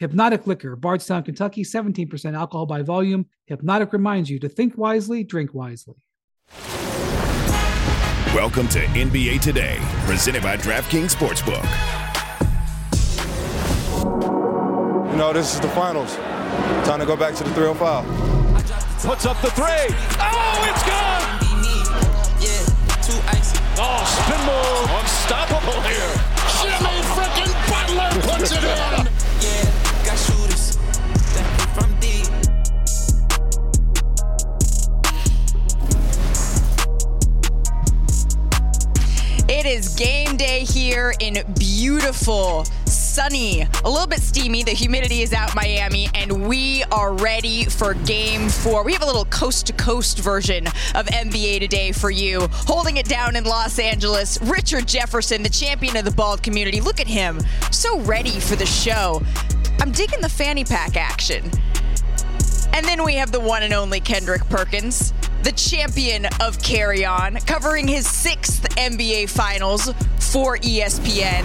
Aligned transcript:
Hpnotiq 0.00 0.46
Liquor, 0.46 0.76
Bardstown, 0.76 1.24
Kentucky, 1.24 1.64
17% 1.64 2.36
alcohol 2.36 2.66
by 2.66 2.82
volume. 2.82 3.26
Hpnotiq 3.50 3.92
reminds 3.92 4.30
you 4.30 4.38
to 4.38 4.48
think 4.48 4.78
wisely, 4.78 5.24
drink 5.24 5.52
wisely. 5.54 5.96
Welcome 8.32 8.68
to 8.68 8.78
NBA 8.78 9.40
Today, 9.40 9.78
presented 10.06 10.44
by 10.44 10.56
DraftKings 10.56 11.16
Sportsbook. 11.16 11.64
You 15.10 15.16
know, 15.16 15.32
this 15.32 15.52
is 15.52 15.60
the 15.60 15.68
finals. 15.70 16.14
Time 16.86 17.00
to 17.00 17.06
go 17.06 17.16
back 17.16 17.34
to 17.34 17.42
the 17.42 17.50
305. 17.54 18.04
Puts 19.02 19.26
up 19.26 19.40
the 19.42 19.50
three. 19.50 19.64
Oh, 20.20 20.70
it's 20.70 20.82
gone! 20.86 21.38
Oh, 23.80 24.04
spin 24.06 24.40
move. 24.46 24.90
Unstoppable 25.00 25.80
here. 25.82 26.12
Jimmy 26.62 27.02
freaking 27.14 27.52
Butler 27.68 28.10
puts 28.22 28.52
it 28.52 28.62
in. 28.62 29.17
Is 39.68 39.94
game 39.96 40.38
day 40.38 40.60
here 40.60 41.12
in 41.20 41.36
beautiful, 41.58 42.64
sunny, 42.86 43.66
a 43.84 43.90
little 43.90 44.06
bit 44.06 44.20
steamy. 44.20 44.62
The 44.62 44.70
humidity 44.70 45.20
is 45.20 45.34
out 45.34 45.54
Miami, 45.54 46.08
and 46.14 46.48
we 46.48 46.84
are 46.84 47.12
ready 47.12 47.66
for 47.66 47.92
game 47.92 48.48
four. 48.48 48.82
We 48.82 48.94
have 48.94 49.02
a 49.02 49.06
little 49.06 49.26
coast 49.26 49.66
to 49.66 49.74
coast 49.74 50.20
version 50.20 50.66
of 50.94 51.04
NBA 51.06 51.60
today 51.60 51.92
for 51.92 52.10
you. 52.10 52.48
Holding 52.50 52.96
it 52.96 53.06
down 53.06 53.36
in 53.36 53.44
Los 53.44 53.78
Angeles, 53.78 54.40
Richard 54.40 54.88
Jefferson, 54.88 55.42
the 55.42 55.50
champion 55.50 55.98
of 55.98 56.06
the 56.06 56.12
bald 56.12 56.42
community. 56.42 56.80
Look 56.80 56.98
at 56.98 57.06
him, 57.06 57.38
so 57.70 58.00
ready 58.00 58.40
for 58.40 58.56
the 58.56 58.66
show. 58.66 59.20
I'm 59.80 59.92
digging 59.92 60.22
the 60.22 60.30
fanny 60.30 60.64
pack 60.64 60.96
action. 60.96 61.44
And 62.72 62.86
then 62.86 63.04
we 63.04 63.14
have 63.16 63.32
the 63.32 63.40
one 63.40 63.62
and 63.62 63.74
only 63.74 64.00
Kendrick 64.00 64.48
Perkins, 64.48 65.12
the 65.48 65.54
champion 65.54 66.26
of 66.42 66.62
Carry 66.62 67.06
On, 67.06 67.36
covering 67.46 67.88
his 67.88 68.06
sixth 68.06 68.68
NBA 68.76 69.30
Finals 69.30 69.94
for 70.20 70.58
ESPN. 70.58 71.42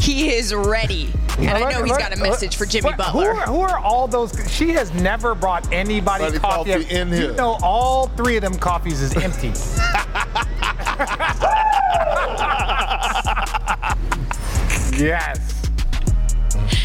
He 0.00 0.32
is 0.32 0.54
ready. 0.54 1.10
And 1.36 1.50
I 1.50 1.72
know 1.72 1.82
he's 1.82 1.96
got 1.96 2.16
a 2.16 2.16
message 2.16 2.56
for 2.56 2.64
Jimmy 2.64 2.90
What- 2.90 2.98
Butler. 2.98 3.34
Who 3.34 3.40
are, 3.40 3.46
who 3.46 3.60
are 3.62 3.78
all 3.80 4.06
those? 4.06 4.32
She 4.52 4.70
has 4.70 4.94
never 4.94 5.34
brought 5.34 5.72
anybody 5.72 6.26
Buddy 6.26 6.38
coffee. 6.38 6.72
coffee 6.74 6.94
in 6.94 7.08
here. 7.08 7.30
You 7.32 7.36
know, 7.36 7.58
all 7.60 8.06
three 8.10 8.36
of 8.36 8.42
them 8.42 8.56
coffees 8.56 9.02
is 9.02 9.16
empty. 9.16 9.48
yes. 14.96 15.60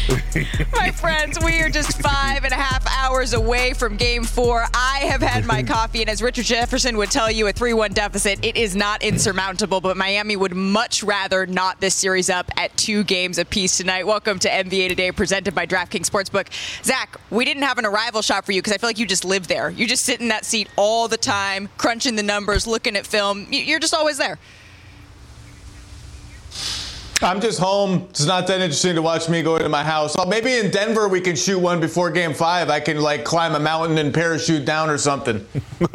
My 0.72 0.90
friends, 0.90 1.38
we 1.44 1.60
are 1.60 1.68
just 1.68 2.00
five 2.02 2.44
and 2.44 2.52
a 2.52 2.56
half 2.56 2.85
hours 3.06 3.34
away 3.34 3.72
from 3.72 3.96
game 3.96 4.24
four. 4.24 4.64
I 4.74 4.98
have 5.08 5.22
had 5.22 5.46
my 5.46 5.62
coffee, 5.74 6.00
and 6.00 6.10
as 6.10 6.20
Richard 6.20 6.46
Jefferson 6.46 6.96
would 6.96 7.08
tell 7.08 7.30
you, 7.30 7.46
a 7.46 7.52
3 7.52 7.72
1 7.72 7.92
deficit, 7.92 8.44
it 8.44 8.56
is 8.56 8.74
not 8.74 9.00
insurmountable, 9.00 9.80
but 9.80 9.96
Miami 9.96 10.34
would 10.34 10.56
much 10.56 11.04
rather 11.04 11.46
not 11.46 11.80
this 11.80 11.94
series 11.94 12.28
up 12.28 12.50
at 12.56 12.76
two 12.76 13.04
games 13.04 13.38
apiece 13.38 13.76
tonight. 13.76 14.08
Welcome 14.08 14.40
to 14.40 14.48
NBA 14.48 14.88
Today, 14.88 15.12
presented 15.12 15.54
by 15.54 15.66
DraftKings 15.66 16.10
Sportsbook. 16.10 16.48
Zach, 16.84 17.20
we 17.30 17.44
didn't 17.44 17.62
have 17.62 17.78
an 17.78 17.86
arrival 17.86 18.22
shot 18.22 18.44
for 18.44 18.50
you 18.50 18.60
because 18.60 18.72
I 18.72 18.78
feel 18.78 18.88
like 18.88 18.98
you 18.98 19.06
just 19.06 19.24
live 19.24 19.46
there. 19.46 19.70
You 19.70 19.86
just 19.86 20.04
sit 20.04 20.20
in 20.20 20.26
that 20.28 20.44
seat 20.44 20.68
all 20.74 21.06
the 21.06 21.16
time, 21.16 21.68
crunching 21.78 22.16
the 22.16 22.24
numbers, 22.24 22.66
looking 22.66 22.96
at 22.96 23.06
film. 23.06 23.46
You're 23.50 23.78
just 23.78 23.94
always 23.94 24.18
there. 24.18 24.36
I'm 27.22 27.40
just 27.40 27.58
home. 27.58 28.06
It's 28.10 28.26
not 28.26 28.46
that 28.48 28.60
interesting 28.60 28.94
to 28.94 29.02
watch 29.02 29.28
me 29.28 29.42
go 29.42 29.56
into 29.56 29.68
my 29.68 29.82
house. 29.82 30.14
Well, 30.16 30.26
maybe 30.26 30.54
in 30.54 30.70
Denver 30.70 31.08
we 31.08 31.20
can 31.20 31.34
shoot 31.34 31.58
one 31.58 31.80
before 31.80 32.10
game 32.10 32.34
five. 32.34 32.68
I 32.68 32.80
can 32.80 33.00
like 33.00 33.24
climb 33.24 33.54
a 33.54 33.60
mountain 33.60 33.98
and 33.98 34.12
parachute 34.12 34.64
down 34.64 34.90
or 34.90 34.98
something. 34.98 35.46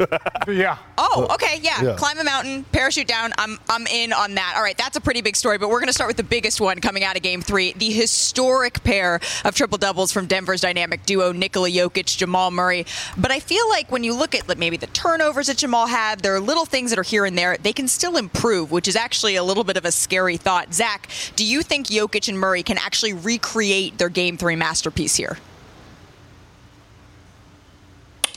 Yeah. 0.48 0.76
Oh, 0.98 1.28
okay, 1.34 1.60
yeah. 1.62 1.80
Yeah. 1.82 1.94
Climb 1.96 2.18
a 2.18 2.24
mountain, 2.24 2.64
parachute 2.72 3.06
down. 3.06 3.32
I'm 3.38 3.58
I'm 3.68 3.86
in 3.86 4.12
on 4.12 4.34
that. 4.34 4.54
All 4.56 4.62
right, 4.62 4.76
that's 4.76 4.96
a 4.96 5.00
pretty 5.00 5.20
big 5.20 5.36
story, 5.36 5.56
but 5.56 5.68
we're 5.68 5.78
going 5.78 5.86
to 5.86 5.92
start 5.92 6.08
with 6.08 6.16
the 6.16 6.24
biggest 6.24 6.60
one 6.60 6.80
coming 6.80 7.04
out 7.04 7.16
of 7.16 7.22
Game 7.22 7.42
Three: 7.42 7.72
the 7.74 7.90
historic 7.90 8.82
pair 8.82 9.20
of 9.44 9.54
triple 9.54 9.78
doubles 9.78 10.12
from 10.12 10.26
Denver's 10.26 10.60
dynamic 10.60 11.06
duo 11.06 11.32
Nikola 11.32 11.70
Jokic, 11.70 12.16
Jamal 12.16 12.50
Murray. 12.50 12.86
But 13.16 13.30
I 13.30 13.38
feel 13.38 13.68
like 13.68 13.90
when 13.92 14.02
you 14.02 14.14
look 14.14 14.34
at 14.34 14.58
maybe 14.58 14.76
the 14.76 14.88
turnovers 14.88 15.46
that 15.46 15.58
Jamal 15.58 15.86
had, 15.86 16.20
there 16.20 16.34
are 16.34 16.40
little 16.40 16.64
things 16.64 16.90
that 16.90 16.98
are 16.98 17.04
here 17.04 17.24
and 17.24 17.38
there. 17.38 17.56
They 17.56 17.72
can 17.72 17.86
still 17.86 18.16
improve, 18.16 18.72
which 18.72 18.88
is 18.88 18.96
actually 18.96 19.36
a 19.36 19.44
little 19.44 19.64
bit 19.64 19.76
of 19.76 19.84
a 19.84 19.92
scary 19.92 20.36
thought. 20.36 20.74
Zach, 20.74 21.08
do 21.36 21.44
you 21.44 21.62
think 21.62 21.86
Jokic 21.86 22.28
and 22.28 22.38
Murray 22.38 22.62
can 22.62 22.78
actually 22.78 23.12
recreate 23.12 23.98
their 23.98 24.08
Game 24.08 24.36
Three 24.36 24.56
masterpiece 24.56 25.16
here? 25.16 25.38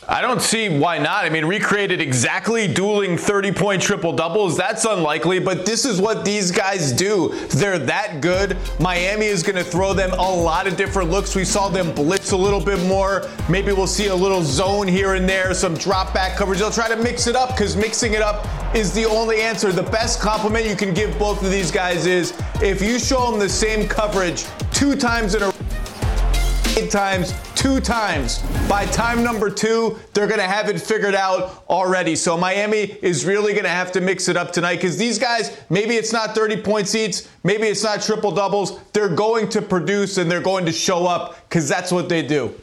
I 0.07 0.21
don't 0.21 0.41
see 0.41 0.69
why 0.69 0.99
not. 0.99 1.25
I 1.25 1.29
mean, 1.29 1.45
recreated 1.45 1.99
exactly 1.99 2.71
dueling 2.71 3.17
30 3.17 3.51
point 3.51 3.81
triple 3.81 4.13
doubles. 4.13 4.55
That's 4.55 4.85
unlikely, 4.85 5.39
but 5.39 5.65
this 5.65 5.83
is 5.83 5.99
what 5.99 6.23
these 6.23 6.51
guys 6.51 6.91
do. 6.91 7.33
They're 7.49 7.79
that 7.79 8.21
good. 8.21 8.55
Miami 8.79 9.25
is 9.25 9.41
going 9.41 9.55
to 9.55 9.63
throw 9.63 9.93
them 9.93 10.11
a 10.11 10.15
lot 10.15 10.67
of 10.67 10.77
different 10.77 11.09
looks. 11.09 11.35
We 11.35 11.43
saw 11.43 11.69
them 11.69 11.91
blitz 11.93 12.31
a 12.31 12.37
little 12.37 12.63
bit 12.63 12.79
more. 12.87 13.27
Maybe 13.49 13.71
we'll 13.71 13.87
see 13.87 14.07
a 14.07 14.15
little 14.15 14.43
zone 14.43 14.87
here 14.87 15.15
and 15.15 15.27
there, 15.27 15.55
some 15.55 15.73
drop 15.73 16.13
back 16.13 16.37
coverage. 16.37 16.59
They'll 16.59 16.69
try 16.69 16.87
to 16.87 16.97
mix 16.97 17.25
it 17.25 17.35
up 17.35 17.49
because 17.49 17.75
mixing 17.75 18.13
it 18.13 18.21
up 18.21 18.45
is 18.75 18.93
the 18.93 19.05
only 19.05 19.41
answer. 19.41 19.71
The 19.71 19.83
best 19.83 20.19
compliment 20.19 20.67
you 20.67 20.75
can 20.75 20.93
give 20.93 21.17
both 21.17 21.43
of 21.43 21.49
these 21.49 21.71
guys 21.71 22.05
is 22.05 22.37
if 22.61 22.79
you 22.79 22.99
show 22.99 23.31
them 23.31 23.39
the 23.39 23.49
same 23.49 23.87
coverage 23.87 24.45
two 24.71 24.95
times 24.95 25.33
in 25.33 25.41
a 25.41 25.47
eight 25.47 25.54
times, 26.75 27.33
two 27.55 27.79
times. 27.79 28.39
By 28.67 28.85
time 28.87 29.23
number 29.23 29.49
two, 29.49 29.97
they're 30.13 30.27
going 30.27 30.39
to 30.39 30.47
have 30.47 30.69
it 30.69 30.79
figured 30.79 31.15
out 31.15 31.63
already. 31.69 32.15
So 32.15 32.37
Miami 32.37 32.97
is 33.01 33.25
really 33.25 33.53
going 33.53 33.63
to 33.63 33.69
have 33.69 33.91
to 33.93 34.01
mix 34.01 34.27
it 34.27 34.35
up 34.35 34.51
tonight 34.51 34.75
because 34.75 34.97
these 34.97 35.17
guys, 35.17 35.57
maybe 35.69 35.95
it's 35.95 36.11
not 36.11 36.35
30 36.35 36.61
point 36.61 36.87
seats, 36.87 37.29
maybe 37.43 37.67
it's 37.67 37.83
not 37.83 38.01
triple 38.01 38.31
doubles. 38.31 38.79
They're 38.91 39.07
going 39.07 39.49
to 39.49 39.61
produce 39.61 40.17
and 40.17 40.29
they're 40.29 40.41
going 40.41 40.65
to 40.65 40.71
show 40.73 41.07
up 41.07 41.47
because 41.47 41.69
that's 41.69 41.91
what 41.91 42.09
they 42.09 42.21
do. 42.21 42.53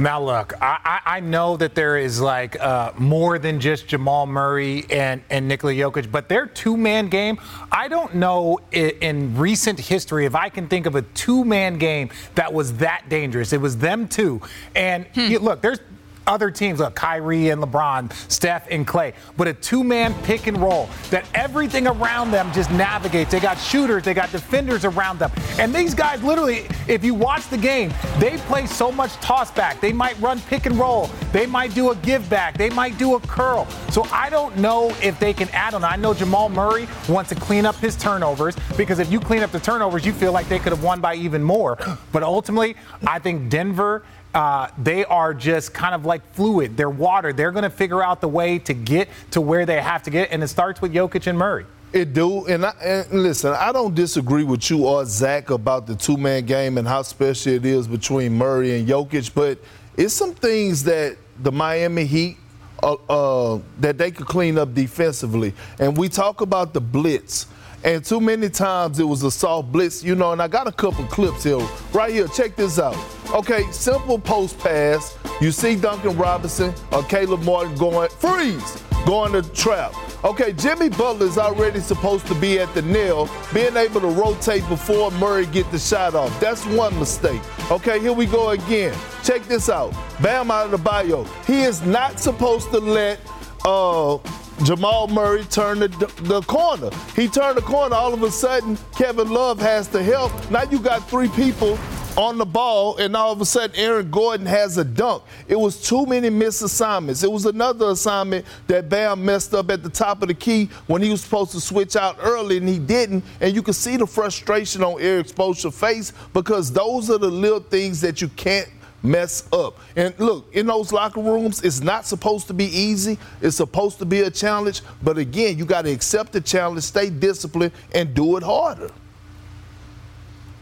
Now 0.00 0.22
look, 0.22 0.54
I, 0.62 1.00
I, 1.04 1.18
know 1.18 1.56
that 1.56 1.74
there 1.74 1.96
is 1.96 2.20
like 2.20 2.58
uh, 2.60 2.92
more 2.98 3.36
than 3.40 3.58
just 3.58 3.88
Jamal 3.88 4.26
Murray 4.26 4.86
and, 4.90 5.22
and 5.28 5.48
Nikola 5.48 5.72
Jokic, 5.72 6.12
but 6.12 6.28
their 6.28 6.46
two-man 6.46 7.08
game, 7.08 7.40
I 7.72 7.88
don't 7.88 8.14
know 8.14 8.60
in, 8.70 8.90
in 9.00 9.36
recent 9.36 9.80
history 9.80 10.24
if 10.24 10.36
I 10.36 10.50
can 10.50 10.68
think 10.68 10.86
of 10.86 10.94
a 10.94 11.02
two-man 11.02 11.78
game 11.78 12.10
that 12.36 12.52
was 12.52 12.74
that 12.74 13.08
dangerous. 13.08 13.52
It 13.52 13.60
was 13.60 13.78
them 13.78 14.06
two. 14.06 14.40
And 14.76 15.04
you, 15.14 15.40
look, 15.40 15.62
there's 15.62 15.80
other 16.28 16.50
teams, 16.50 16.78
look, 16.78 16.94
Kyrie 16.94 17.48
and 17.48 17.62
LeBron, 17.62 18.12
Steph 18.30 18.68
and 18.70 18.86
Clay, 18.86 19.14
but 19.36 19.48
a 19.48 19.54
two-man 19.54 20.14
pick 20.22 20.46
and 20.46 20.58
roll 20.58 20.88
that 21.10 21.24
everything 21.34 21.86
around 21.86 22.30
them 22.30 22.52
just 22.52 22.70
navigates. 22.70 23.32
They 23.32 23.40
got 23.40 23.56
shooters, 23.58 24.04
they 24.04 24.14
got 24.14 24.30
defenders 24.30 24.84
around 24.84 25.18
them. 25.18 25.32
And 25.58 25.74
these 25.74 25.94
guys 25.94 26.22
literally, 26.22 26.66
if 26.86 27.02
you 27.02 27.14
watch 27.14 27.48
the 27.48 27.56
game, 27.56 27.92
they 28.18 28.36
play 28.38 28.66
so 28.66 28.92
much 28.92 29.12
toss 29.14 29.50
back. 29.50 29.80
They 29.80 29.92
might 29.92 30.18
run 30.20 30.40
pick 30.42 30.66
and 30.66 30.78
roll. 30.78 31.10
They 31.32 31.46
might 31.46 31.74
do 31.74 31.90
a 31.90 31.96
give 31.96 32.28
back. 32.28 32.56
They 32.58 32.70
might 32.70 32.98
do 32.98 33.16
a 33.16 33.20
curl. 33.20 33.66
So 33.90 34.06
I 34.12 34.30
don't 34.30 34.56
know 34.58 34.94
if 35.02 35.18
they 35.18 35.32
can 35.32 35.48
add 35.50 35.74
on. 35.74 35.82
I 35.82 35.96
know 35.96 36.12
Jamal 36.12 36.48
Murray 36.48 36.86
wants 37.08 37.30
to 37.30 37.36
clean 37.36 37.64
up 37.64 37.76
his 37.76 37.96
turnovers 37.96 38.54
because 38.76 38.98
if 38.98 39.10
you 39.10 39.18
clean 39.18 39.42
up 39.42 39.50
the 39.50 39.60
turnovers, 39.60 40.04
you 40.04 40.12
feel 40.12 40.32
like 40.32 40.48
they 40.48 40.58
could 40.58 40.72
have 40.72 40.82
won 40.82 41.00
by 41.00 41.14
even 41.14 41.42
more. 41.42 41.78
But 42.12 42.22
ultimately, 42.22 42.76
I 43.06 43.18
think 43.18 43.48
Denver 43.48 44.04
uh, 44.34 44.68
they 44.78 45.04
are 45.04 45.34
just 45.34 45.72
kind 45.72 45.94
of 45.94 46.04
like 46.04 46.22
fluid. 46.34 46.76
They're 46.76 46.90
water. 46.90 47.32
They're 47.32 47.52
going 47.52 47.64
to 47.64 47.70
figure 47.70 48.02
out 48.02 48.20
the 48.20 48.28
way 48.28 48.58
to 48.60 48.74
get 48.74 49.08
to 49.32 49.40
where 49.40 49.66
they 49.66 49.80
have 49.80 50.02
to 50.04 50.10
get, 50.10 50.30
and 50.30 50.42
it 50.42 50.48
starts 50.48 50.80
with 50.80 50.92
Jokic 50.92 51.26
and 51.26 51.38
Murray. 51.38 51.66
It 51.90 52.12
do, 52.12 52.46
and, 52.46 52.66
I, 52.66 52.70
and 52.82 53.22
listen, 53.22 53.54
I 53.54 53.72
don't 53.72 53.94
disagree 53.94 54.44
with 54.44 54.68
you 54.68 54.86
or 54.86 55.06
Zach 55.06 55.48
about 55.48 55.86
the 55.86 55.96
two-man 55.96 56.44
game 56.44 56.76
and 56.76 56.86
how 56.86 57.00
special 57.00 57.54
it 57.54 57.64
is 57.64 57.88
between 57.88 58.34
Murray 58.34 58.78
and 58.78 58.86
Jokic, 58.86 59.32
but 59.34 59.58
it's 59.96 60.12
some 60.12 60.34
things 60.34 60.84
that 60.84 61.16
the 61.40 61.50
Miami 61.50 62.04
Heat 62.04 62.36
uh, 62.82 62.92
uh, 63.08 63.60
that 63.80 63.98
they 63.98 64.10
could 64.10 64.26
clean 64.26 64.58
up 64.58 64.74
defensively. 64.74 65.54
And 65.78 65.96
we 65.96 66.08
talk 66.08 66.42
about 66.42 66.74
the 66.74 66.80
blitz, 66.80 67.46
and 67.84 68.04
too 68.04 68.20
many 68.20 68.48
times 68.48 68.98
it 68.98 69.04
was 69.04 69.22
a 69.22 69.30
soft 69.30 69.70
blitz, 69.70 70.02
you 70.02 70.14
know, 70.14 70.32
and 70.32 70.42
I 70.42 70.48
got 70.48 70.66
a 70.66 70.72
couple 70.72 71.04
clips 71.04 71.44
here. 71.44 71.58
Right 71.92 72.12
here, 72.12 72.28
check 72.28 72.56
this 72.56 72.78
out. 72.78 72.96
Okay, 73.32 73.64
simple 73.70 74.18
post 74.18 74.58
pass. 74.58 75.16
You 75.40 75.52
see 75.52 75.76
Duncan 75.76 76.16
Robinson 76.16 76.74
or 76.92 77.02
Caleb 77.04 77.42
Martin 77.42 77.76
going, 77.76 78.08
freeze, 78.10 78.82
going 79.06 79.32
to 79.32 79.42
trap. 79.52 79.94
Okay, 80.24 80.52
Jimmy 80.52 80.88
Butler 80.88 81.26
is 81.26 81.38
already 81.38 81.78
supposed 81.78 82.26
to 82.26 82.34
be 82.34 82.58
at 82.58 82.72
the 82.74 82.82
nail, 82.82 83.30
being 83.54 83.76
able 83.76 84.00
to 84.00 84.08
rotate 84.08 84.66
before 84.68 85.12
Murray 85.12 85.46
get 85.46 85.70
the 85.70 85.78
shot 85.78 86.16
off. 86.16 86.40
That's 86.40 86.66
one 86.66 86.98
mistake. 86.98 87.40
Okay, 87.70 88.00
here 88.00 88.12
we 88.12 88.26
go 88.26 88.50
again. 88.50 88.96
Check 89.22 89.42
this 89.42 89.68
out. 89.68 89.92
Bam 90.20 90.48
Adebayo. 90.48 91.24
He 91.46 91.62
is 91.62 91.82
not 91.82 92.18
supposed 92.18 92.70
to 92.72 92.80
let 92.80 93.20
uh, 93.64 94.18
Jamal 94.64 95.06
Murray 95.08 95.44
turned 95.44 95.82
the, 95.82 95.88
the, 96.22 96.40
corner. 96.42 96.90
He 97.14 97.28
turned 97.28 97.56
the 97.56 97.62
corner. 97.62 97.94
All 97.94 98.12
of 98.12 98.22
a 98.22 98.30
sudden, 98.30 98.76
Kevin 98.96 99.30
Love 99.30 99.60
has 99.60 99.86
to 99.88 100.02
help. 100.02 100.32
Now 100.50 100.62
you 100.64 100.80
got 100.80 101.08
three 101.08 101.28
people 101.28 101.78
on 102.16 102.36
the 102.36 102.44
ball, 102.44 102.96
and 102.96 103.14
all 103.14 103.30
of 103.30 103.40
a 103.40 103.46
sudden 103.46 103.76
Aaron 103.76 104.10
Gordon 104.10 104.44
has 104.46 104.76
a 104.76 104.84
dunk. 104.84 105.22
It 105.46 105.54
was 105.54 105.80
too 105.80 106.04
many 106.04 106.28
missed 106.28 106.62
assignments. 106.62 107.22
It 107.22 107.30
was 107.30 107.46
another 107.46 107.90
assignment 107.90 108.44
that 108.66 108.88
Bam 108.88 109.24
messed 109.24 109.54
up 109.54 109.70
at 109.70 109.84
the 109.84 109.88
top 109.88 110.22
of 110.22 110.28
the 110.28 110.34
key 110.34 110.68
when 110.88 111.00
he 111.00 111.10
was 111.10 111.20
supposed 111.20 111.52
to 111.52 111.60
switch 111.60 111.94
out 111.94 112.16
early, 112.20 112.56
and 112.56 112.68
he 112.68 112.80
didn't. 112.80 113.22
And 113.40 113.54
you 113.54 113.62
can 113.62 113.74
see 113.74 113.96
the 113.96 114.06
frustration 114.06 114.82
on 114.82 115.00
Erik 115.00 115.28
Spoelstra's 115.28 115.78
face 115.78 116.12
because 116.32 116.72
those 116.72 117.08
are 117.08 117.18
the 117.18 117.30
little 117.30 117.60
things 117.60 118.00
that 118.00 118.20
you 118.20 118.28
can't 118.30 118.68
mess 119.02 119.46
up. 119.52 119.78
And 119.96 120.14
look, 120.18 120.52
in 120.54 120.66
those 120.66 120.92
locker 120.92 121.20
rooms, 121.20 121.62
it's 121.62 121.80
not 121.80 122.06
supposed 122.06 122.46
to 122.48 122.54
be 122.54 122.66
easy. 122.66 123.18
It's 123.40 123.56
supposed 123.56 123.98
to 123.98 124.04
be 124.04 124.20
a 124.20 124.30
challenge. 124.30 124.82
But 125.02 125.18
again, 125.18 125.58
you 125.58 125.64
got 125.64 125.82
to 125.82 125.90
accept 125.90 126.32
the 126.32 126.40
challenge, 126.40 126.82
stay 126.82 127.10
disciplined, 127.10 127.72
and 127.94 128.14
do 128.14 128.36
it 128.36 128.42
harder. 128.42 128.90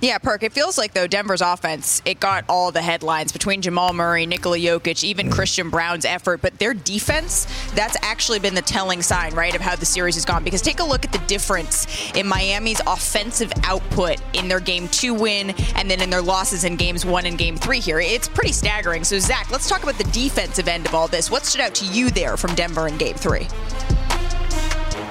Yeah, 0.03 0.19
Perk. 0.19 0.43
It 0.43 0.53
feels 0.53 0.77
like 0.77 0.93
though 0.93 1.07
Denver's 1.07 1.41
offense, 1.41 2.03
it 2.05 2.21
got 2.21 2.45
all 2.51 2.71
the 2.71 2.83
headlines 2.83 3.33
between 3.33 3.63
Jamal 3.63 3.95
Murray, 3.95 4.27
Nikola 4.27 4.59
Jokic, 4.59 5.03
even 5.03 5.31
Christian 5.31 5.71
Braun's 5.71 6.05
effort, 6.05 6.43
but 6.43 6.59
their 6.59 6.75
defense, 6.75 7.47
that's 7.75 7.97
actually 8.03 8.39
been 8.39 8.55
the 8.55 8.61
telling 8.61 9.01
sign, 9.01 9.35
right, 9.35 9.55
of 9.55 9.63
how 9.63 9.75
the 9.75 9.87
series 9.87 10.15
has 10.15 10.27
gone. 10.27 10.45
Because 10.45 10.61
take 10.61 10.81
a 10.81 10.85
look 10.85 11.07
at 11.07 11.13
the 11.13 11.19
difference 11.27 11.87
in 12.15 12.27
Miami's 12.27 12.81
offensive 12.87 13.51
output 13.65 14.19
in 14.35 14.49
their 14.49 14.61
game 14.61 14.87
two 14.89 15.15
win 15.15 15.51
and 15.77 15.91
then 15.91 16.03
in 16.03 16.11
their 16.11 16.23
losses 16.23 16.65
in 16.65 16.77
games 16.77 17.07
one 17.07 17.25
and 17.25 17.39
game 17.39 17.57
three 17.57 17.81
here. 17.81 17.99
It's 17.99 18.29
pretty 18.29 18.53
staggering. 18.53 19.03
So 19.03 19.19
Zach, 19.19 19.51
let's 19.51 19.67
talk 19.67 19.83
about 19.83 19.97
the 19.97 20.05
defensive 20.05 20.69
end 20.69 20.85
of 20.85 20.95
all 20.95 21.09
this. 21.09 21.31
What 21.31 21.47
stood 21.47 21.63
out 21.63 21.75
to 21.77 21.87
you 21.87 22.11
there 22.11 22.37
from 22.37 22.55
Denver 22.55 22.87
in 22.87 22.99
game 22.99 23.17
three? 23.17 23.49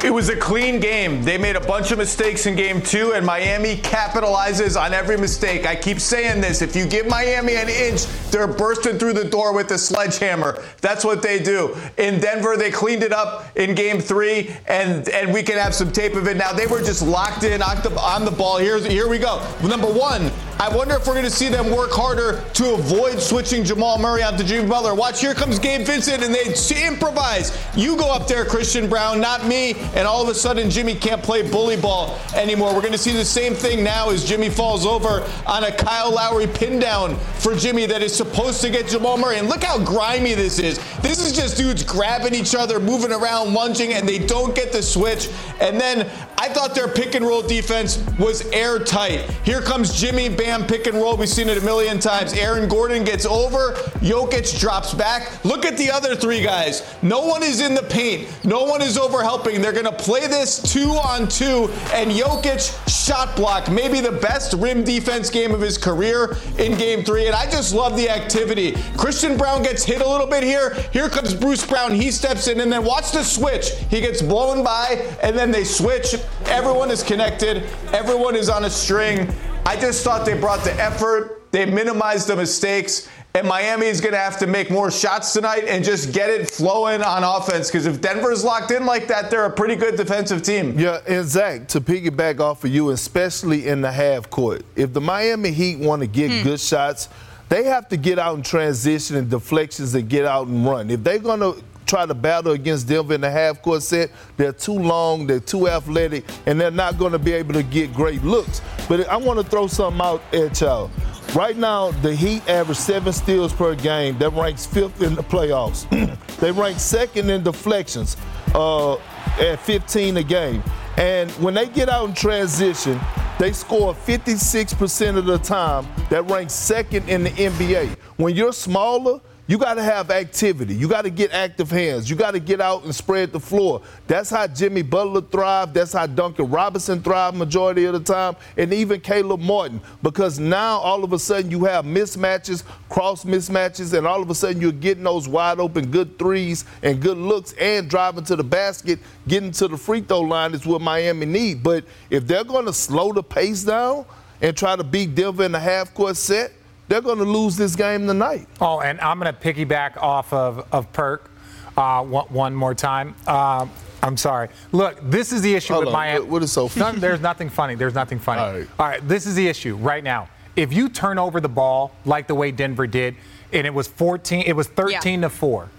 It 0.05 0.13
was 0.13 0.29
a 0.29 0.35
clean 0.35 0.79
game. 0.79 1.23
They 1.23 1.39
made 1.39 1.55
a 1.55 1.59
bunch 1.59 1.89
of 1.89 1.97
mistakes 1.97 2.45
in 2.45 2.55
game 2.55 2.79
two, 2.79 3.13
and 3.13 3.25
Miami 3.25 3.77
capitalizes 3.77 4.79
on 4.79 4.93
every 4.93 5.17
mistake. 5.17 5.65
I 5.65 5.75
keep 5.75 5.99
saying 5.99 6.41
this. 6.41 6.61
If 6.61 6.75
you 6.75 6.85
give 6.85 7.07
Miami 7.07 7.55
an 7.55 7.69
inch, 7.69 8.05
they're 8.29 8.45
bursting 8.45 8.99
through 8.99 9.13
the 9.13 9.27
door 9.27 9.51
with 9.51 9.71
a 9.71 9.79
sledgehammer. 9.79 10.63
That's 10.79 11.03
what 11.03 11.23
they 11.23 11.39
do. 11.39 11.75
In 11.97 12.19
Denver, 12.19 12.55
they 12.55 12.69
cleaned 12.69 13.01
it 13.01 13.13
up 13.13 13.57
in 13.57 13.73
game 13.73 13.99
three, 13.99 14.55
and, 14.67 15.09
and 15.09 15.33
we 15.33 15.41
can 15.41 15.57
have 15.57 15.73
some 15.73 15.91
tape 15.91 16.13
of 16.13 16.27
it 16.27 16.37
now. 16.37 16.53
They 16.53 16.67
were 16.67 16.83
just 16.83 17.01
locked 17.01 17.43
in 17.43 17.63
on 17.63 17.81
the, 17.81 17.99
on 17.99 18.25
the 18.25 18.31
ball. 18.31 18.59
Here's, 18.59 18.85
here 18.85 19.09
we 19.09 19.17
go. 19.17 19.43
Number 19.63 19.91
one, 19.91 20.31
I 20.59 20.73
wonder 20.73 20.93
if 20.93 21.07
we're 21.07 21.13
going 21.13 21.25
to 21.25 21.31
see 21.31 21.49
them 21.49 21.75
work 21.75 21.91
harder 21.91 22.43
to 22.53 22.73
avoid 22.75 23.19
switching 23.19 23.63
Jamal 23.63 23.97
Murray 23.97 24.21
out 24.21 24.33
onto 24.33 24.45
Jimmy 24.45 24.69
Butler. 24.69 24.93
Watch, 24.93 25.19
here 25.19 25.33
comes 25.33 25.57
Gabe 25.57 25.81
Vincent, 25.85 26.23
and 26.23 26.33
they 26.33 26.45
improvise. 26.87 27.57
You 27.75 27.97
go 27.97 28.13
up 28.13 28.27
there, 28.27 28.45
Christian 28.45 28.87
Braun, 28.87 29.19
not 29.19 29.47
me 29.47 29.73
and 29.95 30.07
all 30.07 30.21
of 30.21 30.29
a 30.29 30.35
sudden 30.35 30.69
Jimmy 30.69 30.93
can't 30.93 31.23
play 31.23 31.41
bully 31.49 31.77
ball 31.77 32.19
anymore. 32.35 32.73
We're 32.73 32.81
going 32.81 32.91
to 32.91 32.97
see 32.97 33.13
the 33.13 33.25
same 33.25 33.53
thing 33.53 33.83
now 33.83 34.09
as 34.09 34.23
Jimmy 34.23 34.49
falls 34.49 34.85
over 34.85 35.27
on 35.47 35.63
a 35.63 35.71
Kyle 35.71 36.13
Lowry 36.13 36.47
pin 36.47 36.79
down 36.79 37.15
for 37.39 37.55
Jimmy 37.55 37.85
that 37.85 38.01
is 38.01 38.15
supposed 38.15 38.61
to 38.61 38.69
get 38.69 38.87
Jamal 38.87 39.17
Murray. 39.17 39.37
And 39.37 39.47
look 39.47 39.63
how 39.63 39.83
grimy 39.83 40.33
this 40.33 40.59
is. 40.59 40.79
This 41.01 41.25
is 41.25 41.31
just 41.31 41.57
dudes 41.57 41.83
grabbing 41.83 42.35
each 42.35 42.55
other, 42.55 42.79
moving 42.79 43.11
around, 43.11 43.53
lunging, 43.53 43.93
and 43.93 44.07
they 44.07 44.19
don't 44.19 44.53
get 44.55 44.71
the 44.71 44.83
switch. 44.83 45.29
And 45.59 45.79
then 45.79 46.09
I 46.37 46.49
thought 46.49 46.75
their 46.75 46.87
pick 46.87 47.15
and 47.15 47.25
roll 47.25 47.41
defense 47.41 48.03
was 48.19 48.45
airtight. 48.51 49.21
Here 49.43 49.61
comes 49.61 49.99
Jimmy 49.99 50.29
Bam 50.29 50.67
pick 50.67 50.87
and 50.87 50.97
roll. 50.97 51.15
We've 51.15 51.29
seen 51.29 51.49
it 51.49 51.57
a 51.57 51.61
million 51.61 51.99
times. 51.99 52.33
Aaron 52.33 52.67
Gordon 52.67 53.03
gets 53.03 53.25
over. 53.25 53.73
Jokic 54.01 54.59
drops 54.59 54.93
back. 54.93 55.43
Look 55.45 55.65
at 55.65 55.77
the 55.77 55.89
other 55.89 56.15
three 56.15 56.41
guys. 56.41 56.83
No 57.01 57.25
one 57.25 57.43
is 57.43 57.61
in 57.61 57.73
the 57.73 57.83
paint. 57.83 58.27
No 58.43 58.63
one 58.63 58.81
is 58.81 58.97
over 58.97 59.23
helping. 59.23 59.61
They're 59.61 59.71
going 59.75 59.85
to 59.85 59.91
play 60.03 60.25
this 60.25 60.59
two 60.73 60.91
on 60.91 61.27
two. 61.27 61.69
And 61.93 62.09
Jokic 62.09 62.73
shot 62.89 63.35
block, 63.35 63.69
maybe 63.69 63.99
the 63.99 64.13
best 64.13 64.53
rim 64.53 64.83
defense 64.83 65.29
game 65.29 65.53
of 65.53 65.61
his 65.61 65.77
career 65.77 66.37
in 66.57 66.77
game 66.77 67.03
three. 67.03 67.27
And 67.27 67.35
I 67.35 67.45
just 67.49 67.75
love 67.75 67.95
the 67.95 68.09
activity. 68.09 68.75
Christian 68.97 69.37
Braun 69.37 69.61
gets 69.61 69.83
hit 69.83 70.01
a 70.01 70.07
little 70.07 70.27
bit 70.27 70.43
here. 70.43 70.73
Here 70.91 71.09
comes 71.09 71.33
Bruce 71.33 71.65
Brown. 71.65 71.93
He 71.93 72.09
steps 72.09 72.47
in 72.47 72.59
and 72.61 72.71
then 72.71 72.83
watch 72.83 73.11
the 73.11 73.23
switch. 73.23 73.71
He 73.89 73.99
gets 73.99 74.21
blown 74.21 74.63
by 74.63 75.05
and 75.21 75.37
then 75.37 75.51
they 75.51 75.65
switch. 75.65 76.15
Everyone 76.45 76.89
is 76.89 77.03
connected. 77.03 77.63
Everyone 77.93 78.35
is 78.35 78.49
on 78.49 78.65
a 78.65 78.69
string. 78.69 79.31
I 79.65 79.75
just 79.75 80.03
thought 80.03 80.25
they 80.25 80.39
brought 80.39 80.63
the 80.63 80.73
effort. 80.81 81.51
They 81.51 81.65
minimized 81.65 82.27
the 82.27 82.35
mistakes. 82.35 83.09
And 83.35 83.45
Miami 83.45 83.87
is 83.87 83.99
going 83.99 84.13
to 84.13 84.19
have 84.19 84.39
to 84.39 84.47
make 84.47 84.71
more 84.71 84.89
shots 84.89 85.33
tonight 85.33 85.65
and 85.67 85.83
just 85.83 86.13
get 86.13 86.29
it 86.29 86.49
flowing 86.49 87.01
on 87.01 87.23
offense. 87.23 87.69
Because 87.69 87.85
if 87.85 87.99
Denver's 87.99 88.45
locked 88.45 88.71
in 88.71 88.85
like 88.85 89.07
that, 89.09 89.29
they're 89.29 89.43
a 89.43 89.51
pretty 89.51 89.75
good 89.75 89.97
defensive 89.97 90.41
team. 90.41 90.79
Yeah, 90.79 91.01
and 91.05 91.27
Zach, 91.27 91.67
to 91.69 91.81
piggyback 91.81 92.39
off 92.39 92.63
of 92.63 92.71
you, 92.71 92.91
especially 92.91 93.67
in 93.67 93.81
the 93.81 93.91
half 93.91 94.29
court, 94.29 94.63
if 94.77 94.93
the 94.93 95.01
Miami 95.01 95.51
Heat 95.51 95.79
want 95.79 96.01
to 96.01 96.07
get 96.07 96.31
mm. 96.31 96.43
good 96.43 96.61
shots, 96.61 97.09
they 97.49 97.65
have 97.65 97.89
to 97.89 97.97
get 97.97 98.17
out 98.17 98.37
in 98.37 98.41
transition 98.41 99.17
and 99.17 99.29
deflections 99.29 99.93
and 99.93 100.09
get 100.09 100.25
out 100.25 100.47
and 100.47 100.65
run. 100.65 100.89
If 100.89 101.03
they're 101.03 101.19
going 101.19 101.41
to 101.41 101.61
try 101.85 102.05
to 102.05 102.13
battle 102.13 102.53
against 102.53 102.87
Denver 102.87 103.13
in 103.13 103.21
the 103.21 103.29
half 103.29 103.61
court 103.61 103.83
set. 103.83 104.09
They're 104.37 104.53
too 104.53 104.73
long, 104.73 105.27
they're 105.27 105.39
too 105.39 105.67
athletic, 105.67 106.25
and 106.45 106.59
they're 106.59 106.71
not 106.71 106.97
going 106.97 107.11
to 107.11 107.19
be 107.19 107.31
able 107.33 107.53
to 107.53 107.63
get 107.63 107.93
great 107.93 108.23
looks. 108.23 108.61
But 108.89 109.07
I 109.07 109.17
want 109.17 109.39
to 109.39 109.45
throw 109.45 109.67
something 109.67 110.01
out 110.01 110.21
at 110.33 110.59
y'all. 110.61 110.89
Right 111.33 111.57
now, 111.57 111.91
the 111.91 112.15
Heat 112.15 112.47
average 112.47 112.77
seven 112.77 113.11
steals 113.11 113.51
per 113.53 113.75
game. 113.75 114.17
That 114.19 114.33
ranks 114.33 114.65
fifth 114.65 115.01
in 115.01 115.15
the 115.15 115.23
playoffs. 115.23 115.87
they 116.39 116.51
rank 116.51 116.79
second 116.79 117.29
in 117.29 117.43
deflections 117.43 118.15
uh, 118.53 118.95
at 119.39 119.59
15 119.59 120.17
a 120.17 120.23
game. 120.23 120.63
And 120.97 121.29
when 121.31 121.53
they 121.53 121.67
get 121.67 121.89
out 121.89 122.07
in 122.07 122.15
transition, 122.15 122.99
they 123.37 123.51
score 123.51 123.93
56% 123.93 125.17
of 125.17 125.25
the 125.25 125.37
time. 125.39 125.85
That 126.09 126.29
ranks 126.29 126.53
second 126.53 127.09
in 127.09 127.25
the 127.25 127.31
NBA. 127.31 127.97
When 128.15 128.33
you're 128.33 128.53
smaller, 128.53 129.19
you 129.47 129.59
got 129.59 129.75
to 129.75 129.83
have 129.83 130.09
activity. 130.09 130.73
You 130.73 130.87
got 130.87 131.03
to 131.03 131.11
get 131.11 131.31
active 131.31 131.69
hands. 131.69 132.09
You 132.09 132.15
got 132.15 132.31
to 132.31 132.39
get 132.39 132.59
out 132.59 132.83
and 132.83 132.95
spread 132.95 133.31
the 133.31 133.39
floor. 133.39 133.81
That's 134.07 134.31
how 134.31 134.47
Jimmy 134.47 134.81
Butler 134.81 135.21
thrived. 135.21 135.75
That's 135.75 135.93
how 135.93 136.07
Duncan 136.07 136.49
Robinson 136.49 137.03
thrived 137.03 137.37
majority 137.37 137.85
of 137.85 137.93
the 137.93 137.99
time, 137.99 138.35
and 138.57 138.73
even 138.73 139.01
Caleb 139.01 139.41
Martin. 139.41 139.79
Because 140.01 140.39
now 140.39 140.79
all 140.79 141.03
of 141.03 141.13
a 141.13 141.19
sudden 141.19 141.51
you 141.51 141.63
have 141.65 141.85
mismatches, 141.85 142.63
cross 142.89 143.23
mismatches, 143.23 143.95
and 143.95 144.07
all 144.07 144.21
of 144.21 144.31
a 144.31 144.35
sudden 144.35 144.59
you're 144.59 144.71
getting 144.71 145.03
those 145.03 145.27
wide 145.27 145.59
open 145.59 145.91
good 145.91 146.17
threes 146.17 146.65
and 146.81 146.99
good 146.99 147.17
looks 147.17 147.53
and 147.53 147.87
driving 147.87 148.23
to 148.23 148.35
the 148.35 148.43
basket, 148.43 148.99
getting 149.27 149.51
to 149.51 149.67
the 149.67 149.77
free 149.77 150.01
throw 150.01 150.21
line 150.21 150.55
is 150.55 150.65
what 150.65 150.81
Miami 150.81 151.27
need. 151.27 151.61
But 151.61 151.85
if 152.09 152.25
they're 152.25 152.43
going 152.43 152.65
to 152.65 152.73
slow 152.73 153.13
the 153.13 153.21
pace 153.21 153.63
down 153.63 154.05
and 154.41 154.57
try 154.57 154.75
to 154.75 154.83
beat 154.83 155.13
Denver 155.13 155.43
in 155.43 155.51
the 155.51 155.59
half 155.59 155.93
court 155.93 156.17
set– 156.17 156.51
they're 156.87 157.01
going 157.01 157.17
to 157.17 157.25
lose 157.25 157.57
this 157.57 157.75
game 157.75 158.07
tonight. 158.07 158.47
Oh, 158.61 158.79
and 158.79 158.99
I'm 159.01 159.19
going 159.19 159.33
to 159.33 159.39
piggyback 159.39 159.97
off 159.97 160.31
of, 160.33 160.67
of 160.71 160.91
Perk 160.93 161.29
uh, 161.77 162.03
one, 162.03 162.25
one, 162.27 162.55
more 162.55 162.73
time. 162.73 163.15
Uh, 163.27 163.67
I'm 164.01 164.17
sorry. 164.17 164.49
Look, 164.71 164.99
this 165.01 165.31
is 165.31 165.41
the 165.41 165.53
issue 165.55 165.73
Hold 165.73 165.85
with 165.85 165.93
on. 165.93 165.99
Miami. 165.99 166.25
What 166.25 166.43
is 166.43 166.51
so 166.51 166.67
funny? 166.67 166.95
No, 166.97 166.99
there's 166.99 167.21
nothing 167.21 167.49
funny. 167.49 167.75
There's 167.75 167.95
nothing 167.95 168.19
funny. 168.19 168.41
All 168.41 168.53
right. 168.53 168.69
All 168.79 168.87
right, 168.87 169.07
this 169.07 169.25
is 169.25 169.35
the 169.35 169.47
issue 169.47 169.75
right 169.75 170.03
now. 170.03 170.29
If 170.55 170.71
you 170.71 170.87
turn 170.87 171.17
over 171.17 171.41
the 171.41 171.49
ball 171.49 171.91
like 172.05 172.27
the 172.27 172.35
way 172.35 172.51
Denver 172.51 172.87
did, 172.87 173.15
and 173.51 173.67
it 173.67 173.73
was 173.73 173.87
14, 173.87 174.43
it 174.45 174.55
was 174.55 174.67
13 174.67 175.21
yeah. 175.21 175.27
to 175.27 175.29
4 175.29 175.69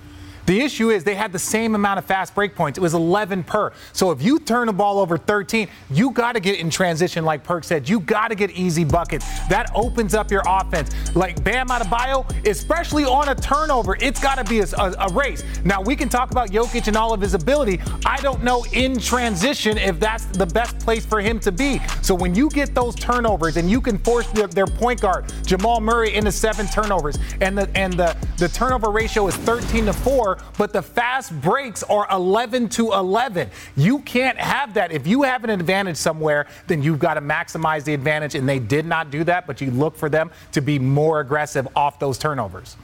the 0.47 0.61
issue 0.61 0.91
is 0.91 1.05
they 1.05 1.15
had 1.15 1.33
the 1.33 1.39
same 1.39 1.75
amount 1.75 1.99
of 1.99 2.05
fast 2.05 2.35
break 2.35 2.55
points. 2.55 2.79
It 2.79 2.81
was 2.81 2.95
11 2.95 3.45
per. 3.45 3.73
So 3.93 4.11
if 4.13 4.23
you 4.23 4.39
turn 4.39 4.69
the 4.69 4.73
ball 4.73 4.99
over 5.01 5.19
13, 5.19 5.69
you 5.91 6.11
got 6.13 6.33
to 6.33 6.41
get 6.41 6.61
in 6.61 6.71
transition, 6.71 7.25
like 7.25 7.43
Perk 7.43 7.65
said. 7.65 7.89
You 7.89 8.01
got 8.01 8.29
to 8.29 8.35
get 8.35 8.51
easy 8.53 8.85
buckets. 8.85 9.27
That 9.49 9.71
opens 9.75 10.15
up 10.15 10.31
your 10.31 10.43
offense. 10.47 10.95
Like 11.17 11.43
Bam 11.43 11.69
Adebayo, 11.69 12.25
especially 12.47 13.05
on 13.05 13.29
a 13.29 13.35
turnover, 13.35 13.97
it's 14.01 14.21
got 14.21 14.37
to 14.37 14.45
be 14.45 14.61
a, 14.61 14.67
a, 14.79 14.95
a, 15.01 15.13
race. 15.13 15.43
Now, 15.65 15.83
we 15.83 15.97
can 15.97 16.09
talk 16.09 16.31
about 16.31 16.51
Jokic 16.51 16.87
and 16.87 16.97
all 16.97 17.13
of 17.13 17.21
his 17.21 17.35
ability. 17.35 17.81
I 18.05 18.19
don't 18.19 18.45
know 18.45 18.65
in 18.73 18.99
transition 18.99 19.79
if 19.79 19.99
that's 19.99 20.27
the 20.27 20.47
best 20.47 20.79
place 20.79 21.05
for 21.05 21.21
him 21.21 21.41
to 21.41 21.51
be. 21.51 21.81
So 22.03 22.15
when 22.15 22.35
you 22.35 22.49
get 22.51 22.75
those 22.75 22.95
turnovers 22.95 23.57
and 23.57 23.71
you 23.71 23.81
can 23.81 23.99
force 23.99 24.27
their, 24.29 24.47
their 24.47 24.67
point 24.67 25.01
guard, 25.01 25.33
Jamal 25.45 25.81
Murray, 25.81 26.15
into 26.15 26.31
seven 26.31 26.67
turnovers, 26.67 27.19
and 27.41 27.59
the, 27.59 27.71
and 27.77 27.93
the, 27.95 28.17
the 28.39 28.49
turnover 28.49 28.91
ratio 28.91 29.27
is 29.27 29.37
13 29.37 29.87
to 29.87 29.93
4, 29.93 30.36
but 30.59 30.73
the 30.73 30.83
fast 30.83 31.39
breaks 31.41 31.83
are 31.85 32.07
11 32.11 32.69
to 32.71 32.93
11. 32.93 33.51
You 33.77 34.01
can't 34.01 34.39
have 34.39 34.75
that. 34.75 34.93
If 34.93 35.07
you 35.07 35.23
have 35.23 35.45
an 35.45 35.51
advantage 35.51 35.97
somewhere, 35.97 36.47
then 36.67 36.83
you've 36.83 36.99
got 36.99 37.15
to 37.15 37.21
maximize 37.21 37.85
the 37.85 37.95
advantage, 37.95 38.35
and 38.35 38.49
they 38.49 38.59
did 38.59 38.87
not 38.87 39.11
do 39.11 39.25
that, 39.25 39.47
but 39.47 39.61
you 39.61 39.71
look 39.71 39.97
for 39.97 40.09
them 40.09 40.31
to 40.53 40.61
be 40.61 40.79
more 40.79 41.21
aggressive 41.21 41.69
off 41.77 41.99
those 41.99 42.19
turnovers. 42.19 42.77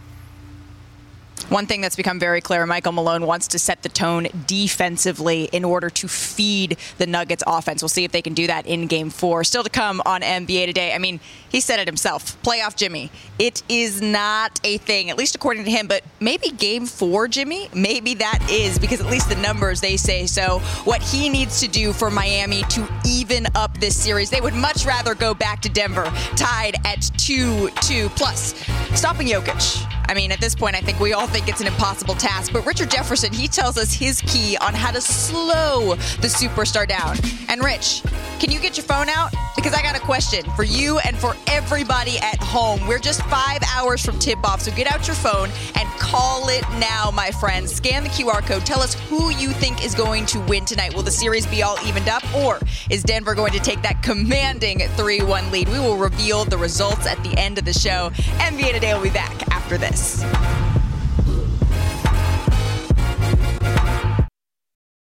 One 1.52 1.66
thing 1.66 1.82
that's 1.82 1.96
become 1.96 2.18
very 2.18 2.40
clear 2.40 2.64
Michael 2.64 2.92
Malone 2.92 3.26
wants 3.26 3.48
to 3.48 3.58
set 3.58 3.82
the 3.82 3.90
tone 3.90 4.26
defensively 4.46 5.50
in 5.52 5.66
order 5.66 5.90
to 5.90 6.08
feed 6.08 6.78
the 6.96 7.06
Nuggets 7.06 7.42
offense. 7.46 7.82
We'll 7.82 7.90
see 7.90 8.04
if 8.04 8.10
they 8.10 8.22
can 8.22 8.32
do 8.32 8.46
that 8.46 8.66
in 8.66 8.86
game 8.86 9.10
four. 9.10 9.44
Still 9.44 9.62
to 9.62 9.68
come 9.68 10.00
on 10.06 10.22
NBA 10.22 10.64
today. 10.64 10.94
I 10.94 10.98
mean, 10.98 11.20
he 11.50 11.60
said 11.60 11.78
it 11.78 11.86
himself 11.86 12.42
playoff 12.42 12.74
Jimmy. 12.74 13.10
It 13.38 13.62
is 13.68 14.00
not 14.00 14.60
a 14.64 14.78
thing, 14.78 15.10
at 15.10 15.18
least 15.18 15.34
according 15.34 15.64
to 15.64 15.70
him, 15.70 15.88
but 15.88 16.02
maybe 16.20 16.48
game 16.52 16.86
four, 16.86 17.28
Jimmy, 17.28 17.68
maybe 17.74 18.14
that 18.14 18.38
is 18.50 18.78
because 18.78 19.02
at 19.02 19.08
least 19.08 19.28
the 19.28 19.36
numbers 19.36 19.82
they 19.82 19.98
say 19.98 20.24
so. 20.24 20.60
What 20.84 21.02
he 21.02 21.28
needs 21.28 21.60
to 21.60 21.68
do 21.68 21.92
for 21.92 22.10
Miami 22.10 22.62
to 22.70 22.88
even 23.06 23.46
up 23.54 23.78
this 23.78 23.94
series, 23.94 24.30
they 24.30 24.40
would 24.40 24.54
much 24.54 24.86
rather 24.86 25.14
go 25.14 25.34
back 25.34 25.60
to 25.60 25.68
Denver 25.68 26.10
tied 26.34 26.76
at 26.86 27.10
2 27.18 27.68
2 27.82 28.08
plus. 28.08 28.54
Stopping 28.94 29.26
Jokic. 29.26 30.01
I 30.12 30.14
mean, 30.14 30.30
at 30.30 30.42
this 30.42 30.54
point, 30.54 30.76
I 30.76 30.80
think 30.82 31.00
we 31.00 31.14
all 31.14 31.26
think 31.26 31.48
it's 31.48 31.62
an 31.62 31.66
impossible 31.66 32.12
task. 32.12 32.52
But 32.52 32.66
Richard 32.66 32.90
Jefferson, 32.90 33.32
he 33.32 33.48
tells 33.48 33.78
us 33.78 33.94
his 33.94 34.20
key 34.20 34.58
on 34.58 34.74
how 34.74 34.90
to 34.90 35.00
slow 35.00 35.94
the 36.20 36.28
superstar 36.28 36.86
down. 36.86 37.16
And 37.48 37.64
Rich, 37.64 38.02
can 38.38 38.50
you 38.50 38.60
get 38.60 38.76
your 38.76 38.84
phone 38.84 39.08
out? 39.08 39.32
Because 39.54 39.74
I 39.74 39.82
got 39.82 39.96
a 39.96 40.00
question 40.00 40.44
for 40.52 40.64
you 40.64 40.98
and 41.00 41.16
for 41.16 41.34
everybody 41.46 42.18
at 42.18 42.38
home. 42.38 42.86
We're 42.86 42.98
just 42.98 43.22
five 43.24 43.60
hours 43.74 44.04
from 44.04 44.18
tip 44.18 44.38
off, 44.44 44.60
so 44.60 44.72
get 44.72 44.86
out 44.86 45.06
your 45.06 45.16
phone 45.16 45.50
and 45.76 45.88
call 45.98 46.48
it 46.48 46.62
now, 46.78 47.10
my 47.12 47.30
friends. 47.30 47.72
Scan 47.74 48.04
the 48.04 48.10
QR 48.10 48.44
code. 48.46 48.64
Tell 48.64 48.80
us 48.80 48.94
who 48.94 49.30
you 49.30 49.50
think 49.50 49.84
is 49.84 49.94
going 49.94 50.26
to 50.26 50.40
win 50.40 50.64
tonight. 50.64 50.94
Will 50.94 51.02
the 51.02 51.10
series 51.10 51.46
be 51.46 51.62
all 51.62 51.76
evened 51.86 52.08
up, 52.08 52.22
or 52.34 52.60
is 52.90 53.02
Denver 53.02 53.34
going 53.34 53.52
to 53.52 53.60
take 53.60 53.82
that 53.82 54.02
commanding 54.02 54.80
3 54.80 55.22
1 55.22 55.50
lead? 55.50 55.68
We 55.68 55.78
will 55.78 55.96
reveal 55.96 56.44
the 56.44 56.58
results 56.58 57.06
at 57.06 57.22
the 57.22 57.36
end 57.38 57.58
of 57.58 57.64
the 57.64 57.72
show. 57.72 58.10
NBA 58.38 58.72
Today 58.72 58.94
will 58.94 59.02
be 59.02 59.10
back 59.10 59.48
after 59.50 59.78
this. 59.78 60.22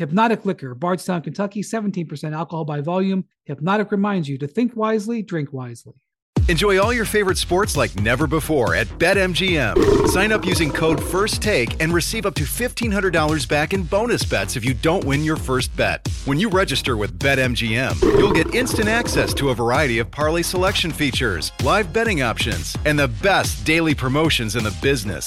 Hpnotiq 0.00 0.44
Liquor, 0.44 0.74
Bardstown, 0.74 1.22
Kentucky, 1.22 1.62
17% 1.62 2.32
alcohol 2.32 2.64
by 2.64 2.80
volume. 2.80 3.24
Hpnotiq 3.48 3.90
reminds 3.90 4.28
you 4.28 4.36
to 4.38 4.46
think 4.46 4.76
wisely, 4.76 5.22
drink 5.22 5.52
wisely. 5.52 5.94
Enjoy 6.48 6.78
all 6.78 6.92
your 6.92 7.04
favorite 7.04 7.36
sports 7.36 7.76
like 7.76 7.98
never 7.98 8.28
before 8.28 8.72
at 8.76 8.86
BetMGM. 9.00 10.06
Sign 10.06 10.30
up 10.30 10.46
using 10.46 10.70
code 10.70 11.00
FIRSTTAKE 11.00 11.80
and 11.80 11.92
receive 11.92 12.24
up 12.24 12.36
to 12.36 12.44
$1,500 12.44 13.48
back 13.48 13.74
in 13.74 13.82
bonus 13.82 14.22
bets 14.22 14.54
if 14.54 14.64
you 14.64 14.72
don't 14.72 15.02
win 15.02 15.24
your 15.24 15.34
first 15.34 15.76
bet. 15.76 16.06
When 16.24 16.38
you 16.38 16.48
register 16.48 16.96
with 16.96 17.18
BetMGM, 17.18 18.00
you'll 18.16 18.30
get 18.30 18.54
instant 18.54 18.88
access 18.88 19.34
to 19.34 19.48
a 19.48 19.54
variety 19.56 19.98
of 19.98 20.08
parlay 20.12 20.42
selection 20.42 20.92
features, 20.92 21.50
live 21.64 21.92
betting 21.92 22.22
options, 22.22 22.76
and 22.84 22.96
the 22.96 23.08
best 23.08 23.64
daily 23.64 23.94
promotions 23.96 24.54
in 24.54 24.62
the 24.62 24.76
business. 24.80 25.26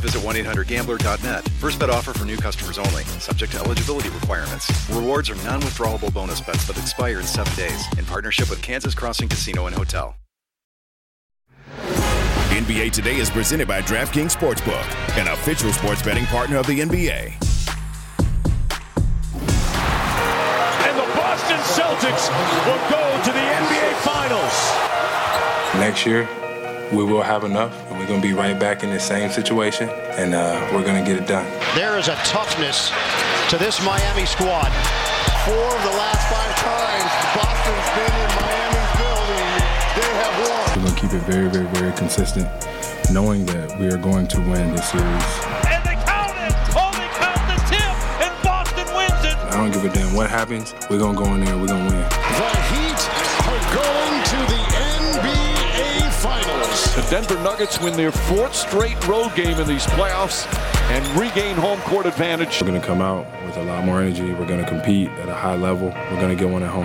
visit 0.00 0.22
1-800-GAMBLER.net. 0.22 1.48
First 1.60 1.78
bet 1.78 1.90
offer 1.90 2.12
for 2.12 2.24
new 2.24 2.36
customers 2.36 2.78
only. 2.78 3.04
Subject 3.20 3.52
to 3.52 3.58
eligibility 3.58 4.08
requirements. 4.10 4.70
Rewards 4.90 5.30
are 5.30 5.36
non-withdrawable 5.36 6.12
bonus 6.12 6.40
bets 6.40 6.66
that 6.66 6.78
expire 6.78 7.20
in 7.20 7.26
seven 7.26 7.54
days. 7.54 7.86
In 7.98 8.04
partnership 8.04 8.50
with 8.50 8.60
Kansas 8.62 8.94
Crossing 8.94 9.28
Casino 9.28 9.66
and 9.66 9.74
Hotel. 9.76 10.16
NBA 12.50 12.90
Today 12.92 13.16
is 13.16 13.30
presented 13.30 13.66
by 13.68 13.80
DraftKings 13.80 14.36
Sportsbook, 14.36 14.84
an 15.18 15.28
official 15.28 15.72
sports 15.72 16.02
betting 16.02 16.26
partner 16.26 16.56
of 16.56 16.66
the 16.66 16.80
NBA. 16.80 17.32
And 20.84 20.98
the 20.98 21.06
Boston 21.16 21.58
Celtics 21.58 22.28
will 22.66 22.90
go 22.90 23.22
to 23.24 23.32
the 23.32 23.38
NBA 23.38 23.94
Finals. 24.02 24.54
Next 25.76 26.04
year, 26.04 26.28
we 26.92 27.04
will 27.04 27.22
have 27.22 27.44
enough, 27.44 27.72
and 27.88 27.98
we're 27.98 28.06
going 28.06 28.20
to 28.20 28.26
be 28.26 28.34
right 28.34 28.58
back 28.58 28.82
in 28.82 28.90
the 28.90 28.98
same 28.98 29.30
situation, 29.30 29.88
and 30.18 30.34
uh, 30.34 30.68
we're 30.72 30.82
going 30.82 31.02
to 31.02 31.08
get 31.08 31.20
it 31.20 31.28
done. 31.28 31.46
There 31.74 31.96
is 31.98 32.08
a 32.08 32.16
toughness 32.24 32.90
to 33.50 33.58
this 33.58 33.82
Miami 33.84 34.26
squad. 34.26 34.70
Four 35.46 35.54
of 35.54 35.82
the 35.86 35.94
last 35.96 36.22
five 36.28 36.54
times 36.58 37.10
Boston's 37.38 37.90
been 37.94 38.14
in 38.18 38.30
Miami's 38.42 38.92
building, 38.98 39.48
they 39.96 40.10
have 40.18 40.34
won. 40.42 40.66
We're 40.74 40.84
going 40.84 40.94
to 40.94 41.00
keep 41.00 41.12
it 41.14 41.22
very, 41.30 41.48
very, 41.48 41.66
very 41.78 41.92
consistent, 41.96 42.48
knowing 43.12 43.46
that 43.46 43.78
we 43.78 43.86
are 43.86 43.98
going 43.98 44.26
to 44.28 44.38
win 44.40 44.74
this 44.74 44.90
series. 44.90 45.30
And 45.70 45.82
they 45.86 45.94
count 46.04 46.34
it! 46.42 46.54
Oh, 46.74 46.90
they 46.98 47.08
count 47.22 47.42
the 47.46 47.58
tip, 47.70 47.94
and 48.18 48.34
Boston 48.42 48.86
wins 48.96 49.24
it! 49.24 49.38
I 49.38 49.56
don't 49.56 49.70
give 49.70 49.84
a 49.84 49.94
damn 49.94 50.12
what 50.14 50.28
happens. 50.28 50.74
We're 50.90 50.98
going 50.98 51.16
to 51.16 51.22
go 51.22 51.34
in 51.34 51.44
there, 51.44 51.56
we're 51.56 51.68
going 51.68 51.88
to 51.88 51.94
win. 51.94 52.89
The 57.00 57.06
Denver 57.08 57.42
Nuggets 57.42 57.80
win 57.80 57.96
their 57.96 58.12
fourth 58.12 58.54
straight 58.54 59.08
road 59.08 59.34
game 59.34 59.58
in 59.58 59.66
these 59.66 59.86
playoffs 59.86 60.46
and 60.90 61.18
regain 61.18 61.56
home 61.56 61.80
court 61.80 62.04
advantage. 62.04 62.60
We're 62.60 62.68
going 62.68 62.78
to 62.78 62.86
come 62.86 63.00
out 63.00 63.24
with 63.46 63.56
a 63.56 63.62
lot 63.62 63.86
more 63.86 64.02
energy. 64.02 64.30
We're 64.34 64.46
going 64.46 64.62
to 64.62 64.68
compete 64.68 65.08
at 65.08 65.26
a 65.26 65.34
high 65.34 65.56
level. 65.56 65.88
We're 65.88 66.20
going 66.20 66.28
to 66.28 66.34
get 66.36 66.50
one 66.50 66.62
at 66.62 66.68
home. 66.68 66.84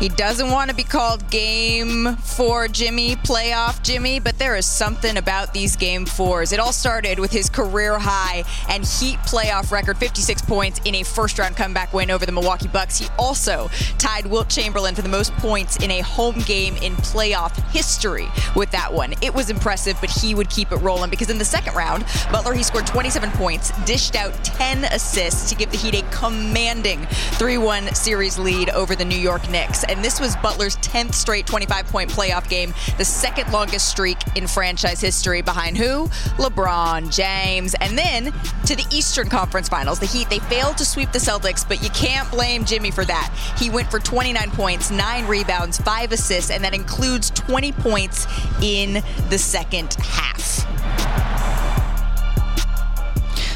He 0.00 0.08
doesn't 0.08 0.50
want 0.50 0.68
to 0.70 0.74
be 0.74 0.82
called 0.82 1.30
game 1.30 2.16
four 2.16 2.66
Jimmy, 2.66 3.14
playoff 3.14 3.69
Jimmy, 3.82 4.20
but 4.20 4.38
there 4.38 4.56
is 4.56 4.66
something 4.66 5.16
about 5.16 5.52
these 5.52 5.76
game 5.76 6.06
fours. 6.06 6.52
It 6.52 6.60
all 6.60 6.72
started 6.72 7.18
with 7.18 7.30
his 7.30 7.48
career 7.48 7.98
high 7.98 8.44
and 8.68 8.84
Heat 8.84 9.18
playoff 9.20 9.70
record 9.70 9.98
56 9.98 10.42
points 10.42 10.80
in 10.84 10.94
a 10.96 11.02
first 11.02 11.38
round 11.38 11.56
comeback 11.56 11.92
win 11.92 12.10
over 12.10 12.26
the 12.26 12.32
Milwaukee 12.32 12.68
Bucks. 12.68 12.98
He 12.98 13.06
also 13.18 13.70
tied 13.98 14.26
Wilt 14.26 14.48
Chamberlain 14.48 14.94
for 14.94 15.02
the 15.02 15.08
most 15.08 15.32
points 15.34 15.76
in 15.76 15.90
a 15.90 16.00
home 16.00 16.38
game 16.40 16.76
in 16.76 16.94
playoff 16.96 17.56
history 17.70 18.28
with 18.54 18.70
that 18.70 18.92
one. 18.92 19.14
It 19.22 19.34
was 19.34 19.50
impressive, 19.50 19.96
but 20.00 20.10
he 20.10 20.34
would 20.34 20.50
keep 20.50 20.72
it 20.72 20.76
rolling 20.76 21.10
because 21.10 21.30
in 21.30 21.38
the 21.38 21.44
second 21.44 21.74
round, 21.74 22.04
Butler, 22.30 22.54
he 22.54 22.62
scored 22.62 22.86
27 22.86 23.30
points, 23.32 23.72
dished 23.84 24.16
out 24.16 24.32
10 24.44 24.84
assists 24.84 25.48
to 25.50 25.56
give 25.56 25.70
the 25.70 25.76
Heat 25.76 25.94
a 25.94 26.02
commanding 26.10 27.06
3 27.06 27.58
1 27.58 27.94
series 27.94 28.38
lead 28.38 28.70
over 28.70 28.94
the 28.94 29.04
New 29.04 29.18
York 29.18 29.48
Knicks 29.50 29.84
and 29.84 30.04
this 30.04 30.20
was 30.20 30.36
Butler's 30.36 30.76
10th 30.78 31.14
straight 31.14 31.46
25 31.46 31.86
point 31.86 32.10
playoff 32.10 32.48
game, 32.48 32.72
the 32.98 33.04
second 33.04 33.52
longest 33.52 33.69
streak 33.78 34.18
in 34.36 34.46
franchise 34.46 35.00
history 35.00 35.42
behind 35.42 35.76
who? 35.76 36.06
LeBron 36.38 37.14
James. 37.14 37.74
And 37.80 37.96
then 37.96 38.32
to 38.66 38.76
the 38.76 38.84
Eastern 38.90 39.28
Conference 39.28 39.68
Finals, 39.68 39.98
the 39.98 40.06
Heat, 40.06 40.28
they 40.28 40.38
failed 40.40 40.78
to 40.78 40.84
sweep 40.84 41.12
the 41.12 41.18
Celtics, 41.18 41.66
but 41.66 41.82
you 41.82 41.90
can't 41.90 42.30
blame 42.30 42.64
Jimmy 42.64 42.90
for 42.90 43.04
that. 43.04 43.32
He 43.58 43.70
went 43.70 43.90
for 43.90 43.98
29 44.00 44.50
points, 44.50 44.90
nine 44.90 45.26
rebounds, 45.26 45.78
five 45.78 46.12
assists, 46.12 46.50
and 46.50 46.64
that 46.64 46.74
includes 46.74 47.30
20 47.30 47.72
points 47.72 48.26
in 48.62 49.02
the 49.28 49.38
second 49.38 49.94
half. 49.94 51.29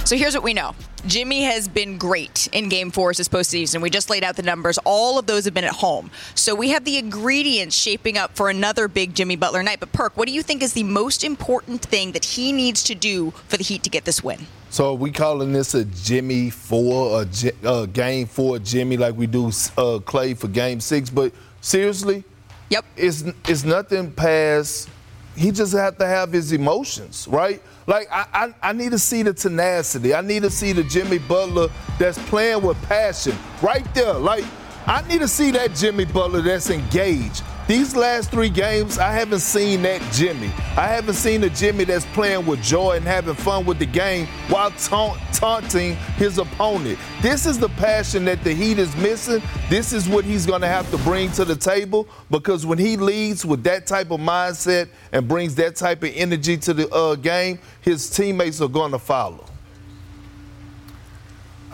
So 0.04 0.18
here's 0.18 0.34
what 0.34 0.42
we 0.42 0.52
know. 0.52 0.75
Jimmy 1.06 1.44
has 1.44 1.66
been 1.66 1.96
great 1.96 2.46
in 2.52 2.68
game 2.68 2.90
fours 2.90 3.16
this 3.16 3.28
postseason. 3.28 3.80
We 3.80 3.88
just 3.88 4.11
laid 4.11 4.23
out 4.23 4.37
the 4.37 4.42
numbers. 4.42 4.78
All 4.84 5.18
of 5.18 5.26
those 5.26 5.46
have 5.46 5.54
been 5.54 5.64
at 5.64 5.73
home. 5.73 6.11
So 6.34 6.54
we 6.54 6.70
have 6.70 6.84
the 6.84 6.99
ingredients 6.99 7.75
shaping 7.75 8.18
up 8.18 8.37
for 8.37 8.50
another 8.50 8.87
big 8.87 9.14
Jimmy 9.14 9.37
Butler 9.37 9.62
night. 9.62 9.80
But 9.80 9.92
Perk, 9.92 10.14
what 10.16 10.28
do 10.28 10.34
you 10.34 10.42
think 10.42 10.62
is 10.62 10.75
the 10.75 10.82
most 10.82 11.25
important 11.25 11.80
thing 11.80 12.12
that 12.12 12.25
he 12.25 12.52
needs 12.52 12.82
to 12.84 12.94
do 12.94 13.30
for 13.49 13.56
the 13.56 13.64
Heat 13.64 13.82
to 13.84 13.90
get 13.90 14.04
this 14.04 14.23
win? 14.23 14.46
So 14.68 14.90
are 14.90 14.94
we 14.94 15.11
calling 15.11 15.54
this 15.54 15.73
a 15.73 15.87
Jimmy 15.87 16.50
four, 16.50 17.23
a, 17.23 17.26
a 17.66 17.87
game 17.87 18.26
four 18.26 18.58
Jimmy 18.58 18.99
like 18.99 19.16
we 19.16 19.26
do 19.26 19.52
uh, 19.78 20.00
Clay 20.00 20.34
for 20.34 20.49
game 20.49 20.80
six? 20.80 21.08
But 21.08 21.32
seriously, 21.62 22.25
yep, 22.68 22.84
it's 22.94 23.25
it's 23.49 23.64
nothing 23.64 24.12
past. 24.12 24.90
He 25.34 25.50
just 25.50 25.73
have 25.73 25.96
to 25.99 26.06
have 26.06 26.30
his 26.30 26.52
emotions, 26.52 27.26
right? 27.26 27.62
Like 27.87 28.09
I, 28.11 28.26
I, 28.33 28.71
I 28.71 28.73
need 28.73 28.93
to 28.93 28.99
see 28.99 29.23
the 29.23 29.35
tenacity. 29.35 30.14
I 30.14 30.21
need 30.21 30.43
to 30.43 30.50
see 30.50 30.73
the 30.73 30.85
Jimmy 30.85 31.19
Butler 31.19 31.69
that's 31.99 32.19
playing 32.29 32.62
with 32.62 32.81
passion 32.85 33.37
right 33.62 33.87
there. 33.95 34.14
Like 34.14 34.45
I 34.87 35.07
need 35.09 35.21
to 35.21 35.29
see 35.29 35.50
that 35.53 35.75
Jimmy 35.75 36.05
Butler 36.05 36.43
that's 36.43 36.69
engaged. 36.69 37.43
These 37.67 37.97
last 37.97 38.31
three 38.31 38.50
games, 38.50 38.99
I 38.99 39.12
haven't 39.12 39.41
seen 39.41 39.81
that 39.83 40.03
Jimmy. 40.12 40.49
I 40.76 40.87
haven't 40.87 41.14
seen 41.14 41.41
the 41.41 41.49
Jimmy 41.49 41.85
that's 41.85 42.05
playing 42.07 42.45
with 42.45 42.62
joy 42.62 42.97
and 42.97 43.07
having 43.07 43.35
fun 43.35 43.64
with 43.64 43.79
the 43.79 43.87
game 43.87 44.26
while 44.49 44.71
taunt, 44.73 45.19
taunting 45.33 45.95
his 46.19 46.37
opponent. 46.37 46.99
This 47.23 47.47
is 47.47 47.59
the 47.59 47.71
passion 47.71 48.26
that 48.26 48.45
the 48.45 48.53
Heat 48.53 48.79
is 48.79 48.95
missing. 48.97 49.41
This 49.71 49.95
is 49.95 50.07
what 50.07 50.26
he's 50.26 50.45
going 50.45 50.61
to 50.61 50.69
have 50.69 50.91
to 50.91 50.99
bring 50.99 51.33
to 51.33 51.47
the 51.47 51.57
table 51.57 52.07
because 52.31 52.67
when 52.67 52.76
he 52.76 52.99
leads 52.99 53.47
with 53.47 53.64
that 53.64 53.87
type 53.87 54.11
of 54.11 54.21
mindset 54.21 54.91
and 55.12 55.26
brings 55.26 55.55
that 55.55 55.76
type 55.76 56.03
of 56.03 56.11
energy 56.14 56.59
to 56.59 56.75
the 56.75 56.91
uh, 56.91 57.14
game, 57.14 57.59
his 57.81 58.11
teammates 58.11 58.61
are 58.61 58.69
going 58.69 58.93
to 58.93 58.99
follow. 58.99 59.47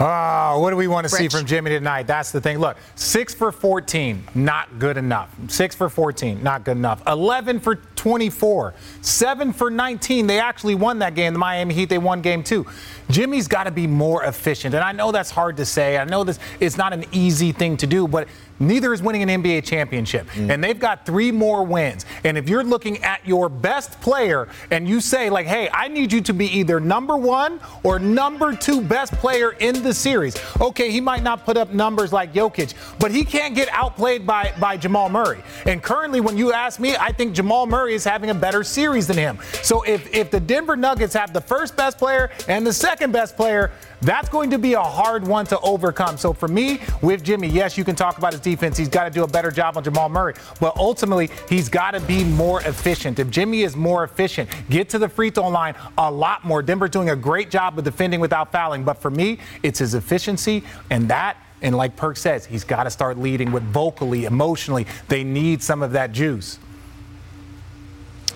Oh, 0.03 0.61
what 0.61 0.71
do 0.71 0.77
we 0.77 0.89
want 0.89 1.07
to 1.07 1.15
Rich. 1.15 1.31
see 1.31 1.39
from 1.39 1.47
Jimmy 1.47 1.69
tonight? 1.69 2.07
That's 2.07 2.33
the 2.33 2.41
thing. 2.41 2.59
Look, 2.59 2.79
six 2.95 3.35
for 3.35 3.53
14, 3.53 4.25
not 4.35 4.79
good 4.79 4.97
enough. 4.97 5.31
Six 5.49 5.75
for 5.75 5.91
14, 5.91 6.43
not 6.43 6.65
good 6.65 6.79
enough. 6.79 7.03
11 7.07 7.61
for 7.61 7.75
24, 7.75 8.73
seven 9.03 9.53
for 9.53 9.69
19. 9.71 10.27
They 10.27 10.41
actually 10.41 10.75
won 10.75 11.01
that 11.01 11.15
game. 11.15 11.35
The 11.35 11.39
Miami 11.39 11.75
Heat, 11.75 11.91
they 11.91 11.99
won 11.99 12.23
game 12.23 12.43
two. 12.43 12.65
Jimmy's 13.11 13.47
got 13.47 13.65
to 13.65 13.71
be 13.71 13.87
more 13.87 14.25
efficient. 14.25 14.75
And 14.75 14.83
I 14.83 14.93
know 14.93 15.13
that's 15.13 15.31
hard 15.31 15.59
to 15.59 15.67
say. 15.67 15.99
I 15.99 16.05
know 16.05 16.25
this 16.25 16.39
it's 16.61 16.79
not 16.79 16.95
an 16.95 17.05
easy 17.13 17.53
thing 17.53 17.77
to 17.77 17.87
do, 17.87 18.09
but 18.09 18.27
neither 18.61 18.93
is 18.93 19.03
winning 19.03 19.29
an 19.29 19.43
NBA 19.43 19.65
championship. 19.65 20.29
Mm. 20.29 20.51
And 20.51 20.63
they've 20.63 20.79
got 20.79 21.05
three 21.07 21.33
more 21.33 21.65
wins. 21.65 22.05
And 22.25 22.39
if 22.39 22.49
you're 22.49 22.63
looking 22.63 23.03
at 23.03 23.27
your 23.27 23.49
best 23.49 24.01
player 24.01 24.49
and 24.71 24.89
you 24.89 25.01
say, 25.01 25.31
like, 25.31 25.47
hey, 25.47 25.69
I 25.73 25.89
need 25.89 26.13
you 26.13 26.21
to 26.23 26.33
be 26.33 26.47
either 26.59 26.79
number 26.79 27.17
one 27.17 27.61
or 27.83 27.99
number 27.99 28.55
two 28.55 28.81
best 28.81 29.13
player 29.15 29.53
in 29.53 29.83
the 29.83 29.95
series. 29.95 30.37
Okay, 30.61 30.91
he 30.91 31.01
might 31.01 31.23
not 31.23 31.45
put 31.45 31.57
up 31.57 31.73
numbers 31.73 32.13
like 32.13 32.33
Jokic, 32.33 32.75
but 32.99 33.11
he 33.11 33.25
can't 33.25 33.55
get 33.55 33.69
outplayed 33.71 34.27
by, 34.27 34.53
by 34.61 34.77
Jamal 34.77 35.09
Murray. 35.09 35.43
And 35.67 35.83
currently, 35.83 36.21
when 36.21 36.37
you 36.37 36.53
ask 36.53 36.79
me, 36.79 36.97
I 36.97 37.13
think 37.13 37.35
Jamal 37.35 37.67
Murray 37.67 37.95
is 37.95 38.05
having 38.05 38.31
a 38.31 38.35
better 38.35 38.63
series 38.63 39.07
than 39.07 39.17
him. 39.17 39.39
So 39.63 39.83
if, 39.83 40.13
if 40.15 40.31
the 40.31 40.41
Denver 40.41 40.77
Nuggets 40.77 41.15
have 41.15 41.33
the 41.33 41.41
first 41.41 41.77
best 41.77 41.99
player 41.99 42.31
and 42.49 42.67
the 42.67 42.73
second 42.73 43.13
best 43.13 43.37
player, 43.37 43.71
that's 44.03 44.29
going 44.29 44.51
to 44.51 44.59
be 44.59 44.75
a 44.75 44.81
hard 44.81 45.27
one 45.27 45.47
to 45.47 45.61
overcome. 45.61 46.17
So 46.17 46.33
for 46.33 46.49
me, 46.49 46.81
with 47.03 47.23
Jimmy, 47.23 47.49
yes, 47.49 47.77
you 47.77 47.85
can 47.85 47.97
talk 47.97 48.19
about 48.19 48.33
his 48.33 48.41
defense. 48.41 48.77
He's 48.77 48.89
got 48.89 49.05
to 49.05 49.11
do 49.11 49.25
a 49.25 49.29
better 49.29 49.51
job 49.51 49.77
on 49.77 49.85
Jamal 49.85 50.09
Murray, 50.09 50.35
but 50.61 50.77
ultimately, 50.77 51.31
he's 51.49 51.69
got 51.69 51.93
to 51.93 52.01
be 52.01 52.25
more 52.25 52.63
efficient. 52.63 53.19
If 53.19 53.31
Jimmy 53.31 53.63
is 53.63 53.77
more 53.77 54.05
efficient, 54.05 54.49
get 54.69 54.89
to 54.91 54.99
the 54.99 55.09
free 55.09 55.31
throw 55.31 55.49
line 55.49 55.75
a 55.99 56.11
lot 56.11 56.45
more. 56.45 56.63
Denver's 56.63 56.91
doing 56.91 57.11
a 57.11 57.17
great 57.17 57.51
job 57.51 57.79
of 57.79 57.85
defending 57.85 58.21
without 58.21 58.53
fouling, 58.53 58.85
but 58.85 58.95
for 58.95 59.11
me, 59.11 59.39
it's 59.63 59.79
his 59.79 59.95
efficiency, 59.95 60.63
and 60.91 61.09
that 61.09 61.37
and 61.63 61.77
like 61.77 61.95
Perk 61.97 62.17
says, 62.17 62.47
he's 62.47 62.65
got 62.65 62.85
to 62.85 62.91
start 62.91 63.19
leading 63.19 63.53
with 63.53 63.63
vocally, 63.65 64.25
emotionally. 64.25 64.87
They 65.09 65.25
need 65.25 65.63
some 65.63 65.83
of 65.83 65.93
that 65.93 66.13
juice. 66.13 66.59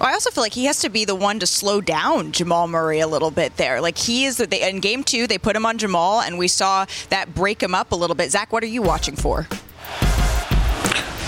I 0.00 0.12
also 0.12 0.30
feel 0.30 0.42
like 0.42 0.54
he 0.54 0.64
has 0.64 0.80
to 0.80 0.88
be 0.88 1.04
the 1.04 1.14
one 1.14 1.38
to 1.38 1.46
slow 1.46 1.80
down 1.80 2.32
Jamal 2.32 2.66
Murray 2.66 3.00
a 3.00 3.06
little 3.06 3.30
bit 3.30 3.56
there. 3.56 3.80
Like 3.80 3.96
he 3.96 4.24
is 4.24 4.38
they, 4.38 4.68
in 4.68 4.80
game 4.80 5.04
two, 5.04 5.26
they 5.26 5.38
put 5.38 5.54
him 5.54 5.64
on 5.64 5.78
Jamal, 5.78 6.20
and 6.20 6.36
we 6.36 6.48
saw 6.48 6.86
that 7.10 7.34
break 7.34 7.62
him 7.62 7.74
up 7.74 7.92
a 7.92 7.96
little 7.96 8.16
bit. 8.16 8.30
Zach, 8.30 8.52
what 8.52 8.62
are 8.62 8.68
you 8.68 8.82
watching 8.82 9.14
for? 9.14 9.46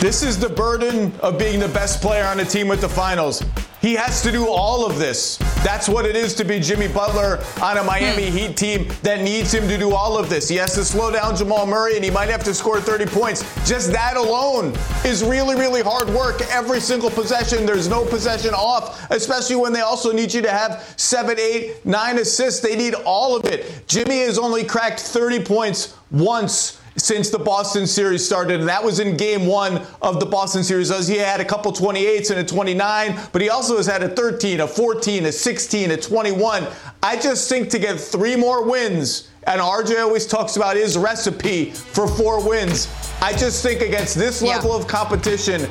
This 0.00 0.22
is 0.22 0.38
the 0.38 0.48
burden 0.48 1.12
of 1.20 1.38
being 1.38 1.58
the 1.58 1.68
best 1.68 2.02
player 2.02 2.24
on 2.24 2.40
a 2.40 2.44
team 2.44 2.68
with 2.68 2.80
the 2.80 2.88
finals. 2.88 3.42
He 3.86 3.94
has 3.94 4.20
to 4.22 4.32
do 4.32 4.48
all 4.48 4.84
of 4.84 4.98
this. 4.98 5.36
That's 5.62 5.88
what 5.88 6.06
it 6.06 6.16
is 6.16 6.34
to 6.34 6.44
be 6.44 6.58
Jimmy 6.58 6.88
Butler 6.88 7.38
on 7.62 7.78
a 7.78 7.84
Miami 7.84 8.30
hmm. 8.30 8.36
Heat 8.36 8.56
team 8.56 8.88
that 9.04 9.20
needs 9.20 9.54
him 9.54 9.68
to 9.68 9.78
do 9.78 9.94
all 9.94 10.18
of 10.18 10.28
this. 10.28 10.48
He 10.48 10.56
has 10.56 10.74
to 10.74 10.84
slow 10.84 11.12
down 11.12 11.36
Jamal 11.36 11.66
Murray 11.66 11.94
and 11.94 12.04
he 12.04 12.10
might 12.10 12.28
have 12.28 12.42
to 12.42 12.52
score 12.52 12.80
30 12.80 13.06
points. 13.06 13.44
Just 13.64 13.92
that 13.92 14.16
alone 14.16 14.74
is 15.04 15.22
really, 15.22 15.54
really 15.54 15.82
hard 15.82 16.08
work. 16.10 16.40
Every 16.50 16.80
single 16.80 17.10
possession, 17.10 17.64
there's 17.64 17.86
no 17.86 18.04
possession 18.04 18.54
off, 18.54 19.08
especially 19.12 19.54
when 19.54 19.72
they 19.72 19.82
also 19.82 20.10
need 20.10 20.34
you 20.34 20.42
to 20.42 20.50
have 20.50 20.92
seven, 20.96 21.38
eight, 21.38 21.86
nine 21.86 22.18
assists. 22.18 22.58
They 22.58 22.74
need 22.74 22.94
all 22.94 23.36
of 23.36 23.44
it. 23.44 23.86
Jimmy 23.86 24.18
has 24.22 24.36
only 24.36 24.64
cracked 24.64 24.98
30 24.98 25.44
points 25.44 25.94
once 26.10 26.80
since 26.96 27.30
the 27.30 27.38
Boston 27.38 27.86
series 27.86 28.24
started, 28.24 28.60
and 28.60 28.68
that 28.68 28.82
was 28.82 29.00
in 29.00 29.16
game 29.16 29.46
one 29.46 29.82
of 30.02 30.20
the 30.20 30.26
Boston 30.26 30.64
series. 30.64 30.90
As 30.90 31.06
he 31.08 31.16
had 31.16 31.40
a 31.40 31.44
couple 31.44 31.72
28s 31.72 32.30
and 32.30 32.40
a 32.40 32.44
29, 32.44 33.18
but 33.32 33.42
he 33.42 33.48
also 33.48 33.76
has 33.76 33.86
had 33.86 34.02
a 34.02 34.08
13, 34.08 34.60
a 34.60 34.66
14, 34.66 35.26
a 35.26 35.32
16, 35.32 35.90
a 35.90 35.96
21. 35.96 36.66
I 37.02 37.16
just 37.16 37.48
think 37.48 37.70
to 37.70 37.78
get 37.78 38.00
three 38.00 38.36
more 38.36 38.64
wins, 38.64 39.28
and 39.46 39.60
RJ 39.60 40.02
always 40.02 40.26
talks 40.26 40.56
about 40.56 40.76
his 40.76 40.96
recipe 40.96 41.70
for 41.70 42.08
four 42.08 42.46
wins. 42.46 42.88
I 43.22 43.32
just 43.32 43.62
think 43.62 43.80
against 43.80 44.16
this 44.16 44.42
level 44.42 44.70
yeah. 44.70 44.76
of 44.78 44.88
competition, 44.88 45.62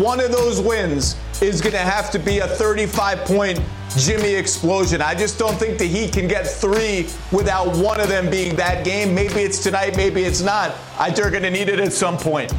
one 0.00 0.20
of 0.20 0.32
those 0.32 0.60
wins 0.60 1.16
is 1.42 1.60
going 1.60 1.72
to 1.72 1.78
have 1.78 2.10
to 2.10 2.18
be 2.18 2.38
a 2.38 2.46
35 2.46 3.18
point 3.26 3.60
Jimmy 3.96 4.34
explosion. 4.34 5.02
I 5.02 5.14
just 5.14 5.38
don't 5.38 5.56
think 5.56 5.78
the 5.78 5.86
Heat 5.86 6.12
can 6.12 6.28
get 6.28 6.46
three 6.46 7.08
without 7.32 7.76
one 7.76 8.00
of 8.00 8.08
them 8.08 8.30
being 8.30 8.54
that 8.56 8.84
game. 8.84 9.14
Maybe 9.14 9.40
it's 9.40 9.62
tonight, 9.62 9.96
maybe 9.96 10.22
it's 10.22 10.40
not. 10.40 10.74
I 10.98 11.06
think 11.06 11.16
they're 11.16 11.30
going 11.30 11.42
to 11.42 11.50
need 11.50 11.68
it 11.68 11.80
at 11.80 11.92
some 11.92 12.16
point. 12.16 12.52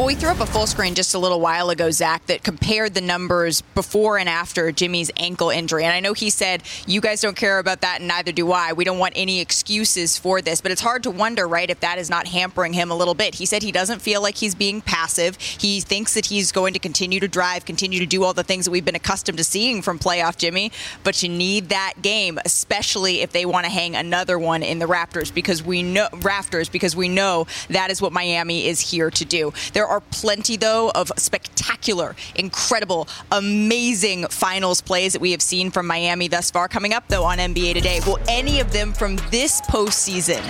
Well, 0.00 0.06
we 0.06 0.14
threw 0.14 0.30
up 0.30 0.40
a 0.40 0.46
full 0.46 0.66
screen 0.66 0.94
just 0.94 1.12
a 1.12 1.18
little 1.18 1.40
while 1.40 1.68
ago, 1.68 1.90
Zach, 1.90 2.24
that 2.24 2.42
compared 2.42 2.94
the 2.94 3.02
numbers 3.02 3.60
before 3.60 4.16
and 4.16 4.30
after 4.30 4.72
Jimmy's 4.72 5.10
ankle 5.18 5.50
injury. 5.50 5.84
And 5.84 5.92
I 5.92 6.00
know 6.00 6.14
he 6.14 6.30
said, 6.30 6.62
you 6.86 7.02
guys 7.02 7.20
don't 7.20 7.36
care 7.36 7.58
about 7.58 7.82
that, 7.82 7.98
and 7.98 8.08
neither 8.08 8.32
do 8.32 8.50
I. 8.50 8.72
We 8.72 8.84
don't 8.84 8.98
want 8.98 9.12
any 9.14 9.40
excuses 9.40 10.16
for 10.16 10.40
this. 10.40 10.62
But 10.62 10.72
it's 10.72 10.80
hard 10.80 11.02
to 11.02 11.10
wonder, 11.10 11.46
right, 11.46 11.68
if 11.68 11.80
that 11.80 11.98
is 11.98 12.08
not 12.08 12.26
hampering 12.26 12.72
him 12.72 12.90
a 12.90 12.94
little 12.96 13.12
bit. 13.12 13.34
He 13.34 13.44
said 13.44 13.62
he 13.62 13.72
doesn't 13.72 14.00
feel 14.00 14.22
like 14.22 14.36
he's 14.36 14.54
being 14.54 14.80
passive. 14.80 15.36
He 15.36 15.82
thinks 15.82 16.14
that 16.14 16.24
he's 16.24 16.50
going 16.50 16.72
to 16.72 16.78
continue 16.78 17.20
to 17.20 17.28
drive, 17.28 17.66
continue 17.66 18.00
to 18.00 18.06
do 18.06 18.24
all 18.24 18.32
the 18.32 18.42
things 18.42 18.64
that 18.64 18.70
we've 18.70 18.86
been 18.86 18.94
accustomed 18.94 19.36
to 19.36 19.44
seeing 19.44 19.82
from 19.82 19.98
playoff 19.98 20.38
Jimmy. 20.38 20.72
But 21.04 21.22
you 21.22 21.28
need 21.28 21.68
that 21.68 21.96
game, 22.00 22.38
especially 22.46 23.20
if 23.20 23.32
they 23.32 23.44
want 23.44 23.66
to 23.66 23.70
hang 23.70 23.96
another 23.96 24.38
one 24.38 24.62
in 24.62 24.78
the 24.78 24.86
Raptors, 24.86 25.30
because 25.34 25.62
we 25.62 25.82
know 25.82 26.08
Rafters, 26.22 26.70
because 26.70 26.96
we 26.96 27.10
know 27.10 27.46
that 27.68 27.90
is 27.90 28.00
what 28.00 28.14
Miami 28.14 28.66
is 28.66 28.80
here 28.80 29.10
to 29.10 29.26
do. 29.26 29.52
There 29.74 29.89
are 29.90 30.00
plenty, 30.00 30.56
though, 30.56 30.90
of 30.94 31.12
spectacular, 31.18 32.16
incredible, 32.36 33.08
amazing 33.32 34.26
finals 34.28 34.80
plays 34.80 35.12
that 35.12 35.20
we 35.20 35.32
have 35.32 35.42
seen 35.42 35.70
from 35.70 35.86
Miami 35.86 36.28
thus 36.28 36.50
far. 36.50 36.68
Coming 36.68 36.94
up, 36.94 37.08
though, 37.08 37.24
on 37.24 37.38
NBA 37.38 37.74
Today, 37.74 38.00
will 38.06 38.18
any 38.28 38.60
of 38.60 38.72
them 38.72 38.92
from 38.92 39.16
this 39.30 39.60
postseason 39.62 40.40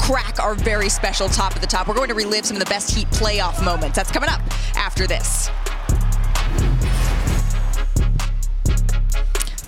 crack 0.00 0.38
our 0.38 0.54
very 0.54 0.88
special 0.88 1.28
top 1.28 1.54
of 1.54 1.60
the 1.60 1.66
top? 1.66 1.88
We're 1.88 1.94
going 1.94 2.08
to 2.08 2.14
relive 2.14 2.44
some 2.44 2.56
of 2.56 2.62
the 2.62 2.70
best 2.70 2.94
Heat 2.94 3.08
playoff 3.08 3.64
moments. 3.64 3.96
That's 3.96 4.12
coming 4.12 4.28
up 4.28 4.40
after 4.76 5.06
this. 5.06 5.50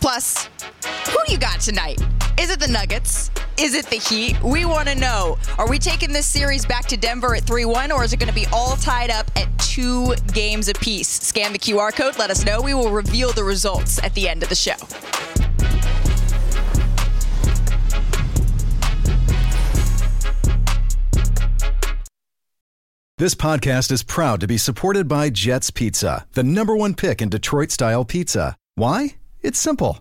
Plus, 0.00 0.48
who 0.84 1.18
you 1.28 1.38
got 1.38 1.60
tonight? 1.60 2.00
Is 2.38 2.50
it 2.50 2.60
the 2.60 2.68
Nuggets? 2.68 3.30
Is 3.58 3.74
it 3.74 3.86
the 3.86 3.96
Heat? 3.96 4.42
We 4.42 4.64
want 4.64 4.88
to 4.88 4.94
know. 4.94 5.38
Are 5.58 5.68
we 5.68 5.78
taking 5.78 6.12
this 6.12 6.26
series 6.26 6.64
back 6.64 6.86
to 6.86 6.96
Denver 6.96 7.34
at 7.34 7.44
3 7.44 7.64
1, 7.64 7.92
or 7.92 8.04
is 8.04 8.12
it 8.12 8.18
going 8.18 8.28
to 8.28 8.34
be 8.34 8.46
all 8.52 8.76
tied 8.76 9.10
up 9.10 9.30
at 9.36 9.46
two 9.58 10.14
games 10.32 10.68
apiece? 10.68 11.08
Scan 11.08 11.52
the 11.52 11.58
QR 11.58 11.94
code, 11.94 12.18
let 12.18 12.30
us 12.30 12.44
know. 12.44 12.60
We 12.60 12.74
will 12.74 12.90
reveal 12.90 13.32
the 13.32 13.44
results 13.44 14.02
at 14.02 14.14
the 14.14 14.28
end 14.28 14.42
of 14.42 14.48
the 14.48 14.54
show. 14.54 14.76
This 23.18 23.36
podcast 23.36 23.92
is 23.92 24.02
proud 24.02 24.40
to 24.40 24.48
be 24.48 24.58
supported 24.58 25.06
by 25.06 25.30
Jets 25.30 25.70
Pizza, 25.70 26.26
the 26.32 26.42
number 26.42 26.74
one 26.74 26.94
pick 26.94 27.22
in 27.22 27.28
Detroit 27.28 27.70
style 27.70 28.04
pizza. 28.04 28.56
Why? 28.74 29.14
It's 29.42 29.60
simple. 29.60 30.00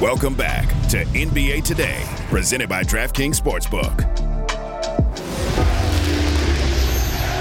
Welcome 0.00 0.34
back 0.34 0.68
to 0.90 1.04
NBA 1.06 1.64
Today, 1.64 2.00
presented 2.28 2.68
by 2.68 2.84
DraftKings 2.84 3.40
Sportsbook. 3.40 3.96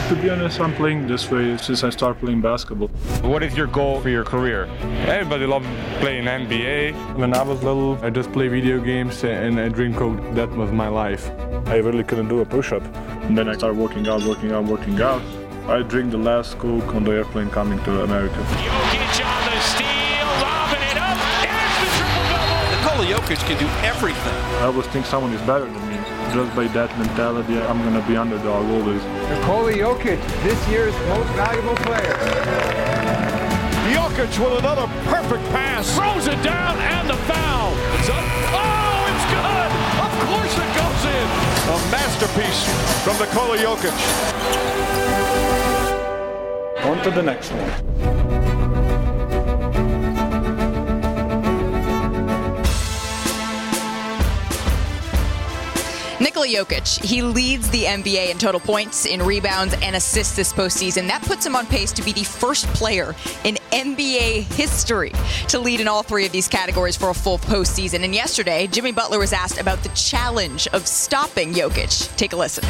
To 0.10 0.16
be 0.16 0.32
honest, 0.32 0.60
I'm 0.60 0.74
playing 0.74 1.06
this 1.06 1.30
way 1.30 1.56
since 1.58 1.84
I 1.84 1.92
started 1.92 2.20
playing 2.20 2.42
basketball. 2.42 2.88
What 3.22 3.44
is 3.44 3.56
your 3.56 3.68
goal 3.68 4.02
for 4.02 4.10
your 4.10 4.24
career? 4.24 4.66
Everybody 5.06 5.46
loves 5.46 5.68
playing 6.00 6.26
NBA. 6.26 7.16
When 7.18 7.36
I 7.36 7.44
was 7.44 7.62
little, 7.62 8.04
I 8.04 8.10
just 8.10 8.32
play 8.32 8.48
video 8.48 8.80
games 8.80 9.24
and 9.24 9.60
I 9.60 9.70
dream 9.70 9.94
code. 9.94 10.34
That 10.34 10.50
was 10.50 10.72
my 10.72 10.88
life. 10.88 11.30
I 11.68 11.76
really 11.76 12.04
couldn't 12.04 12.28
do 12.28 12.40
a 12.40 12.46
push-up. 12.46 12.82
And 13.26 13.38
then 13.38 13.50
I 13.50 13.54
started 13.54 13.78
working 13.78 14.08
out, 14.08 14.24
working 14.24 14.52
out, 14.52 14.66
working 14.66 15.00
out. 15.00 15.22
I 15.70 15.84
drank 15.84 16.10
the 16.10 16.18
last 16.18 16.58
Coke 16.58 16.96
on 16.96 17.04
the 17.04 17.12
airplane 17.12 17.52
coming 17.52 17.78
to 17.84 18.02
America. 18.02 19.27
Nikola 23.28 23.40
Jokic 23.40 23.48
can 23.48 23.60
do 23.60 23.68
everything. 23.86 24.34
I 24.62 24.66
always 24.66 24.88
think 24.88 25.06
someone 25.06 25.34
is 25.34 25.42
better 25.42 25.66
than 25.66 25.90
me. 25.90 25.98
Just 26.34 26.56
by 26.56 26.68
that 26.68 26.98
mentality, 26.98 27.60
I'm 27.60 27.82
going 27.82 27.94
to 27.94 28.08
be 28.08 28.16
underdog 28.16 28.66
always. 28.70 29.04
Nikola 29.30 29.74
Jokic, 29.74 30.20
this 30.44 30.68
year's 30.70 30.94
most 31.10 31.28
valuable 31.36 31.76
player. 31.84 32.16
Jokic 33.92 34.32
with 34.40 34.60
another 34.60 34.88
perfect 35.12 35.44
pass. 35.52 35.94
Throws 35.96 36.28
it 36.28 36.42
down 36.42 36.78
and 36.80 37.10
the 37.10 37.18
foul. 37.28 37.74
It's 38.00 38.10
up. 38.10 38.24
Oh, 38.56 39.12
it's 39.12 39.26
good. 39.28 39.72
Of 40.00 40.12
course 40.32 40.56
it 40.56 40.72
goes 40.80 41.04
in. 41.12 41.28
A 41.68 41.78
masterpiece 41.92 42.64
from 43.04 43.18
Nikola 43.20 43.58
Jokic. 43.58 43.96
On 46.86 47.04
to 47.04 47.12
the 47.12 47.24
next 47.24 47.52
one. 47.52 48.17
Nikola 56.38 56.66
Jokic, 56.66 57.04
he 57.04 57.24
leads 57.24 57.68
the 57.72 57.86
NBA 57.86 58.30
in 58.30 58.38
total 58.38 58.60
points, 58.60 59.08
in 59.08 59.24
rebounds, 59.24 59.74
and 59.82 59.96
assists 59.96 60.36
this 60.36 60.54
postseason. 60.54 61.08
That 61.08 61.24
puts 61.24 61.44
him 61.44 61.56
on 61.56 61.66
pace 61.66 61.92
to 61.94 62.04
be 62.04 62.14
the 62.14 62.24
first 62.24 62.68
player 62.76 63.16
in 63.44 63.56
NBA 63.72 64.44
history 64.54 65.14
to 65.48 65.58
lead 65.58 65.82
in 65.82 65.88
all 65.88 66.04
three 66.04 66.28
of 66.28 66.32
these 66.32 66.48
categories 66.48 66.96
for 66.96 67.10
a 67.10 67.14
full 67.16 67.40
postseason. 67.40 68.04
And 68.04 68.14
yesterday, 68.14 68.68
Jimmy 68.68 68.92
Butler 68.92 69.18
was 69.18 69.34
asked 69.34 69.60
about 69.60 69.82
the 69.82 69.90
challenge 69.90 70.68
of 70.74 70.86
stopping 70.86 71.54
Jokic. 71.54 72.16
Take 72.18 72.34
a 72.34 72.36
listen. 72.36 72.64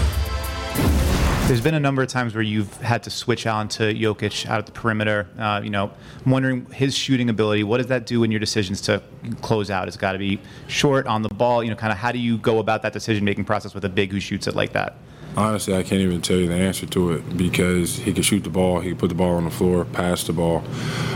There's 1.47 1.61
been 1.61 1.75
a 1.75 1.79
number 1.79 2.01
of 2.01 2.09
times 2.09 2.35
where 2.35 2.43
you've 2.43 2.75
had 2.81 3.03
to 3.03 3.09
switch 3.09 3.47
on 3.47 3.69
to 3.69 3.93
Jokic 3.93 4.45
out 4.47 4.59
at 4.59 4.65
the 4.65 4.73
perimeter. 4.73 5.29
Uh, 5.39 5.61
you 5.63 5.69
know, 5.69 5.89
I'm 6.25 6.29
wondering 6.29 6.65
his 6.71 6.93
shooting 6.93 7.29
ability. 7.29 7.63
What 7.63 7.77
does 7.77 7.87
that 7.87 8.05
do 8.05 8.25
in 8.25 8.31
your 8.31 8.41
decisions 8.41 8.81
to 8.81 9.01
close 9.41 9.71
out? 9.71 9.87
It's 9.87 9.95
got 9.95 10.11
to 10.11 10.17
be 10.17 10.41
short 10.67 11.07
on 11.07 11.21
the 11.21 11.29
ball. 11.29 11.63
You 11.63 11.69
know, 11.69 11.77
kind 11.77 11.93
of 11.93 11.97
how 11.97 12.11
do 12.11 12.19
you 12.19 12.37
go 12.37 12.59
about 12.59 12.81
that 12.81 12.91
decision-making 12.91 13.45
process 13.45 13.73
with 13.73 13.85
a 13.85 13.89
big 13.89 14.11
who 14.11 14.19
shoots 14.19 14.45
it 14.47 14.57
like 14.57 14.73
that? 14.73 14.97
Honestly, 15.37 15.75
I 15.75 15.83
can't 15.83 16.01
even 16.01 16.19
tell 16.23 16.37
you 16.37 16.47
the 16.47 16.55
answer 16.55 16.87
to 16.87 17.11
it 17.11 17.37
because 17.37 17.97
he 17.97 18.11
can 18.11 18.23
shoot 18.23 18.43
the 18.43 18.49
ball, 18.49 18.79
he 18.79 18.89
can 18.89 18.97
put 18.97 19.09
the 19.09 19.15
ball 19.15 19.35
on 19.35 19.43
the 19.43 19.51
floor, 19.51 19.85
pass 19.85 20.23
the 20.23 20.33
ball. 20.33 20.63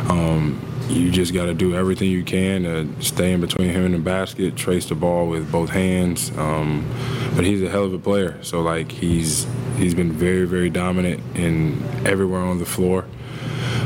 Um, 0.09 0.63
you 0.89 1.09
just 1.09 1.33
got 1.33 1.45
to 1.45 1.55
do 1.55 1.75
everything 1.75 2.11
you 2.11 2.23
can 2.23 2.61
to 2.61 3.03
stay 3.03 3.33
in 3.33 3.41
between 3.41 3.71
him 3.71 3.83
and 3.83 3.95
the 3.95 3.99
basket, 3.99 4.55
trace 4.55 4.87
the 4.87 4.93
ball 4.93 5.25
with 5.25 5.51
both 5.51 5.71
hands. 5.71 6.29
Um, 6.37 6.87
but 7.35 7.45
he's 7.45 7.63
a 7.63 7.69
hell 7.69 7.85
of 7.85 7.93
a 7.93 7.97
player. 7.97 8.37
So 8.43 8.61
like 8.61 8.91
he's 8.91 9.47
he's 9.77 9.95
been 9.95 10.11
very 10.11 10.45
very 10.45 10.69
dominant 10.69 11.23
in 11.35 11.81
everywhere 12.05 12.41
on 12.41 12.59
the 12.59 12.65
floor. 12.65 13.07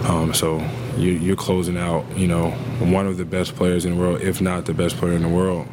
Um, 0.03 0.33
so 0.33 0.59
you, 0.97 1.13
you're 1.13 1.37
closing 1.37 1.77
out, 1.77 2.05
you 2.17 2.27
know, 2.27 2.51
one 2.81 3.07
of 3.07 3.15
the 3.15 3.25
best 3.25 3.55
players 3.55 3.85
in 3.85 3.95
the 3.95 4.01
world, 4.01 4.21
if 4.21 4.41
not 4.41 4.65
the 4.65 4.73
best 4.73 4.97
player 4.97 5.13
in 5.13 5.21
the 5.21 5.29
world, 5.29 5.67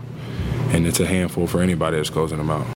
and 0.68 0.87
it's 0.87 1.01
a 1.01 1.07
handful 1.07 1.48
for 1.48 1.61
anybody 1.61 1.96
that's 1.96 2.11
closing 2.11 2.38
them 2.38 2.51
out. 2.51 2.66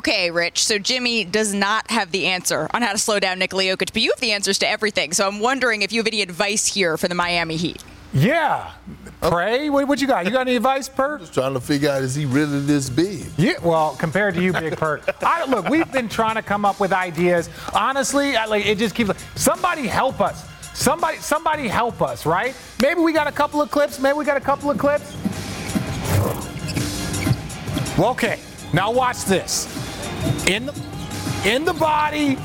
Okay, 0.00 0.30
Rich. 0.30 0.64
So 0.64 0.78
Jimmy 0.78 1.24
does 1.24 1.52
not 1.52 1.90
have 1.90 2.10
the 2.10 2.24
answer 2.24 2.66
on 2.72 2.80
how 2.80 2.92
to 2.92 2.96
slow 2.96 3.20
down 3.20 3.38
Nikola 3.38 3.64
Jokic, 3.64 3.92
but 3.92 4.00
you 4.00 4.10
have 4.10 4.20
the 4.20 4.32
answers 4.32 4.56
to 4.60 4.66
everything. 4.66 5.12
So 5.12 5.28
I'm 5.28 5.40
wondering 5.40 5.82
if 5.82 5.92
you 5.92 6.00
have 6.00 6.06
any 6.06 6.22
advice 6.22 6.66
here 6.66 6.96
for 6.96 7.06
the 7.06 7.14
Miami 7.14 7.58
Heat. 7.58 7.84
Yeah. 8.14 8.72
Pray? 9.20 9.68
What, 9.68 9.86
what 9.88 10.00
you 10.00 10.06
got? 10.06 10.24
You 10.24 10.30
got 10.30 10.48
any 10.48 10.56
advice, 10.56 10.88
Perk? 10.88 11.20
Just 11.20 11.34
trying 11.34 11.52
to 11.52 11.60
figure 11.60 11.90
out 11.90 12.00
is 12.00 12.14
he 12.14 12.24
really 12.24 12.60
this 12.60 12.88
big? 12.88 13.26
Yeah, 13.36 13.58
well, 13.62 13.94
compared 13.94 14.36
to 14.36 14.42
you, 14.42 14.54
Big 14.54 14.78
Perk. 14.78 15.02
I, 15.22 15.44
look, 15.44 15.68
we've 15.68 15.92
been 15.92 16.08
trying 16.08 16.36
to 16.36 16.42
come 16.42 16.64
up 16.64 16.80
with 16.80 16.94
ideas. 16.94 17.50
Honestly, 17.74 18.38
I, 18.38 18.46
like 18.46 18.64
it 18.64 18.78
just 18.78 18.94
keeps. 18.94 19.10
Somebody 19.34 19.86
help 19.86 20.22
us. 20.22 20.48
Somebody, 20.72 21.18
somebody 21.18 21.68
help 21.68 22.00
us, 22.00 22.24
right? 22.24 22.56
Maybe 22.80 23.02
we 23.02 23.12
got 23.12 23.26
a 23.26 23.32
couple 23.32 23.60
of 23.60 23.70
clips. 23.70 24.00
Maybe 24.00 24.16
we 24.16 24.24
got 24.24 24.38
a 24.38 24.40
couple 24.40 24.70
of 24.70 24.78
clips. 24.78 25.14
Well, 27.98 28.12
okay. 28.12 28.38
Now 28.72 28.90
watch 28.90 29.26
this. 29.26 29.79
In 30.48 30.66
the, 30.66 30.74
in 31.44 31.64
the 31.64 31.74
body. 31.74 32.36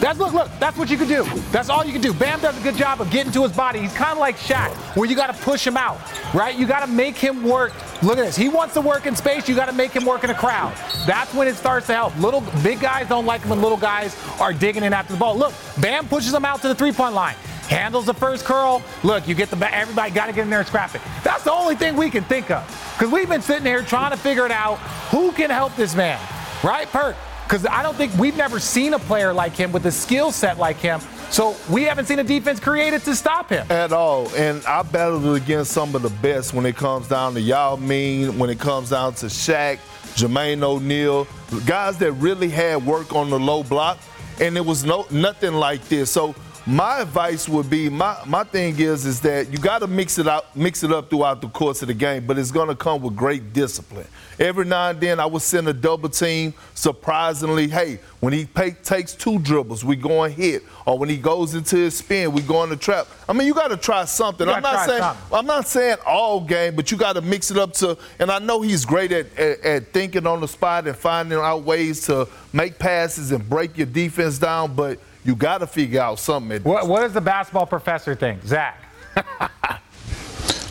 That's 0.00 0.18
look, 0.18 0.32
look. 0.32 0.50
That's 0.58 0.76
what 0.76 0.90
you 0.90 0.96
can 0.96 1.08
do. 1.08 1.24
That's 1.52 1.68
all 1.68 1.84
you 1.84 1.92
can 1.92 2.00
do. 2.00 2.12
Bam 2.14 2.40
does 2.40 2.58
a 2.58 2.62
good 2.62 2.74
job 2.74 3.00
of 3.00 3.10
getting 3.10 3.32
to 3.32 3.42
his 3.42 3.52
body. 3.52 3.80
He's 3.80 3.92
kind 3.92 4.12
of 4.12 4.18
like 4.18 4.36
Shaq, 4.36 4.70
where 4.96 5.08
you 5.08 5.14
got 5.14 5.34
to 5.34 5.42
push 5.42 5.66
him 5.66 5.76
out, 5.76 5.98
right? 6.34 6.56
You 6.56 6.66
got 6.66 6.80
to 6.80 6.86
make 6.86 7.16
him 7.16 7.44
work. 7.44 7.72
Look 8.02 8.18
at 8.18 8.24
this. 8.24 8.36
He 8.36 8.48
wants 8.48 8.74
to 8.74 8.80
work 8.80 9.06
in 9.06 9.14
space. 9.14 9.48
You 9.48 9.54
got 9.54 9.66
to 9.66 9.74
make 9.74 9.92
him 9.92 10.06
work 10.06 10.24
in 10.24 10.30
a 10.30 10.34
crowd. 10.34 10.74
That's 11.06 11.32
when 11.34 11.46
it 11.48 11.54
starts 11.54 11.86
to 11.88 11.94
help. 11.94 12.16
Little 12.18 12.42
big 12.62 12.80
guys 12.80 13.08
don't 13.08 13.26
like 13.26 13.42
when 13.42 13.60
little 13.60 13.76
guys 13.76 14.16
are 14.40 14.52
digging 14.52 14.84
in 14.84 14.92
after 14.92 15.12
the 15.12 15.18
ball. 15.18 15.36
Look, 15.36 15.52
Bam 15.80 16.08
pushes 16.08 16.32
him 16.32 16.44
out 16.44 16.62
to 16.62 16.68
the 16.68 16.74
three-point 16.74 17.14
line. 17.14 17.36
Handles 17.68 18.06
the 18.06 18.14
first 18.14 18.44
curl. 18.44 18.82
Look, 19.04 19.28
you 19.28 19.34
get 19.34 19.50
the 19.50 19.56
ba- 19.56 19.72
everybody 19.72 20.10
got 20.10 20.26
to 20.26 20.32
get 20.32 20.42
in 20.42 20.50
there 20.50 20.58
and 20.58 20.66
scrap 20.66 20.94
it. 20.94 21.02
That's 21.22 21.44
the 21.44 21.52
only 21.52 21.76
thing 21.76 21.94
we 21.94 22.10
can 22.10 22.24
think 22.24 22.50
of 22.50 22.66
because 22.98 23.12
we've 23.12 23.28
been 23.28 23.42
sitting 23.42 23.66
here 23.66 23.82
trying 23.82 24.10
to 24.10 24.16
figure 24.16 24.44
it 24.44 24.50
out. 24.50 24.78
Who 25.12 25.30
can 25.30 25.50
help 25.50 25.76
this 25.76 25.94
man, 25.94 26.18
right? 26.62 26.88
Perk. 26.88 27.16
Because 27.44 27.66
I 27.66 27.82
don't 27.82 27.96
think 27.96 28.14
we've 28.14 28.36
never 28.36 28.60
seen 28.60 28.94
a 28.94 28.98
player 29.00 29.32
like 29.32 29.56
him 29.56 29.72
with 29.72 29.84
a 29.86 29.90
skill 29.90 30.30
set 30.30 30.58
like 30.58 30.76
him. 30.76 31.00
So 31.30 31.56
we 31.68 31.82
haven't 31.82 32.06
seen 32.06 32.20
a 32.20 32.24
defense 32.24 32.60
created 32.60 33.02
to 33.02 33.16
stop 33.16 33.50
him. 33.50 33.66
At 33.70 33.92
all. 33.92 34.28
And 34.36 34.64
I 34.66 34.82
battled 34.82 35.36
against 35.36 35.72
some 35.72 35.94
of 35.96 36.02
the 36.02 36.10
best 36.10 36.54
when 36.54 36.64
it 36.64 36.76
comes 36.76 37.08
down 37.08 37.34
to 37.34 37.40
Yao 37.40 37.74
Ming, 37.76 38.38
when 38.38 38.50
it 38.50 38.60
comes 38.60 38.90
down 38.90 39.14
to 39.14 39.26
Shaq, 39.26 39.78
Jermaine 40.14 40.62
O'Neal, 40.62 41.26
guys 41.66 41.98
that 41.98 42.12
really 42.12 42.48
had 42.48 42.84
work 42.86 43.14
on 43.14 43.30
the 43.30 43.38
low 43.38 43.64
block, 43.64 43.98
and 44.40 44.56
it 44.56 44.64
was 44.64 44.84
no 44.84 45.06
nothing 45.10 45.54
like 45.54 45.88
this. 45.88 46.10
So 46.10 46.34
my 46.66 47.00
advice 47.00 47.48
would 47.48 47.70
be 47.70 47.88
my, 47.88 48.16
my 48.26 48.44
thing 48.44 48.78
is 48.78 49.06
is 49.06 49.20
that 49.20 49.50
you 49.50 49.58
got 49.58 49.78
to 49.80 49.86
mix 49.86 50.18
it 50.18 50.28
out 50.28 50.54
mix 50.56 50.82
it 50.82 50.92
up 50.92 51.08
throughout 51.08 51.40
the 51.40 51.48
course 51.48 51.82
of 51.82 51.88
the 51.88 51.94
game 51.94 52.26
but 52.26 52.38
it's 52.38 52.50
going 52.50 52.68
to 52.68 52.74
come 52.74 53.00
with 53.02 53.16
great 53.16 53.52
discipline. 53.52 54.06
Every 54.38 54.64
now 54.64 54.90
and 54.90 55.00
then 55.00 55.20
i 55.20 55.26
would 55.26 55.42
send 55.42 55.68
a 55.68 55.72
double 55.72 56.08
team 56.08 56.54
surprisingly 56.74 57.68
hey 57.68 57.98
when 58.20 58.32
he 58.32 58.44
pay, 58.44 58.72
takes 58.72 59.14
two 59.14 59.38
dribbles 59.38 59.84
we 59.84 59.96
go 59.96 60.24
and 60.24 60.34
hit 60.34 60.62
or 60.86 60.98
when 60.98 61.08
he 61.08 61.16
goes 61.16 61.54
into 61.54 61.76
his 61.76 61.96
spin 61.96 62.32
we 62.32 62.42
go 62.42 62.62
in 62.64 62.70
the 62.70 62.76
trap. 62.76 63.06
I 63.28 63.32
mean 63.32 63.46
you 63.46 63.54
got 63.54 63.68
to 63.68 63.76
try 63.76 64.04
something. 64.04 64.48
I'm 64.48 64.62
not 64.62 64.86
saying 64.86 65.02
something. 65.02 65.38
i'm 65.38 65.46
not 65.46 65.66
saying 65.66 65.96
all 66.06 66.40
game 66.40 66.76
but 66.76 66.90
you 66.90 66.96
got 66.98 67.14
to 67.14 67.22
mix 67.22 67.50
it 67.50 67.56
up 67.58 67.72
to 67.74 67.96
and 68.18 68.30
i 68.30 68.38
know 68.38 68.60
he's 68.60 68.84
great 68.84 69.12
at, 69.12 69.36
at, 69.38 69.60
at 69.60 69.92
thinking 69.92 70.26
on 70.26 70.40
the 70.40 70.48
spot 70.48 70.86
and 70.86 70.96
finding 70.96 71.38
out 71.38 71.62
ways 71.62 72.02
to 72.06 72.28
make 72.52 72.78
passes 72.78 73.32
and 73.32 73.48
break 73.48 73.76
your 73.76 73.86
defense 73.86 74.38
down 74.38 74.74
but 74.74 74.98
you 75.24 75.34
got 75.34 75.58
to 75.58 75.66
figure 75.66 76.00
out 76.00 76.18
something. 76.18 76.62
What, 76.62 76.86
what 76.88 77.00
does 77.00 77.12
the 77.12 77.20
basketball 77.20 77.66
professor 77.66 78.14
think, 78.14 78.42
Zach? 78.44 78.84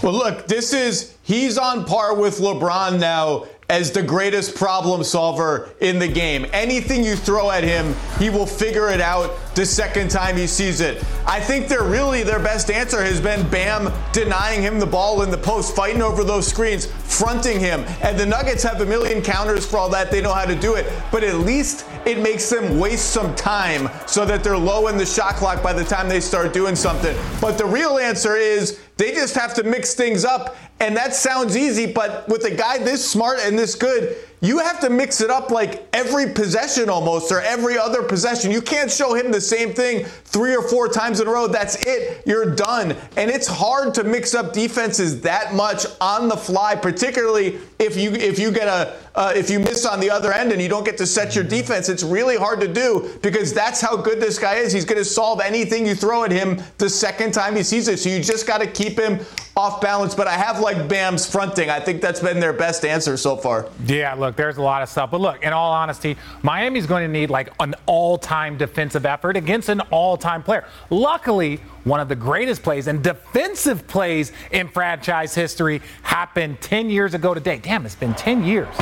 Well, 0.02 0.14
look, 0.14 0.48
this 0.48 0.72
is 0.72 1.18
he's 1.24 1.58
on 1.58 1.84
par 1.84 2.16
with 2.16 2.38
LeBron 2.38 3.00
now 3.00 3.46
as 3.69 3.91
the 3.91 4.01
greatest 4.01 4.55
problem 4.55 5.03
solver 5.03 5.69
in 5.79 5.99
the 5.99 6.08
game. 6.08 6.45
Anything 6.51 7.03
you 7.03 7.15
throw 7.15 7.51
at 7.51 7.63
him, 7.63 7.95
he 8.17 8.29
will 8.29 8.47
figure 8.47 8.89
it 8.89 8.99
out 8.99 9.32
the 9.53 9.65
second 9.65 10.10
time 10.10 10.36
he 10.36 10.47
sees 10.47 10.82
it. 10.82 11.03
I 11.27 11.39
think 11.39 11.67
they're 11.67 11.84
really 11.84 12.23
their 12.23 12.39
best 12.39 12.71
answer 12.71 13.03
has 13.03 13.21
been 13.21 13.47
Bam 13.49 13.93
denying 14.12 14.62
him 14.62 14.79
the 14.79 14.88
ball 14.88 15.21
in 15.21 15.29
the 15.29 15.38
post, 15.38 15.75
fighting 15.75 16.01
over 16.01 16.23
those 16.23 16.47
screens, 16.47 16.86
fronting 16.86 17.60
him. 17.60 17.82
And 18.01 18.17
the 18.17 18.25
Nuggets 18.25 18.63
have 18.63 18.82
a 18.82 18.86
million 18.86 19.21
counters 19.21 19.65
for 19.65 19.77
all 19.77 19.89
that. 19.89 20.10
They 20.10 20.21
know 20.21 20.34
how 20.34 20.45
to 20.45 20.55
do 20.55 20.75
it. 20.75 20.91
But 21.12 21.23
at 21.23 21.36
least 21.36 21.86
it 22.05 22.19
makes 22.19 22.49
them 22.49 22.79
waste 22.79 23.12
some 23.12 23.36
time 23.36 23.89
so 24.08 24.25
that 24.25 24.43
they're 24.43 24.58
low 24.58 24.88
in 24.88 24.97
the 24.97 25.05
shot 25.05 25.36
clock 25.36 25.62
by 25.62 25.73
the 25.73 25.84
time 25.84 26.10
they 26.10 26.21
start 26.21 26.53
doing 26.53 26.75
something. 26.75 27.15
But 27.39 27.58
the 27.58 27.65
real 27.65 27.99
answer 27.99 28.36
is 28.36 28.79
they 29.00 29.14
just 29.14 29.34
have 29.36 29.54
to 29.56 29.64
mix 29.64 29.96
things 29.96 30.26
up. 30.26 30.58
And 30.82 30.96
that 30.98 31.16
sounds 31.16 31.58
easy, 31.58 31.92
but 31.92 32.28
with 32.28 32.44
a 32.44 32.52
guy 32.52 32.78
this 32.78 33.10
smart 33.10 33.40
and 33.42 33.58
this 33.58 33.74
good, 33.74 34.18
you 34.41 34.60
have 34.60 34.80
to 34.82 34.89
mix 34.89 35.19
it 35.21 35.30
up 35.30 35.52
like 35.52 35.88
every 35.93 36.32
possession 36.32 36.89
almost 36.89 37.32
or 37.32 37.41
every 37.41 37.78
other 37.78 38.04
possession. 38.04 38.52
You 38.52 38.62
can't 38.62 38.89
show 38.89 39.13
him 39.13 39.32
the 39.32 39.41
same 39.41 39.73
thing 39.73 40.06
three 40.06 40.56
or 40.56 40.62
four 40.62 40.88
times 40.88 41.19
in 41.19 41.28
a 41.28 41.32
row. 41.32 41.47
That's 41.47 41.75
it. 41.86 42.23
You're 42.25 42.56
done. 42.56 42.95
And 43.17 43.30
it's 43.30 43.47
hard 43.47 43.93
to 43.95 44.04
mix 44.04 44.34
up 44.34 44.54
defenses 44.54 45.21
that 45.21 45.54
much 45.54 45.86
on 45.99 46.30
the 46.30 46.38
fly, 46.38 46.75
particularly 46.75 47.60
if 47.80 47.97
you 47.97 48.12
if 48.12 48.39
you 48.39 48.52
get 48.52 48.67
a 48.67 48.97
uh, 49.15 49.34
if 49.36 49.49
you 49.49 49.60
miss 49.60 49.86
on 49.86 49.99
the 49.99 50.10
other 50.10 50.32
end 50.32 50.52
and 50.52 50.62
you 50.62 50.69
don't 50.69 50.86
get 50.86 50.97
to 50.97 51.06
set 51.06 51.36
your 51.36 51.43
defense. 51.43 51.89
It's 51.89 52.04
really 52.04 52.38
hard 52.38 52.62
to 52.62 52.67
do 52.67 53.17
because 53.21 53.54
that's 53.54 53.82
how 53.82 53.97
good 53.97 54.21
this 54.21 54.39
guy 54.39 54.56
is. 54.56 54.71
He's 54.71 54.86
going 54.86 54.97
to 54.97 55.06
solve 55.06 55.41
anything 55.41 55.86
you 55.86 55.95
throw 55.95 56.23
at 56.23 56.32
him 56.32 56.62
the 56.78 56.89
second 56.89 57.34
time 57.34 57.56
he 57.56 57.63
sees 57.63 57.88
it. 57.88 57.99
So 57.99 58.10
you 58.10 58.21
just 58.23 58.47
got 58.47 58.60
to 58.60 58.67
keep 58.67 58.97
him 58.97 59.19
off 59.58 59.82
balance. 59.82 60.15
But 60.15 60.28
I 60.28 60.34
have 60.34 60.60
like 60.60 60.88
Bam's 60.88 61.30
fronting. 61.30 61.69
I 61.69 61.80
think 61.80 62.02
that's 62.02 62.21
been 62.21 62.39
their 62.39 62.54
best 62.54 62.86
answer 62.86 63.17
so 63.17 63.36
far. 63.36 63.67
Yeah, 63.86 64.13
look, 64.13 64.29
there's 64.36 64.58
a 64.58 64.62
lot 64.62 64.82
of 64.82 64.89
stuff. 64.89 65.12
But 65.12 65.22
look, 65.22 65.44
in 65.44 65.54
all 65.54 65.72
honesty, 65.72 66.18
Miami's 66.44 66.86
going 66.86 67.06
to 67.06 67.12
need 67.12 67.30
like 67.30 67.52
an 67.60 67.76
all 67.86 68.18
time 68.18 68.58
defensive 68.58 69.06
effort 69.06 69.38
against 69.38 69.70
an 69.70 69.82
all 69.92 70.18
time 70.18 70.44
player. 70.44 70.65
Luckily, 70.89 71.58
one 71.84 72.00
of 72.00 72.10
the 72.10 72.15
greatest 72.15 72.63
plays 72.63 72.88
and 72.88 73.04
defensive 73.04 73.88
plays 73.88 74.32
in 74.52 74.68
franchise 74.68 75.34
history 75.34 75.82
happened 76.04 76.62
10 76.62 76.89
years 76.89 77.13
ago 77.13 77.34
today. 77.34 77.58
Damn, 77.58 77.86
it's 77.86 77.96
been 77.96 78.13
10 78.13 78.44
years. 78.44 78.76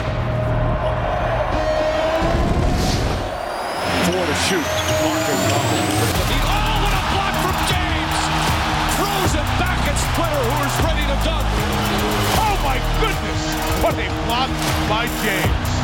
Four 4.06 4.26
to 4.26 4.34
shoot. 4.48 4.97
By 14.88 15.06
James. 15.23 15.78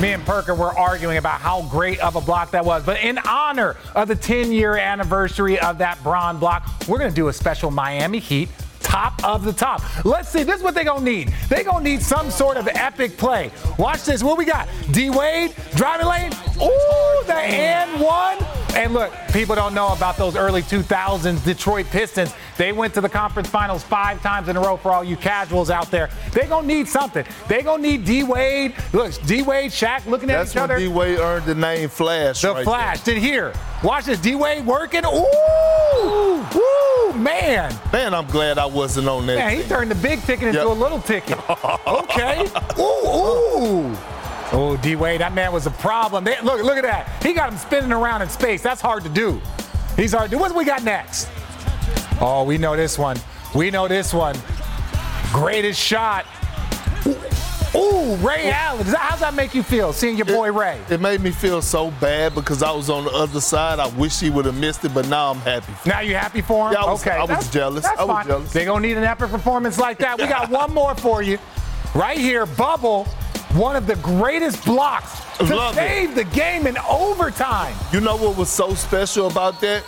Me 0.00 0.12
and 0.12 0.24
Perker 0.26 0.54
were 0.54 0.76
arguing 0.76 1.16
about 1.16 1.40
how 1.40 1.62
great 1.62 1.98
of 2.00 2.16
a 2.16 2.20
block 2.20 2.50
that 2.50 2.64
was. 2.64 2.84
But 2.84 3.00
in 3.02 3.18
honor 3.18 3.76
of 3.94 4.08
the 4.08 4.16
10 4.16 4.52
year 4.52 4.76
anniversary 4.76 5.58
of 5.58 5.78
that 5.78 6.02
Bron 6.02 6.38
block, 6.38 6.68
we're 6.88 6.98
going 6.98 7.10
to 7.10 7.16
do 7.16 7.28
a 7.28 7.32
special 7.32 7.70
Miami 7.70 8.18
Heat 8.18 8.48
top 8.84 9.24
of 9.24 9.44
the 9.44 9.52
top. 9.52 9.82
Let's 10.04 10.28
see. 10.28 10.44
This 10.44 10.58
is 10.58 10.62
what 10.62 10.74
they're 10.74 10.84
going 10.84 11.04
to 11.04 11.10
need. 11.10 11.32
They're 11.48 11.64
going 11.64 11.82
to 11.84 11.90
need 11.90 12.02
some 12.02 12.30
sort 12.30 12.56
of 12.56 12.68
epic 12.68 13.16
play. 13.16 13.50
Watch 13.78 14.04
this. 14.04 14.22
What 14.22 14.38
we 14.38 14.44
got? 14.44 14.68
D 14.92 15.10
Wade, 15.10 15.54
driving 15.74 16.06
lane. 16.06 16.32
Ooh, 16.62 17.24
the 17.26 17.34
and 17.34 18.00
one. 18.00 18.38
And 18.76 18.92
look, 18.92 19.12
people 19.32 19.54
don't 19.54 19.72
know 19.72 19.92
about 19.92 20.16
those 20.16 20.34
early 20.36 20.60
2000s 20.62 21.44
Detroit 21.44 21.86
Pistons. 21.86 22.34
They 22.56 22.72
went 22.72 22.92
to 22.94 23.00
the 23.00 23.08
conference 23.08 23.48
finals 23.48 23.84
five 23.84 24.20
times 24.20 24.48
in 24.48 24.56
a 24.56 24.60
row 24.60 24.76
for 24.76 24.92
all 24.92 25.04
you 25.04 25.16
casuals 25.16 25.70
out 25.70 25.90
there. 25.92 26.10
They're 26.32 26.48
going 26.48 26.66
to 26.68 26.74
need 26.74 26.88
something. 26.88 27.24
They're 27.48 27.62
going 27.62 27.82
to 27.82 27.88
need 27.88 28.04
D 28.04 28.24
Wade. 28.24 28.74
Look, 28.92 29.12
D 29.26 29.42
Wade, 29.42 29.70
Shaq 29.70 30.06
looking 30.06 30.28
at 30.30 30.38
That's 30.38 30.50
each 30.50 30.56
when 30.56 30.64
other. 30.64 30.78
D 30.78 30.88
Wade 30.88 31.18
earned 31.20 31.46
the 31.46 31.54
name 31.54 31.88
Flash. 31.88 32.42
The 32.42 32.52
right 32.52 32.64
flash. 32.64 33.00
Did 33.02 33.18
here, 33.18 33.52
watch 33.82 34.06
this. 34.06 34.18
D 34.18 34.34
Wade 34.34 34.66
working. 34.66 35.04
Ooh, 35.04 36.23
man. 37.92 38.14
I'm 38.14 38.26
glad 38.26 38.58
I 38.58 38.66
wasn't 38.66 39.08
on 39.08 39.26
that. 39.26 39.36
Man, 39.36 39.50
he 39.50 39.58
team. 39.58 39.68
turned 39.68 39.90
the 39.90 39.94
big 39.96 40.20
ticket 40.22 40.48
into 40.48 40.58
Yep. 40.60 40.66
a 40.66 40.70
little 40.70 41.00
ticket. 41.00 41.38
Okay. 41.86 42.46
Ooh, 42.78 42.82
ooh. 42.82 43.96
Oh, 44.52 44.78
D 44.82 44.94
Wade, 44.96 45.20
that 45.20 45.32
man 45.34 45.52
was 45.52 45.66
a 45.66 45.70
problem. 45.70 46.22
They- 46.24 46.40
look, 46.42 46.62
look 46.62 46.76
at 46.76 46.82
that. 46.84 47.22
He 47.22 47.32
got 47.32 47.50
him 47.50 47.58
spinning 47.58 47.92
around 47.92 48.22
in 48.22 48.28
space. 48.28 48.62
That's 48.62 48.80
hard 48.80 49.02
to 49.04 49.08
do. 49.08 49.40
He's 49.96 50.12
hard 50.12 50.30
to 50.30 50.36
do. 50.36 50.40
What 50.40 50.54
we 50.54 50.64
got 50.64 50.82
next? 50.84 51.28
Oh, 52.20 52.44
we 52.44 52.58
know 52.58 52.76
this 52.76 52.98
one. 52.98 53.16
We 53.54 53.70
know 53.70 53.88
this 53.88 54.12
one. 54.14 54.36
Greatest 55.32 55.80
shot. 55.80 56.24
Ooh, 57.84 58.16
Ray 58.16 58.50
Allen. 58.50 58.82
Does 58.84 58.92
that- 58.92 59.00
How's 59.00 59.20
that 59.20 59.34
make 59.34 59.54
you 59.54 59.62
feel, 59.62 59.92
seeing 59.92 60.16
your 60.16 60.26
boy 60.26 60.50
Ray? 60.52 60.78
It 60.88 61.00
made 61.00 61.20
me 61.20 61.30
feel 61.30 61.60
so 61.62 61.90
bad 62.00 62.34
because 62.34 62.62
I 62.62 62.70
was 62.70 62.88
on 62.90 63.04
the 63.04 63.10
other 63.10 63.40
side. 63.40 63.78
I 63.78 63.86
wish 63.88 64.18
he 64.20 64.30
would 64.30 64.44
have 64.46 64.56
missed 64.56 64.84
it, 64.84 64.94
but 64.94 65.06
now 65.08 65.30
I'm 65.30 65.38
happy. 65.40 65.72
Now 65.86 66.00
you're 66.00 66.18
happy 66.18 66.40
for 66.40 66.68
him? 66.68 66.72
Yeah, 66.74 66.84
I 66.84 66.90
was- 66.90 67.00
okay. 67.02 67.16
I 67.16 67.20
was 67.20 67.28
that's- 67.28 67.50
jealous. 67.52 67.84
That's 67.84 68.00
I 68.00 68.04
was 68.04 68.16
fine. 68.16 68.26
jealous. 68.26 68.52
They're 68.52 68.64
gonna 68.64 68.80
need 68.80 68.96
an 68.96 69.04
epic 69.04 69.30
performance 69.30 69.78
like 69.78 69.98
that. 69.98 70.18
We 70.18 70.26
got 70.26 70.48
one 70.62 70.72
more 70.72 70.94
for 70.94 71.22
you. 71.22 71.38
Right 71.94 72.18
here, 72.18 72.46
Bubble, 72.46 73.04
one 73.52 73.76
of 73.76 73.86
the 73.86 73.96
greatest 73.96 74.64
blocks 74.64 75.20
to 75.38 75.44
Love 75.54 75.74
it. 75.74 75.76
save 75.76 76.14
the 76.14 76.24
game 76.24 76.66
in 76.66 76.76
overtime. 76.88 77.74
You 77.92 78.00
know 78.00 78.16
what 78.16 78.36
was 78.36 78.48
so 78.48 78.74
special 78.74 79.26
about 79.28 79.60
that? 79.60 79.82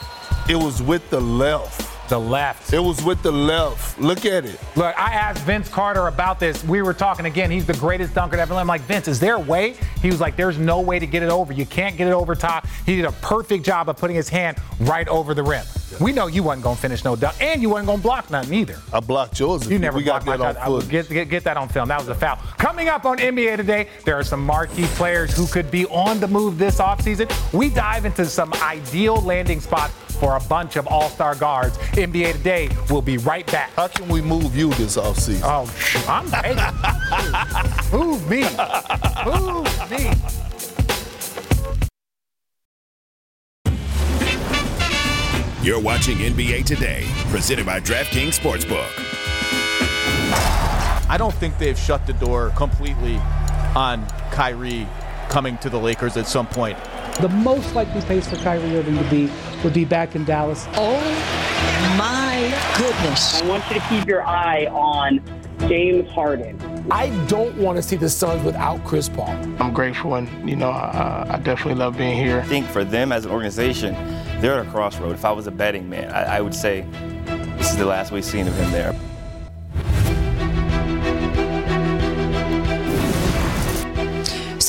It 0.48 0.56
was 0.56 0.80
with 0.82 1.08
the 1.10 1.20
left. 1.20 1.82
The 2.08 2.20
left. 2.20 2.72
It 2.72 2.78
was 2.78 3.02
with 3.02 3.20
the 3.22 3.32
left. 3.32 3.98
Look 3.98 4.24
at 4.24 4.44
it. 4.44 4.60
Look, 4.76 4.96
I 4.96 5.12
asked 5.12 5.42
Vince 5.42 5.68
Carter 5.68 6.06
about 6.06 6.38
this. 6.38 6.62
We 6.62 6.80
were 6.80 6.94
talking 6.94 7.26
again. 7.26 7.50
He's 7.50 7.66
the 7.66 7.74
greatest 7.74 8.14
dunker 8.14 8.36
ever. 8.36 8.54
I'm 8.54 8.68
like, 8.68 8.82
Vince, 8.82 9.08
is 9.08 9.18
there 9.18 9.34
a 9.34 9.40
way? 9.40 9.74
He 10.02 10.08
was 10.08 10.20
like, 10.20 10.36
there's 10.36 10.56
no 10.56 10.80
way 10.80 11.00
to 11.00 11.06
get 11.06 11.24
it 11.24 11.30
over. 11.30 11.52
You 11.52 11.66
can't 11.66 11.96
get 11.96 12.06
it 12.06 12.12
over 12.12 12.36
top. 12.36 12.66
He 12.84 12.94
did 12.94 13.06
a 13.06 13.12
perfect 13.12 13.64
job 13.64 13.88
of 13.88 13.96
putting 13.96 14.14
his 14.14 14.28
hand 14.28 14.58
right 14.80 15.08
over 15.08 15.34
the 15.34 15.42
rim. 15.42 15.64
We 16.00 16.12
know 16.12 16.26
you 16.26 16.42
wasn't 16.42 16.64
gonna 16.64 16.76
finish 16.76 17.04
no 17.04 17.16
dunk, 17.16 17.40
and 17.40 17.62
you 17.62 17.70
wasn't 17.70 17.88
gonna 17.88 18.02
block 18.02 18.30
nothing 18.30 18.54
either. 18.54 18.78
I 18.92 19.00
blocked 19.00 19.38
yours. 19.40 19.68
You 19.68 19.78
never 19.78 19.98
we 19.98 20.04
got 20.04 20.24
blocked 20.24 20.38
that 20.38 20.54
my 20.54 20.60
on. 20.60 20.66
I 20.66 20.68
would 20.68 20.82
foot. 20.82 20.90
Get, 20.90 21.08
get, 21.08 21.28
get 21.28 21.44
that 21.44 21.56
on 21.56 21.68
film. 21.68 21.88
That 21.88 21.98
was 21.98 22.08
a 22.08 22.14
foul. 22.14 22.36
Coming 22.58 22.88
up 22.88 23.04
on 23.04 23.18
NBA 23.18 23.56
Today, 23.56 23.88
there 24.04 24.16
are 24.16 24.24
some 24.24 24.44
marquee 24.44 24.86
players 24.94 25.34
who 25.36 25.46
could 25.46 25.70
be 25.70 25.86
on 25.86 26.20
the 26.20 26.28
move 26.28 26.58
this 26.58 26.78
offseason. 26.78 27.32
We 27.52 27.70
dive 27.70 28.04
into 28.04 28.26
some 28.26 28.52
ideal 28.54 29.16
landing 29.22 29.60
spots 29.60 29.94
for 30.16 30.36
a 30.36 30.40
bunch 30.48 30.76
of 30.76 30.86
all-star 30.86 31.34
guards. 31.34 31.78
NBA 31.92 32.32
Today 32.32 32.68
will 32.90 33.02
be 33.02 33.18
right 33.18 33.46
back. 33.46 33.70
How 33.74 33.88
can 33.88 34.08
we 34.08 34.20
move 34.20 34.56
you 34.56 34.70
this 34.74 34.96
offseason? 34.96 35.42
Oh, 35.44 35.66
I'm 36.08 36.28
ready. 36.30 36.54
move 37.96 38.28
me. 38.28 38.42
Move 39.24 39.90
me. 39.90 40.36
You're 45.62 45.80
watching 45.80 46.18
NBA 46.18 46.64
Today, 46.64 47.04
presented 47.30 47.66
by 47.66 47.80
DraftKings 47.80 48.38
Sportsbook. 48.38 48.88
I 51.08 51.16
don't 51.18 51.34
think 51.34 51.58
they've 51.58 51.78
shut 51.78 52.06
the 52.06 52.12
door 52.12 52.52
completely 52.56 53.16
on 53.74 54.06
Kyrie 54.30 54.86
coming 55.28 55.58
to 55.58 55.68
the 55.68 55.78
Lakers 55.78 56.16
at 56.16 56.28
some 56.28 56.46
point. 56.46 56.78
The 57.20 57.28
most 57.30 57.74
likely 57.74 58.02
place 58.02 58.28
for 58.28 58.36
Kyrie 58.36 58.76
Irving 58.76 58.98
to 58.98 59.10
be 59.10 59.30
would 59.64 59.72
be 59.72 59.86
back 59.86 60.14
in 60.14 60.24
Dallas. 60.24 60.66
Oh 60.74 61.00
my 61.96 62.54
goodness. 62.76 63.40
I 63.40 63.46
want 63.46 63.64
you 63.70 63.80
to 63.80 63.88
keep 63.88 64.06
your 64.06 64.22
eye 64.22 64.66
on 64.66 65.22
James 65.60 66.10
Harden. 66.10 66.60
I 66.90 67.08
don't 67.26 67.56
want 67.56 67.76
to 67.76 67.82
see 67.82 67.96
the 67.96 68.10
Suns 68.10 68.44
without 68.44 68.84
Chris 68.84 69.08
Paul. 69.08 69.30
I'm 69.58 69.72
grateful 69.72 70.16
and, 70.16 70.28
you 70.48 70.56
know, 70.56 70.68
I, 70.70 71.26
I 71.30 71.38
definitely 71.38 71.76
love 71.76 71.96
being 71.96 72.16
here. 72.16 72.38
I 72.38 72.42
think 72.42 72.66
for 72.66 72.84
them 72.84 73.12
as 73.12 73.24
an 73.24 73.30
organization, 73.32 73.94
they're 74.42 74.60
at 74.60 74.66
a 74.66 74.70
crossroad. 74.70 75.14
If 75.14 75.24
I 75.24 75.32
was 75.32 75.46
a 75.46 75.50
betting 75.50 75.88
man, 75.88 76.12
I, 76.12 76.36
I 76.36 76.40
would 76.42 76.54
say 76.54 76.86
this 77.56 77.70
is 77.70 77.78
the 77.78 77.86
last 77.86 78.12
we've 78.12 78.26
seen 78.26 78.46
of 78.46 78.54
him 78.56 78.70
there. 78.72 78.94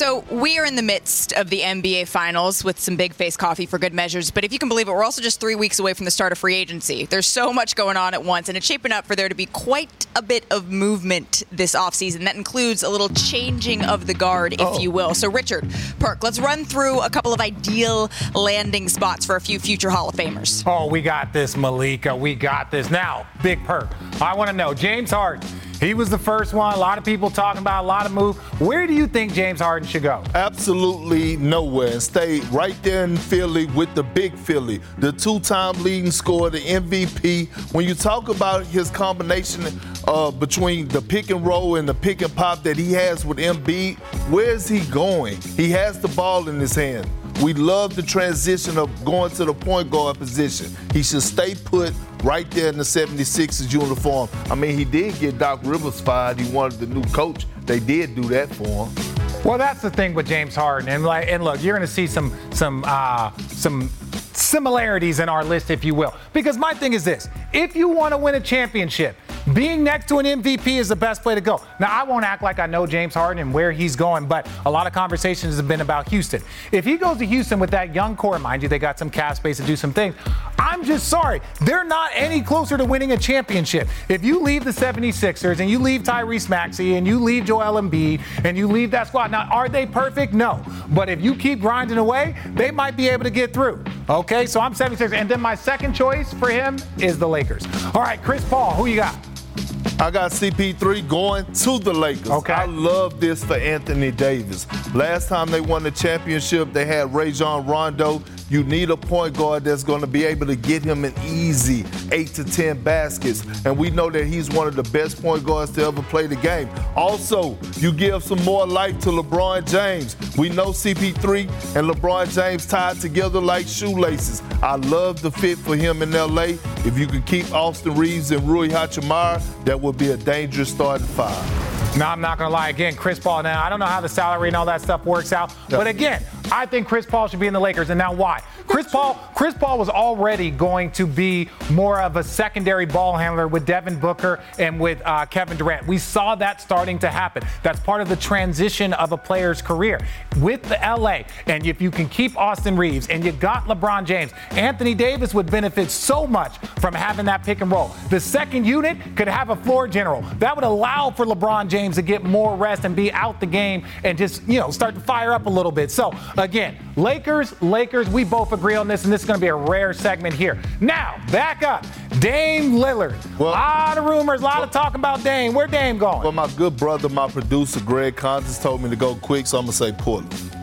So 0.08 0.24
we 0.30 0.58
are 0.58 0.64
in 0.64 0.74
the 0.74 0.80
midst 0.82 1.34
of 1.34 1.50
the 1.50 1.60
NBA 1.60 2.08
Finals 2.08 2.64
with 2.64 2.80
some 2.80 2.96
big 2.96 3.12
face 3.12 3.36
coffee 3.36 3.66
for 3.66 3.78
good 3.78 3.92
measures. 3.92 4.30
But 4.30 4.42
if 4.42 4.54
you 4.54 4.58
can 4.58 4.70
believe 4.70 4.88
it, 4.88 4.92
we're 4.92 5.04
also 5.04 5.20
just 5.20 5.38
three 5.38 5.54
weeks 5.54 5.78
away 5.80 5.92
from 5.92 6.06
the 6.06 6.10
start 6.10 6.32
of 6.32 6.38
free 6.38 6.54
agency. 6.54 7.04
There's 7.04 7.26
so 7.26 7.52
much 7.52 7.76
going 7.76 7.98
on 7.98 8.14
at 8.14 8.24
once, 8.24 8.48
and 8.48 8.56
it's 8.56 8.64
shaping 8.64 8.90
up 8.90 9.04
for 9.04 9.14
there 9.14 9.28
to 9.28 9.34
be 9.34 9.44
quite 9.44 10.06
a 10.16 10.22
bit 10.22 10.46
of 10.50 10.70
movement 10.72 11.42
this 11.52 11.74
offseason. 11.74 12.24
That 12.24 12.36
includes 12.36 12.82
a 12.82 12.88
little 12.88 13.10
changing 13.10 13.84
of 13.84 14.06
the 14.06 14.14
guard, 14.14 14.54
if 14.54 14.60
Oh. 14.62 14.78
you 14.78 14.90
will. 14.90 15.12
So 15.12 15.28
Richard 15.30 15.70
Perk, 15.98 16.24
let's 16.24 16.38
run 16.38 16.64
through 16.64 17.00
a 17.00 17.10
couple 17.10 17.34
of 17.34 17.40
ideal 17.42 18.10
landing 18.34 18.88
spots 18.88 19.26
for 19.26 19.36
a 19.36 19.40
few 19.42 19.58
future 19.58 19.90
Hall 19.90 20.08
of 20.08 20.14
Famers. 20.14 20.62
Oh, 20.66 20.86
we 20.86 21.02
got 21.02 21.34
this, 21.34 21.54
Malika. 21.54 22.16
We 22.16 22.34
got 22.34 22.70
this. 22.70 22.90
Now, 22.90 23.26
big 23.42 23.62
perk. 23.66 23.90
I 24.22 24.34
want 24.34 24.48
to 24.48 24.56
know, 24.56 24.72
James 24.72 25.10
Harden, 25.10 25.46
He 25.80 25.94
was 25.94 26.10
the 26.10 26.18
first 26.18 26.54
one. 26.54 26.74
A 26.74 26.76
lot 26.78 26.98
of 26.98 27.04
people 27.04 27.30
talking 27.30 27.60
about 27.60 27.84
a 27.84 27.86
lot 27.86 28.04
of 28.04 28.12
move. 28.12 28.36
Where 28.60 28.86
do 28.86 28.92
you 28.92 29.06
think 29.06 29.32
James 29.32 29.60
Harden 29.60 29.88
should 29.88 30.02
go? 30.02 30.24
Absolutely 30.34 31.36
nowhere. 31.36 31.92
And 31.92 32.02
stay 32.02 32.40
right 32.50 32.80
there 32.82 33.04
in 33.04 33.16
Philly 33.16 33.66
with 33.66 33.94
the 33.94 34.02
big 34.02 34.34
Philly, 34.34 34.80
the 34.98 35.12
two-time 35.12 35.80
leading 35.84 36.10
scorer, 36.10 36.50
the 36.50 36.58
MVP. 36.58 37.48
When 37.72 37.86
you 37.86 37.94
talk 37.94 38.28
about 38.28 38.66
his 38.66 38.90
combination 38.90 39.64
uh, 40.08 40.32
between 40.32 40.88
the 40.88 41.00
pick 41.00 41.30
and 41.30 41.46
roll 41.46 41.76
and 41.76 41.88
the 41.88 41.94
pick 41.94 42.22
and 42.22 42.34
pop 42.34 42.64
that 42.64 42.76
he 42.76 42.92
has 42.94 43.24
with 43.24 43.38
Embiid, 43.38 43.98
where's 44.30 44.66
he 44.66 44.80
going? 44.86 45.40
He 45.56 45.70
has 45.70 46.00
the 46.00 46.08
ball 46.08 46.48
in 46.48 46.58
his 46.58 46.74
hand. 46.74 47.08
We 47.42 47.54
love 47.54 47.94
the 47.94 48.02
transition 48.02 48.78
of 48.78 49.04
going 49.04 49.30
to 49.32 49.44
the 49.44 49.54
point 49.54 49.90
guard 49.90 50.18
position. 50.18 50.74
He 50.92 51.04
should 51.04 51.22
stay 51.22 51.54
put 51.54 51.92
right 52.24 52.50
there 52.50 52.68
in 52.68 52.76
the 52.76 52.82
76ers 52.84 53.72
uniform. 53.72 54.28
I 54.50 54.56
mean, 54.56 54.76
he 54.76 54.84
did 54.84 55.18
get 55.20 55.38
Doc 55.38 55.60
Rivers 55.62 56.00
fired. 56.00 56.40
He 56.40 56.50
wanted 56.50 56.80
the 56.80 56.86
new 56.86 57.04
coach. 57.12 57.46
They 57.64 57.78
did 57.78 58.16
do 58.16 58.22
that 58.24 58.48
for 58.48 58.86
him. 58.86 59.44
Well, 59.44 59.56
that's 59.56 59.82
the 59.82 59.90
thing 59.90 60.14
with 60.14 60.26
James 60.26 60.56
Harden, 60.56 60.88
and 60.88 61.04
like, 61.04 61.28
and 61.28 61.44
look, 61.44 61.62
you're 61.62 61.76
going 61.76 61.86
to 61.86 61.92
see 61.92 62.08
some 62.08 62.36
some 62.50 62.82
uh, 62.86 63.30
some 63.48 63.88
similarities 64.32 65.20
in 65.20 65.28
our 65.28 65.44
list, 65.44 65.70
if 65.70 65.84
you 65.84 65.94
will. 65.94 66.12
Because 66.32 66.58
my 66.58 66.74
thing 66.74 66.92
is 66.92 67.04
this: 67.04 67.28
if 67.52 67.76
you 67.76 67.88
want 67.88 68.12
to 68.12 68.18
win 68.18 68.34
a 68.34 68.40
championship, 68.40 69.16
being 69.54 69.84
next 69.84 70.08
to 70.08 70.18
an 70.18 70.26
MVP 70.26 70.78
is 70.78 70.88
the 70.88 70.96
best 70.96 71.24
way 71.24 71.34
to 71.34 71.40
go. 71.40 71.60
Now, 71.80 71.88
I 71.90 72.04
won't 72.04 72.24
act 72.24 72.42
like 72.42 72.58
I 72.58 72.66
know 72.66 72.86
James 72.86 73.14
Harden 73.14 73.40
and 73.40 73.54
where 73.54 73.72
he's 73.72 73.96
going, 73.96 74.26
but 74.26 74.48
a 74.66 74.70
lot 74.70 74.86
of 74.86 74.92
conversations 74.92 75.56
have 75.56 75.68
been 75.68 75.80
about 75.80 76.08
Houston. 76.08 76.42
If 76.72 76.84
he 76.84 76.96
goes 76.96 77.18
to 77.18 77.26
Houston 77.26 77.58
with 77.58 77.70
that 77.70 77.94
young 77.94 78.16
core, 78.16 78.38
mind 78.38 78.62
you, 78.62 78.68
they 78.68 78.78
got 78.78 78.98
some 78.98 79.10
cap 79.10 79.36
space 79.36 79.56
to 79.58 79.62
do 79.64 79.76
some 79.76 79.92
things. 79.92 80.14
I'm 80.58 80.84
just 80.84 81.08
sorry. 81.08 81.40
They're 81.60 81.84
not 81.84 82.10
any 82.14 82.42
closer 82.42 82.76
to 82.76 82.84
winning 82.84 83.12
a 83.12 83.16
championship. 83.16 83.88
If 84.08 84.24
you 84.24 84.40
leave 84.40 84.64
the 84.64 84.70
76ers 84.70 85.60
and 85.60 85.70
you 85.70 85.78
leave 85.78 86.02
Tyrese 86.02 86.48
Maxey 86.48 86.96
and 86.96 87.06
you 87.06 87.18
leave 87.18 87.44
Joel 87.44 87.80
Embiid 87.80 88.20
and 88.44 88.56
you 88.56 88.68
leave 88.68 88.90
that 88.90 89.06
squad, 89.06 89.30
now, 89.30 89.48
are 89.50 89.68
they 89.68 89.86
perfect? 89.86 90.32
No. 90.34 90.62
But 90.90 91.08
if 91.08 91.20
you 91.22 91.34
keep 91.34 91.60
grinding 91.60 91.98
away, 91.98 92.36
they 92.54 92.70
might 92.70 92.96
be 92.96 93.08
able 93.08 93.24
to 93.24 93.30
get 93.30 93.54
through. 93.54 93.82
Okay, 94.10 94.46
so 94.46 94.60
I'm 94.60 94.74
76. 94.74 95.12
And 95.12 95.28
then 95.28 95.40
my 95.40 95.54
second 95.54 95.94
choice 95.94 96.32
for 96.34 96.48
him 96.50 96.78
is 96.98 97.18
the 97.18 97.28
Lakers. 97.28 97.64
All 97.94 98.02
right, 98.02 98.22
Chris 98.22 98.44
Paul, 98.44 98.74
who 98.74 98.86
you 98.86 98.96
got? 98.96 99.16
Thank 99.58 99.72
you. 99.72 99.77
I 100.00 100.10
got 100.10 100.30
CP3 100.30 101.08
going 101.08 101.44
to 101.44 101.78
the 101.78 101.92
Lakers. 101.92 102.30
Okay. 102.30 102.52
I 102.52 102.66
love 102.66 103.20
this 103.20 103.44
for 103.44 103.54
Anthony 103.54 104.10
Davis. 104.10 104.66
Last 104.94 105.28
time 105.28 105.50
they 105.50 105.60
won 105.60 105.82
the 105.82 105.90
championship, 105.90 106.72
they 106.72 106.84
had 106.84 107.12
Rajon 107.12 107.66
Rondo. 107.66 108.22
You 108.50 108.64
need 108.64 108.88
a 108.90 108.96
point 108.96 109.36
guard 109.36 109.64
that's 109.64 109.84
going 109.84 110.00
to 110.00 110.06
be 110.06 110.24
able 110.24 110.46
to 110.46 110.56
get 110.56 110.82
him 110.82 111.04
an 111.04 111.12
easy 111.26 111.84
eight 112.12 112.28
to 112.28 112.44
10 112.44 112.82
baskets. 112.82 113.44
And 113.66 113.76
we 113.76 113.90
know 113.90 114.08
that 114.08 114.24
he's 114.24 114.48
one 114.48 114.66
of 114.66 114.74
the 114.74 114.84
best 114.84 115.20
point 115.20 115.44
guards 115.44 115.72
to 115.72 115.84
ever 115.84 116.02
play 116.02 116.26
the 116.26 116.36
game. 116.36 116.70
Also, 116.96 117.58
you 117.76 117.92
give 117.92 118.22
some 118.22 118.42
more 118.44 118.66
life 118.66 118.98
to 119.00 119.10
LeBron 119.10 119.68
James. 119.70 120.16
We 120.38 120.48
know 120.48 120.68
CP3 120.68 121.42
and 121.76 121.90
LeBron 121.90 122.34
James 122.34 122.64
tied 122.64 123.00
together 123.00 123.40
like 123.40 123.66
shoelaces. 123.66 124.42
I 124.62 124.76
love 124.76 125.20
the 125.20 125.30
fit 125.30 125.58
for 125.58 125.76
him 125.76 126.02
in 126.02 126.12
LA. 126.12 126.56
If 126.86 126.98
you 126.98 127.06
could 127.06 127.26
keep 127.26 127.52
Austin 127.52 127.94
Reaves 127.96 128.30
and 128.30 128.48
Rui 128.48 128.68
Hachimura, 128.68 129.42
that 129.64 129.77
would 129.80 129.98
be 129.98 130.10
a 130.10 130.16
dangerous 130.16 130.70
starting 130.70 131.06
five. 131.06 131.96
No, 131.96 132.06
I'm 132.06 132.20
not 132.20 132.38
going 132.38 132.48
to 132.48 132.52
lie. 132.52 132.68
Again, 132.68 132.94
Chris 132.94 133.18
Paul. 133.18 133.42
Now, 133.42 133.64
I 133.64 133.68
don't 133.68 133.80
know 133.80 133.86
how 133.86 134.00
the 134.00 134.08
salary 134.08 134.48
and 134.48 134.56
all 134.56 134.66
that 134.66 134.80
stuff 134.80 135.04
works 135.04 135.32
out, 135.32 135.52
but 135.68 135.86
again, 135.86 136.22
I 136.52 136.66
think 136.66 136.86
Chris 136.86 137.04
Paul 137.06 137.28
should 137.28 137.40
be 137.40 137.46
in 137.46 137.52
the 137.52 137.60
Lakers. 137.60 137.90
And 137.90 137.98
now, 137.98 138.12
why? 138.12 138.42
Chris 138.66 138.86
Paul. 138.90 139.14
Chris 139.34 139.54
Paul 139.54 139.78
was 139.78 139.88
already 139.88 140.50
going 140.50 140.90
to 140.92 141.06
be 141.06 141.48
more 141.70 142.00
of 142.00 142.16
a 142.16 142.22
secondary 142.22 142.86
ball 142.86 143.16
handler 143.16 143.48
with 143.48 143.64
Devin 143.64 143.98
Booker 143.98 144.40
and 144.58 144.78
with 144.78 145.00
uh, 145.04 145.26
Kevin 145.26 145.56
Durant. 145.56 145.86
We 145.86 145.98
saw 145.98 146.34
that 146.36 146.60
starting 146.60 146.98
to 147.00 147.08
happen. 147.08 147.44
That's 147.62 147.80
part 147.80 148.00
of 148.00 148.08
the 148.08 148.16
transition 148.16 148.92
of 148.94 149.12
a 149.12 149.16
player's 149.16 149.62
career 149.62 150.00
with 150.38 150.62
the 150.62 150.78
LA. 150.82 151.22
And 151.46 151.66
if 151.66 151.80
you 151.80 151.90
can 151.90 152.08
keep 152.08 152.36
Austin 152.36 152.76
Reaves 152.76 153.08
and 153.08 153.24
you 153.24 153.32
got 153.32 153.64
LeBron 153.64 154.04
James, 154.04 154.32
Anthony 154.50 154.94
Davis 154.94 155.34
would 155.34 155.50
benefit 155.50 155.90
so 155.90 156.26
much 156.26 156.58
from 156.80 156.94
having 156.94 157.26
that 157.26 157.44
pick 157.44 157.60
and 157.60 157.70
roll. 157.70 157.92
The 158.10 158.20
second 158.20 158.66
unit 158.66 158.98
could 159.16 159.28
have 159.28 159.50
a 159.50 159.56
floor 159.62 159.88
general. 159.88 160.22
That 160.38 160.54
would 160.54 160.64
allow 160.64 161.10
for 161.10 161.24
LeBron 161.24 161.68
James 161.68 161.96
to 161.96 162.02
get 162.02 162.24
more 162.24 162.56
rest 162.56 162.84
and 162.84 162.94
be 162.94 163.12
out 163.12 163.40
the 163.40 163.46
game 163.46 163.84
and 164.04 164.16
just, 164.16 164.42
you 164.48 164.58
know, 164.58 164.70
start 164.70 164.94
to 164.94 165.00
fire 165.00 165.32
up 165.32 165.46
a 165.46 165.50
little 165.50 165.72
bit. 165.72 165.90
So, 165.90 166.12
again, 166.36 166.76
Lakers, 166.96 167.60
Lakers, 167.62 168.08
we 168.08 168.24
both 168.24 168.52
agree 168.52 168.74
on 168.74 168.88
this, 168.88 169.04
and 169.04 169.12
this 169.12 169.22
is 169.22 169.26
going 169.26 169.38
to 169.38 169.40
be 169.40 169.48
a 169.48 169.54
rare 169.54 169.92
segment 169.92 170.34
here. 170.34 170.60
Now, 170.80 171.20
back 171.30 171.62
up. 171.62 171.86
Dame 172.20 172.72
Lillard. 172.72 173.16
a 173.38 173.42
lot 173.42 173.98
of 173.98 174.04
rumors, 174.04 174.40
a 174.40 174.44
lot 174.44 174.62
of 174.62 174.70
talking 174.70 174.98
about 174.98 175.22
Dame. 175.22 175.54
Where 175.54 175.66
Dame 175.66 175.98
going? 175.98 176.22
Well, 176.22 176.32
my 176.32 176.50
good 176.56 176.76
brother, 176.76 177.08
my 177.08 177.28
producer, 177.28 177.80
Greg 177.80 178.16
Contis, 178.16 178.60
told 178.60 178.82
me 178.82 178.90
to 178.90 178.96
go 178.96 179.14
quick, 179.16 179.46
so 179.46 179.58
I'm 179.58 179.66
going 179.66 179.72
to 179.72 179.76
say 179.76 179.92
Portland. 179.92 180.58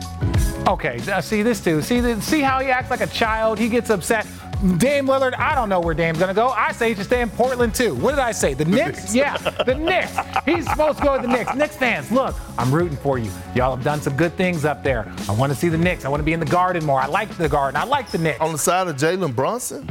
Okay, 0.66 1.00
uh, 1.12 1.20
see 1.20 1.42
this 1.42 1.62
too. 1.62 1.80
See, 1.80 2.20
see 2.20 2.40
how 2.40 2.58
he 2.58 2.70
acts 2.70 2.90
like 2.90 3.00
a 3.00 3.06
child. 3.06 3.56
He 3.58 3.68
gets 3.68 3.88
upset. 3.88 4.26
Dame 4.78 5.06
Lillard, 5.06 5.38
I 5.38 5.54
don't 5.54 5.68
know 5.68 5.80
where 5.80 5.94
Dame's 5.94 6.18
gonna 6.18 6.32
go. 6.34 6.48
I 6.48 6.72
say 6.72 6.88
he 6.90 6.94
should 6.94 7.04
stay 7.04 7.20
in 7.20 7.28
Portland 7.30 7.74
too. 7.74 7.94
What 7.94 8.12
did 8.12 8.20
I 8.20 8.32
say? 8.32 8.54
The 8.54 8.64
Knicks? 8.64 9.14
Yeah, 9.14 9.36
the 9.36 9.74
Knicks. 9.74 10.12
He's 10.46 10.66
supposed 10.68 10.98
to 10.98 11.04
go 11.04 11.16
to 11.16 11.22
the 11.22 11.28
Knicks. 11.28 11.54
Knicks 11.54 11.76
fans, 11.76 12.10
look, 12.10 12.34
I'm 12.58 12.72
rooting 12.74 12.96
for 12.96 13.18
you. 13.18 13.30
Y'all 13.54 13.74
have 13.76 13.84
done 13.84 14.00
some 14.00 14.16
good 14.16 14.34
things 14.36 14.64
up 14.64 14.82
there. 14.82 15.12
I 15.28 15.32
want 15.32 15.52
to 15.52 15.58
see 15.58 15.68
the 15.68 15.76
Knicks. 15.78 16.04
I 16.04 16.08
want 16.08 16.20
to 16.20 16.24
be 16.24 16.32
in 16.32 16.40
the 16.40 16.46
Garden 16.46 16.84
more. 16.86 17.00
I 17.00 17.06
like 17.06 17.28
the 17.36 17.48
Garden. 17.48 17.80
I 17.80 17.84
like 17.84 18.10
the 18.10 18.18
Knicks. 18.18 18.40
On 18.40 18.50
the 18.52 18.58
side 18.58 18.88
of 18.88 18.96
Jalen 18.96 19.34
Brunson? 19.36 19.86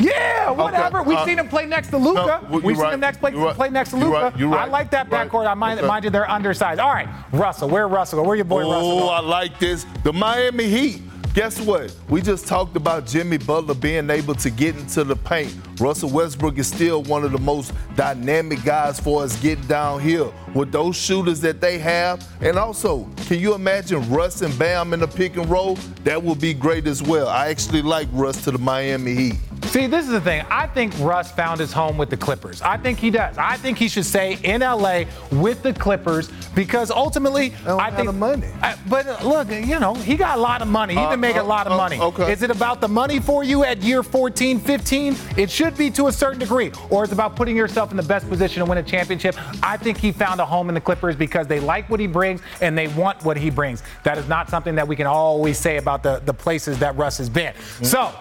Yeah, 0.00 0.50
whatever. 0.50 1.00
Okay, 1.00 1.08
We've 1.08 1.18
uh, 1.18 1.24
seen 1.24 1.38
him 1.38 1.48
play 1.48 1.66
next 1.66 1.88
to 1.88 1.98
Luka. 1.98 2.40
no, 2.50 2.58
We've 2.58 2.76
you're 2.76 2.84
seen 2.84 2.94
him 2.94 3.00
next 3.00 3.18
play, 3.18 3.32
right. 3.32 3.54
play 3.54 3.70
next 3.70 3.90
to 3.90 3.96
Luka. 3.96 4.32
right. 4.36 4.42
I 4.60 4.64
like 4.66 4.90
that 4.90 5.10
Right. 5.10 5.28
backcourt. 5.28 5.46
I 5.48 5.54
mind, 5.54 5.80
Okay. 5.80 5.88
mind 5.88 6.04
you, 6.04 6.10
they're 6.10 6.30
undersized. 6.30 6.78
All 6.78 6.92
right, 6.92 7.08
Russell. 7.32 7.68
Where 7.68 7.88
Russell? 7.88 8.22
go? 8.22 8.28
Where 8.28 8.36
your 8.36 8.44
boy 8.44 8.62
Russell? 8.62 9.04
Oh. 9.04 9.08
I 9.08 9.20
like 9.20 9.58
this. 9.58 9.86
The 10.04 10.12
Miami 10.12 10.68
Heat. 10.68 11.02
Guess 11.38 11.60
what? 11.60 11.94
We 12.08 12.20
just 12.20 12.48
talked 12.48 12.74
about 12.74 13.06
Jimmy 13.06 13.38
Butler 13.38 13.74
being 13.74 14.10
able 14.10 14.34
to 14.34 14.50
get 14.50 14.74
into 14.74 15.04
the 15.04 15.14
paint. 15.14 15.54
Russell 15.78 16.10
Westbrook 16.10 16.58
is 16.58 16.66
still 16.66 17.04
one 17.04 17.22
of 17.22 17.30
the 17.30 17.38
most 17.38 17.72
dynamic 17.94 18.64
guys 18.64 18.98
for 18.98 19.22
us 19.22 19.40
getting 19.40 19.64
downhill 19.68 20.34
with 20.52 20.72
those 20.72 20.96
shooters 20.96 21.40
that 21.42 21.60
they 21.60 21.78
have. 21.78 22.28
And 22.40 22.58
also, 22.58 23.08
can 23.28 23.38
you 23.38 23.54
imagine 23.54 24.10
Russ 24.10 24.42
and 24.42 24.58
Bam 24.58 24.92
in 24.92 24.98
the 24.98 25.06
pick 25.06 25.36
and 25.36 25.48
roll? 25.48 25.76
That 26.02 26.20
would 26.20 26.40
be 26.40 26.54
great 26.54 26.88
as 26.88 27.04
well. 27.04 27.28
I 27.28 27.50
actually 27.50 27.82
like 27.82 28.08
Russ 28.10 28.42
to 28.42 28.50
the 28.50 28.58
Miami 28.58 29.14
Heat. 29.14 29.36
See, 29.68 29.86
this 29.86 30.06
is 30.06 30.12
the 30.12 30.20
thing. 30.20 30.44
I 30.50 30.66
think 30.66 30.94
Russ 30.98 31.30
found 31.30 31.60
his 31.60 31.72
home 31.74 31.98
with 31.98 32.08
the 32.08 32.16
Clippers. 32.16 32.62
I 32.62 32.78
think 32.78 32.98
he 32.98 33.10
does. 33.10 33.36
I 33.36 33.58
think 33.58 33.76
he 33.76 33.86
should 33.86 34.06
stay 34.06 34.38
in 34.42 34.62
LA 34.62 35.04
with 35.30 35.62
the 35.62 35.74
Clippers 35.74 36.30
because 36.54 36.90
ultimately, 36.90 37.52
I 37.66 37.90
think 37.90 38.06
the 38.06 38.12
money. 38.14 38.46
I- 38.62 38.76
but 38.88 39.06
uh, 39.06 39.18
look, 39.28 39.50
you 39.50 39.78
know, 39.78 39.92
he 39.92 40.16
got 40.16 40.38
a 40.38 40.40
lot 40.40 40.62
of 40.62 40.68
money. 40.68 40.94
He 40.94 41.00
Uh, 41.00 41.10
can 41.10 41.20
make 41.20 41.36
a 41.36 41.42
uh, 41.42 41.44
lot 41.44 41.66
of 41.66 41.74
uh, 41.74 41.76
money. 41.76 42.00
okay. 42.00 42.32
Is 42.32 42.42
it 42.42 42.50
about 42.50 42.80
the 42.80 42.88
money 42.88 43.20
for 43.20 43.44
you 43.44 43.62
at 43.62 43.82
year 43.82 44.02
14, 44.02 44.58
15? 44.58 45.14
It 45.36 45.50
should 45.50 45.76
be 45.76 45.90
to 45.90 46.06
a 46.06 46.12
certain 46.12 46.38
degree. 46.38 46.72
Or 46.88 47.04
it's 47.04 47.12
about 47.12 47.36
putting 47.36 47.54
yourself 47.54 47.90
in 47.90 47.98
the 47.98 48.02
best 48.02 48.26
position 48.30 48.64
to 48.64 48.68
win 48.68 48.78
a 48.78 48.82
championship. 48.82 49.36
I 49.62 49.76
think 49.76 49.98
he 49.98 50.12
found 50.12 50.40
a 50.40 50.46
home 50.46 50.70
in 50.70 50.74
the 50.74 50.80
Clippers 50.80 51.14
because 51.14 51.46
they 51.46 51.60
like 51.60 51.90
what 51.90 52.00
he 52.00 52.06
brings 52.06 52.40
and 52.62 52.76
they 52.76 52.88
want 52.88 53.22
what 53.22 53.36
he 53.36 53.50
brings. 53.50 53.82
That 54.04 54.16
is 54.16 54.26
not 54.28 54.48
something 54.48 54.74
that 54.76 54.88
we 54.88 54.96
can 54.96 55.06
always 55.06 55.58
say 55.58 55.76
about 55.76 56.02
the, 56.02 56.22
the 56.24 56.32
places 56.34 56.78
that 56.78 56.96
Russ 56.96 57.18
has 57.18 57.28
been. 57.28 57.52
So 57.82 58.14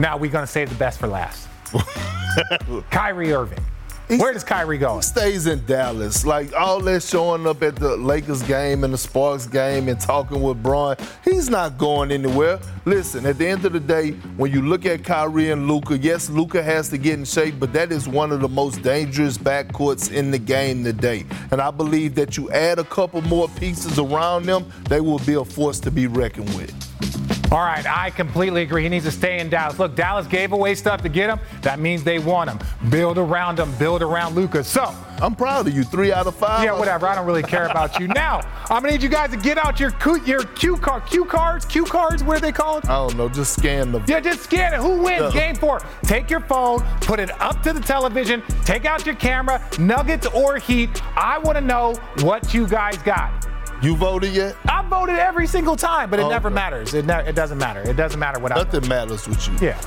now 0.00 0.16
we're 0.16 0.30
going 0.30 0.44
to 0.44 0.50
save 0.50 0.68
the 0.68 0.74
best 0.76 0.98
for 0.98 1.06
last. 1.06 1.48
Kyrie 2.90 3.32
Irving. 3.32 3.64
Where 4.06 4.34
does 4.34 4.44
Kyrie 4.44 4.76
go? 4.76 5.00
stays 5.00 5.46
in 5.46 5.64
Dallas. 5.64 6.26
Like 6.26 6.52
all 6.54 6.78
that 6.80 7.02
showing 7.02 7.46
up 7.46 7.62
at 7.62 7.76
the 7.76 7.96
Lakers 7.96 8.42
game 8.42 8.84
and 8.84 8.92
the 8.92 8.98
Sparks 8.98 9.46
game 9.46 9.88
and 9.88 9.98
talking 9.98 10.42
with 10.42 10.62
Bron, 10.62 10.96
he's 11.24 11.48
not 11.48 11.78
going 11.78 12.12
anywhere. 12.12 12.60
Listen, 12.84 13.24
at 13.24 13.38
the 13.38 13.46
end 13.46 13.64
of 13.64 13.72
the 13.72 13.80
day, 13.80 14.10
when 14.36 14.52
you 14.52 14.60
look 14.60 14.84
at 14.84 15.04
Kyrie 15.04 15.50
and 15.50 15.66
Luka, 15.66 15.96
yes, 15.96 16.28
Luka 16.28 16.62
has 16.62 16.90
to 16.90 16.98
get 16.98 17.18
in 17.18 17.24
shape, 17.24 17.54
but 17.58 17.72
that 17.72 17.92
is 17.92 18.06
one 18.06 18.30
of 18.30 18.42
the 18.42 18.48
most 18.48 18.82
dangerous 18.82 19.38
backcourts 19.38 20.12
in 20.12 20.30
the 20.30 20.38
game 20.38 20.84
today. 20.84 21.24
And 21.50 21.62
I 21.62 21.70
believe 21.70 22.14
that 22.16 22.36
you 22.36 22.50
add 22.50 22.78
a 22.78 22.84
couple 22.84 23.22
more 23.22 23.48
pieces 23.48 23.98
around 23.98 24.44
them, 24.44 24.70
they 24.90 25.00
will 25.00 25.20
be 25.20 25.34
a 25.34 25.44
force 25.44 25.80
to 25.80 25.90
be 25.90 26.06
reckoned 26.08 26.54
with. 26.54 26.93
All 27.52 27.60
right, 27.60 27.86
I 27.86 28.10
completely 28.10 28.62
agree. 28.62 28.82
He 28.82 28.88
needs 28.88 29.04
to 29.04 29.12
stay 29.12 29.38
in 29.38 29.48
Dallas. 29.48 29.78
Look, 29.78 29.94
Dallas 29.94 30.26
gave 30.26 30.52
away 30.52 30.74
stuff 30.74 31.02
to 31.02 31.08
get 31.08 31.30
him. 31.30 31.38
That 31.62 31.78
means 31.78 32.02
they 32.02 32.18
want 32.18 32.50
him. 32.50 32.58
Build 32.90 33.16
around 33.16 33.60
him, 33.60 33.72
build 33.76 34.02
around 34.02 34.34
Luka. 34.34 34.64
So, 34.64 34.92
I'm 35.20 35.36
proud 35.36 35.68
of 35.68 35.74
you. 35.74 35.84
Three 35.84 36.12
out 36.12 36.26
of 36.26 36.34
five. 36.34 36.64
yeah, 36.64 36.76
whatever. 36.76 37.06
I 37.06 37.14
don't 37.14 37.26
really 37.26 37.44
care 37.44 37.66
about 37.66 38.00
you. 38.00 38.08
Now, 38.14 38.40
I'm 38.70 38.82
gonna 38.82 38.92
need 38.92 39.02
you 39.02 39.08
guys 39.08 39.30
to 39.30 39.36
get 39.36 39.56
out 39.58 39.78
your 39.78 39.90
Q, 39.92 40.20
your 40.24 40.42
Q 40.42 40.76
card, 40.78 41.06
Q 41.06 41.24
cards, 41.26 41.64
Q 41.64 41.84
cards. 41.84 42.24
What 42.24 42.36
are 42.38 42.40
they 42.40 42.52
called? 42.52 42.86
I 42.86 42.96
don't 42.96 43.16
know. 43.16 43.28
Just 43.28 43.54
scan 43.56 43.92
them. 43.92 44.04
Yeah, 44.08 44.20
just 44.20 44.42
scan 44.42 44.74
it. 44.74 44.80
Who 44.80 45.02
wins? 45.02 45.32
Yeah. 45.34 45.40
Game 45.40 45.54
four. 45.54 45.80
Take 46.04 46.30
your 46.30 46.40
phone, 46.40 46.80
put 47.02 47.20
it 47.20 47.30
up 47.40 47.62
to 47.62 47.72
the 47.72 47.80
television, 47.80 48.42
take 48.64 48.84
out 48.84 49.06
your 49.06 49.14
camera, 49.14 49.64
Nuggets 49.78 50.26
or 50.28 50.58
Heat. 50.58 50.90
I 51.16 51.38
want 51.38 51.56
to 51.56 51.60
know 51.64 51.94
what 52.20 52.52
you 52.54 52.66
guys 52.66 52.98
got. 52.98 53.46
You 53.82 53.96
voted 53.96 54.32
yet? 54.34 54.56
I 54.66 54.82
voted 54.88 55.16
every 55.16 55.46
single 55.46 55.76
time, 55.76 56.08
but 56.10 56.18
it 56.18 56.22
Oh, 56.24 56.28
never 56.30 56.48
okay. 56.48 56.54
matters. 56.54 56.94
It, 56.94 57.04
ne- 57.04 57.26
it 57.28 57.34
doesn't 57.34 57.58
matter. 57.58 57.80
It 57.88 57.96
doesn't 57.96 58.18
matter 58.18 58.38
what 58.38 58.52
I. 58.52 58.56
Nothing 58.56 58.88
matters 58.88 59.28
with 59.28 59.46
you. 59.48 59.54
Yeah. 59.68 59.78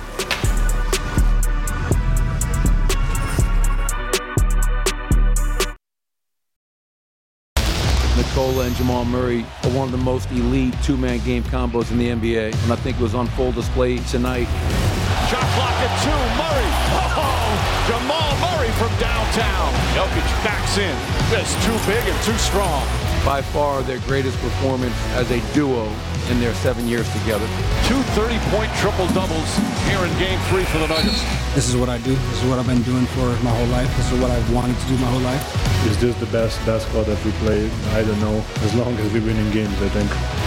Nikola 8.16 8.66
and 8.66 8.76
Jamal 8.76 9.06
Murray 9.06 9.46
are 9.64 9.70
one 9.72 9.86
of 9.86 9.92
the 9.92 9.98
most 10.04 10.30
elite 10.32 10.74
two-man 10.84 11.20
game 11.24 11.44
combos 11.44 11.92
in 11.92 11.98
the 12.00 12.10
NBA, 12.10 12.54
and 12.64 12.74
I 12.74 12.76
think 12.76 12.98
it 12.98 13.04
was 13.04 13.14
on 13.14 13.28
full 13.38 13.52
display 13.52 13.98
tonight. 14.10 14.46
Shot 15.30 15.46
clock 15.54 15.76
at 15.86 15.94
two. 16.02 16.10
Murray. 16.40 16.70
Oh, 16.98 17.86
Jamal 17.86 18.32
Murray 18.42 18.72
from 18.82 18.90
downtown. 19.00 19.70
Jokic 19.94 20.26
backs 20.44 20.78
in. 20.78 20.96
Just 21.30 21.54
too 21.66 21.78
big 21.86 22.02
and 22.08 22.24
too 22.24 22.38
strong. 22.38 22.82
By 23.28 23.42
far 23.42 23.84
their 23.84 24.00
greatest 24.08 24.38
performance 24.40 24.96
as 25.20 25.30
a 25.32 25.42
duo 25.54 25.92
in 26.32 26.40
their 26.40 26.54
seven 26.64 26.88
years 26.88 27.12
together. 27.12 27.46
Two 27.84 28.00
30-point 28.16 28.72
triple-doubles 28.76 29.52
here 29.84 30.00
in 30.00 30.18
Game 30.18 30.40
3 30.48 30.64
for 30.64 30.78
the 30.78 30.88
Nuggets. 30.88 31.22
This 31.54 31.68
is 31.68 31.76
what 31.76 31.90
I 31.90 31.98
do. 31.98 32.16
This 32.16 32.42
is 32.42 32.50
what 32.50 32.58
I've 32.58 32.68
been 32.68 32.84
doing 32.84 33.06
for 33.08 33.28
my 33.44 33.52
whole 33.52 33.68
life. 33.68 33.94
This 33.98 34.10
is 34.14 34.22
what 34.22 34.32
I've 34.32 34.54
wanted 34.54 34.80
to 34.80 34.88
do 34.88 34.98
my 35.00 35.10
whole 35.12 35.20
life. 35.20 35.44
It's 35.88 36.00
just 36.00 36.18
the 36.22 36.26
best 36.28 36.58
basketball 36.66 37.04
that 37.04 37.22
we 37.26 37.32
played. 37.44 37.70
I 37.92 38.04
don't 38.04 38.20
know, 38.22 38.42
as 38.64 38.74
long 38.76 38.96
as 38.96 39.12
we 39.12 39.20
win 39.20 39.36
in 39.36 39.52
games, 39.52 39.76
I 39.82 39.90
think. 39.90 40.47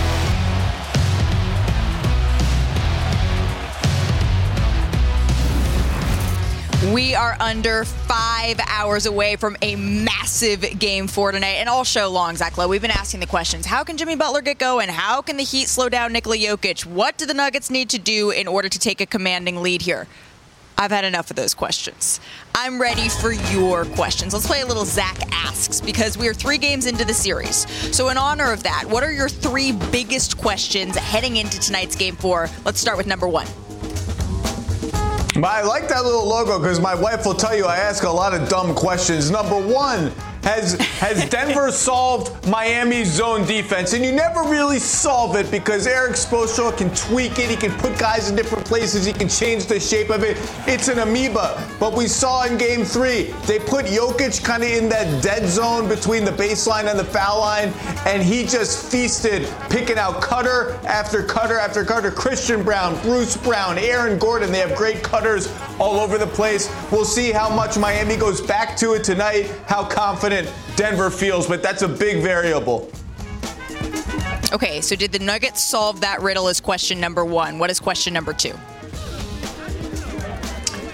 We 6.88 7.14
are 7.14 7.36
under 7.40 7.84
five 7.84 8.58
hours 8.66 9.04
away 9.04 9.36
from 9.36 9.54
a 9.60 9.76
massive 9.76 10.78
game 10.78 11.08
four 11.08 11.30
tonight. 11.30 11.56
And 11.56 11.68
all 11.68 11.84
show 11.84 12.08
long, 12.08 12.36
Zach 12.36 12.56
Lowe, 12.56 12.68
we've 12.68 12.80
been 12.80 12.90
asking 12.90 13.20
the 13.20 13.26
questions. 13.26 13.66
How 13.66 13.84
can 13.84 13.98
Jimmy 13.98 14.16
Butler 14.16 14.40
get 14.40 14.58
going? 14.58 14.88
How 14.88 15.20
can 15.20 15.36
the 15.36 15.42
Heat 15.42 15.68
slow 15.68 15.90
down 15.90 16.14
Nikola 16.14 16.38
Jokic? 16.38 16.86
What 16.86 17.18
do 17.18 17.26
the 17.26 17.34
Nuggets 17.34 17.68
need 17.68 17.90
to 17.90 17.98
do 17.98 18.30
in 18.30 18.48
order 18.48 18.70
to 18.70 18.78
take 18.78 19.02
a 19.02 19.06
commanding 19.06 19.60
lead 19.60 19.82
here? 19.82 20.06
I've 20.78 20.90
had 20.90 21.04
enough 21.04 21.28
of 21.28 21.36
those 21.36 21.52
questions. 21.52 22.18
I'm 22.54 22.80
ready 22.80 23.10
for 23.10 23.32
your 23.32 23.84
questions. 23.84 24.32
Let's 24.32 24.46
play 24.46 24.62
a 24.62 24.66
little 24.66 24.86
Zach 24.86 25.18
Asks 25.32 25.82
because 25.82 26.16
we 26.16 26.28
are 26.28 26.34
three 26.34 26.56
games 26.56 26.86
into 26.86 27.04
the 27.04 27.12
series. 27.12 27.68
So, 27.94 28.08
in 28.08 28.16
honor 28.16 28.54
of 28.54 28.62
that, 28.62 28.84
what 28.86 29.02
are 29.02 29.12
your 29.12 29.28
three 29.28 29.72
biggest 29.72 30.38
questions 30.38 30.96
heading 30.96 31.36
into 31.36 31.60
tonight's 31.60 31.94
game 31.94 32.16
four? 32.16 32.48
Let's 32.64 32.80
start 32.80 32.96
with 32.96 33.06
number 33.06 33.28
one. 33.28 33.46
I 35.36 35.62
like 35.62 35.88
that 35.88 36.04
little 36.04 36.26
logo 36.26 36.58
because 36.58 36.80
my 36.80 36.94
wife 36.94 37.24
will 37.24 37.34
tell 37.34 37.56
you 37.56 37.64
I 37.64 37.76
ask 37.76 38.02
a 38.02 38.10
lot 38.10 38.34
of 38.34 38.48
dumb 38.48 38.74
questions. 38.74 39.30
Number 39.30 39.56
one, 39.56 40.12
has 40.42 40.74
has 40.74 41.28
Denver 41.28 41.70
solved 41.90 42.46
Miami's 42.46 43.10
zone 43.10 43.46
defense? 43.46 43.92
And 43.92 44.04
you 44.04 44.12
never 44.12 44.42
really 44.42 44.78
solve 44.78 45.36
it 45.36 45.50
because 45.50 45.86
Erik 45.86 46.12
Spoelstra 46.12 46.76
can 46.76 46.94
tweak 46.94 47.38
it. 47.38 47.50
He 47.50 47.56
can 47.56 47.72
put 47.78 47.98
guys 47.98 48.30
in 48.30 48.36
different 48.36 48.64
places. 48.64 49.04
He 49.04 49.12
can 49.12 49.28
change 49.28 49.66
the 49.66 49.78
shape 49.78 50.10
of 50.10 50.22
it. 50.22 50.36
It's 50.66 50.88
an 50.88 50.98
amoeba. 50.98 51.66
But 51.78 51.94
we 51.94 52.06
saw 52.06 52.44
in 52.44 52.56
Game 52.56 52.84
Three 52.84 53.34
they 53.46 53.58
put 53.58 53.86
Jokic 53.86 54.42
kind 54.42 54.62
of 54.62 54.70
in 54.70 54.88
that 54.88 55.22
dead 55.22 55.46
zone 55.46 55.88
between 55.88 56.24
the 56.24 56.32
baseline 56.32 56.88
and 56.88 56.98
the 56.98 57.04
foul 57.04 57.40
line, 57.40 57.72
and 58.06 58.22
he 58.22 58.46
just 58.46 58.90
feasted, 58.90 59.48
picking 59.68 59.98
out 59.98 60.22
cutter 60.22 60.72
after 60.86 61.22
cutter 61.22 61.58
after 61.58 61.84
cutter. 61.84 62.10
Christian 62.10 62.62
Braun, 62.62 63.00
Bruce 63.02 63.36
Brown, 63.36 63.78
Aaron 63.78 64.18
Gordon. 64.18 64.52
They 64.52 64.58
have 64.58 64.74
great 64.74 65.02
cutters 65.02 65.52
all 65.78 66.00
over 66.00 66.18
the 66.18 66.26
place. 66.26 66.70
We'll 66.90 67.04
see 67.04 67.30
how 67.30 67.54
much 67.54 67.78
Miami 67.78 68.16
goes 68.16 68.40
back 68.40 68.76
to 68.78 68.94
it 68.94 69.04
tonight. 69.04 69.50
How 69.66 69.84
confident 69.84 70.29
Denver 70.76 71.10
feels, 71.10 71.46
but 71.46 71.62
that's 71.62 71.82
a 71.82 71.88
big 71.88 72.22
variable. 72.22 72.90
Okay, 74.52 74.80
so 74.80 74.96
did 74.96 75.12
the 75.12 75.18
Nuggets 75.18 75.62
solve 75.62 76.00
that 76.00 76.20
riddle? 76.22 76.48
Is 76.48 76.60
question 76.60 76.98
number 76.98 77.24
one. 77.24 77.58
What 77.58 77.70
is 77.70 77.78
question 77.78 78.12
number 78.12 78.32
two? 78.32 78.54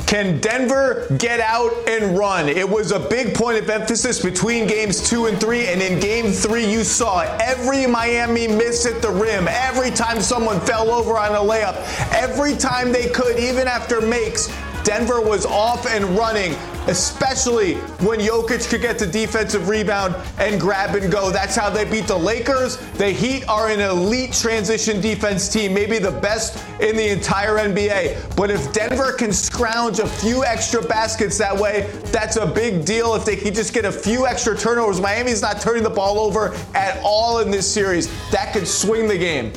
Can 0.06 0.38
Denver 0.40 1.04
get 1.18 1.40
out 1.40 1.72
and 1.88 2.16
run? 2.16 2.48
It 2.48 2.68
was 2.68 2.92
a 2.92 3.00
big 3.00 3.34
point 3.34 3.58
of 3.58 3.68
emphasis 3.68 4.22
between 4.22 4.68
games 4.68 5.08
two 5.08 5.26
and 5.26 5.40
three. 5.40 5.66
And 5.66 5.82
in 5.82 5.98
game 5.98 6.30
three, 6.30 6.64
you 6.64 6.84
saw 6.84 7.22
every 7.40 7.88
Miami 7.88 8.46
miss 8.46 8.86
at 8.86 9.02
the 9.02 9.10
rim, 9.10 9.48
every 9.48 9.90
time 9.90 10.20
someone 10.20 10.60
fell 10.60 10.92
over 10.92 11.18
on 11.18 11.32
a 11.32 11.38
layup, 11.38 11.76
every 12.14 12.54
time 12.54 12.92
they 12.92 13.08
could, 13.08 13.36
even 13.40 13.66
after 13.66 14.00
makes. 14.00 14.48
Denver 14.86 15.20
was 15.20 15.44
off 15.44 15.84
and 15.88 16.04
running, 16.16 16.52
especially 16.86 17.74
when 18.06 18.20
Jokic 18.20 18.70
could 18.70 18.80
get 18.80 19.00
the 19.00 19.06
defensive 19.06 19.68
rebound 19.68 20.14
and 20.38 20.60
grab 20.60 20.94
and 20.94 21.10
go. 21.10 21.32
That's 21.32 21.56
how 21.56 21.68
they 21.68 21.84
beat 21.84 22.06
the 22.06 22.16
Lakers. 22.16 22.76
The 22.92 23.10
Heat 23.10 23.48
are 23.48 23.68
an 23.68 23.80
elite 23.80 24.32
transition 24.32 25.00
defense 25.00 25.48
team, 25.48 25.74
maybe 25.74 25.98
the 25.98 26.12
best 26.12 26.64
in 26.80 26.96
the 26.96 27.10
entire 27.10 27.56
NBA. 27.56 28.36
But 28.36 28.52
if 28.52 28.72
Denver 28.72 29.12
can 29.12 29.32
scrounge 29.32 29.98
a 29.98 30.06
few 30.06 30.44
extra 30.44 30.80
baskets 30.80 31.36
that 31.38 31.56
way, 31.56 31.90
that's 32.12 32.36
a 32.36 32.46
big 32.46 32.84
deal. 32.84 33.16
If 33.16 33.24
they 33.24 33.34
can 33.34 33.54
just 33.54 33.74
get 33.74 33.86
a 33.86 33.92
few 33.92 34.24
extra 34.28 34.56
turnovers, 34.56 35.00
Miami's 35.00 35.42
not 35.42 35.60
turning 35.60 35.82
the 35.82 35.90
ball 35.90 36.20
over 36.20 36.54
at 36.76 37.00
all 37.02 37.40
in 37.40 37.50
this 37.50 37.68
series. 37.68 38.06
That 38.30 38.52
could 38.52 38.68
swing 38.68 39.08
the 39.08 39.18
game. 39.18 39.52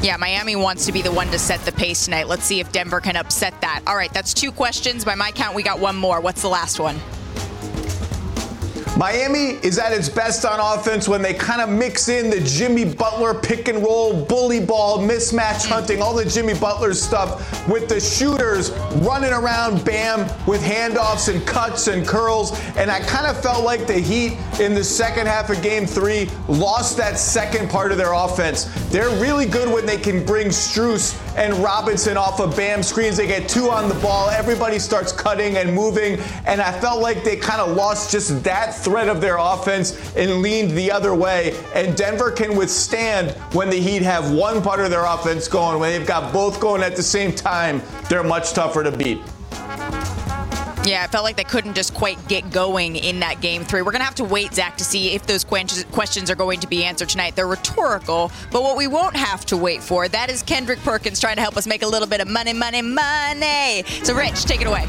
Yeah, 0.00 0.16
Miami 0.16 0.54
wants 0.54 0.86
to 0.86 0.92
be 0.92 1.02
the 1.02 1.10
one 1.10 1.26
to 1.28 1.38
set 1.40 1.60
the 1.64 1.72
pace 1.72 2.04
tonight. 2.04 2.28
Let's 2.28 2.44
see 2.44 2.60
if 2.60 2.70
Denver 2.70 3.00
can 3.00 3.16
upset 3.16 3.60
that. 3.62 3.82
All 3.86 3.96
right, 3.96 4.12
that's 4.12 4.32
two 4.32 4.52
questions. 4.52 5.04
By 5.04 5.16
my 5.16 5.32
count, 5.32 5.56
we 5.56 5.64
got 5.64 5.80
one 5.80 5.96
more. 5.96 6.20
What's 6.20 6.40
the 6.40 6.48
last 6.48 6.78
one? 6.78 6.96
Miami 8.98 9.60
is 9.62 9.78
at 9.78 9.92
its 9.92 10.08
best 10.08 10.44
on 10.44 10.58
offense 10.58 11.06
when 11.06 11.22
they 11.22 11.32
kind 11.32 11.60
of 11.60 11.68
mix 11.68 12.08
in 12.08 12.30
the 12.30 12.40
Jimmy 12.40 12.84
Butler 12.84 13.32
pick 13.32 13.68
and 13.68 13.80
roll, 13.80 14.24
bully 14.24 14.58
ball, 14.58 14.98
mismatch 14.98 15.68
hunting, 15.68 16.02
all 16.02 16.12
the 16.12 16.24
Jimmy 16.24 16.54
Butler 16.54 16.92
stuff 16.92 17.68
with 17.68 17.88
the 17.88 18.00
shooters 18.00 18.72
running 18.96 19.30
around 19.30 19.84
Bam 19.84 20.22
with 20.48 20.60
handoffs 20.60 21.32
and 21.32 21.46
cuts 21.46 21.86
and 21.86 22.04
curls. 22.04 22.58
And 22.76 22.90
I 22.90 22.98
kind 22.98 23.28
of 23.28 23.40
felt 23.40 23.64
like 23.64 23.86
the 23.86 24.00
Heat 24.00 24.36
in 24.58 24.74
the 24.74 24.82
second 24.82 25.28
half 25.28 25.48
of 25.48 25.62
game 25.62 25.86
three 25.86 26.28
lost 26.48 26.96
that 26.96 27.20
second 27.20 27.70
part 27.70 27.92
of 27.92 27.98
their 27.98 28.14
offense. 28.14 28.64
They're 28.90 29.14
really 29.20 29.46
good 29.46 29.72
when 29.72 29.86
they 29.86 29.98
can 29.98 30.26
bring 30.26 30.48
Strus 30.48 31.14
and 31.38 31.54
Robinson 31.62 32.16
off 32.16 32.40
of 32.40 32.56
Bam 32.56 32.82
screens. 32.82 33.16
They 33.16 33.28
get 33.28 33.48
two 33.48 33.70
on 33.70 33.88
the 33.88 33.94
ball. 33.96 34.28
Everybody 34.28 34.80
starts 34.80 35.12
cutting 35.12 35.56
and 35.56 35.72
moving. 35.72 36.18
And 36.46 36.60
I 36.60 36.78
felt 36.80 37.00
like 37.00 37.22
they 37.22 37.36
kind 37.36 37.60
of 37.60 37.76
lost 37.76 38.10
just 38.10 38.42
that 38.42 38.74
threat 38.74 39.08
of 39.08 39.20
their 39.20 39.36
offense 39.38 40.14
and 40.16 40.42
leaned 40.42 40.72
the 40.72 40.90
other 40.90 41.14
way. 41.14 41.56
And 41.74 41.96
Denver 41.96 42.32
can 42.32 42.56
withstand 42.56 43.30
when 43.54 43.70
the 43.70 43.78
Heat 43.78 44.02
have 44.02 44.32
one 44.32 44.60
part 44.60 44.80
of 44.80 44.90
their 44.90 45.04
offense 45.04 45.46
going. 45.46 45.78
When 45.78 45.92
they've 45.92 46.06
got 46.06 46.32
both 46.32 46.58
going 46.58 46.82
at 46.82 46.96
the 46.96 47.02
same 47.04 47.32
time, 47.32 47.82
they're 48.08 48.24
much 48.24 48.52
tougher 48.52 48.82
to 48.82 48.90
beat. 48.90 49.20
Yeah, 50.88 51.04
I 51.04 51.06
felt 51.06 51.22
like 51.24 51.36
they 51.36 51.44
couldn't 51.44 51.74
just 51.74 51.92
quite 51.92 52.16
get 52.28 52.50
going 52.50 52.96
in 52.96 53.20
that 53.20 53.42
game 53.42 53.62
three. 53.62 53.82
We're 53.82 53.92
going 53.92 54.00
to 54.00 54.06
have 54.06 54.14
to 54.14 54.24
wait, 54.24 54.54
Zach, 54.54 54.78
to 54.78 54.84
see 54.84 55.10
if 55.10 55.26
those 55.26 55.44
questions 55.44 56.30
are 56.30 56.34
going 56.34 56.60
to 56.60 56.66
be 56.66 56.82
answered 56.82 57.10
tonight. 57.10 57.36
They're 57.36 57.46
rhetorical, 57.46 58.32
but 58.50 58.62
what 58.62 58.74
we 58.74 58.86
won't 58.86 59.14
have 59.14 59.44
to 59.46 59.56
wait 59.58 59.82
for, 59.82 60.08
that 60.08 60.30
is 60.30 60.42
Kendrick 60.42 60.78
Perkins 60.78 61.20
trying 61.20 61.36
to 61.36 61.42
help 61.42 61.58
us 61.58 61.66
make 61.66 61.82
a 61.82 61.86
little 61.86 62.08
bit 62.08 62.22
of 62.22 62.28
money, 62.28 62.54
money, 62.54 62.80
money. 62.80 63.82
So, 64.02 64.14
Rich, 64.14 64.44
take 64.46 64.62
it 64.62 64.66
away. 64.66 64.86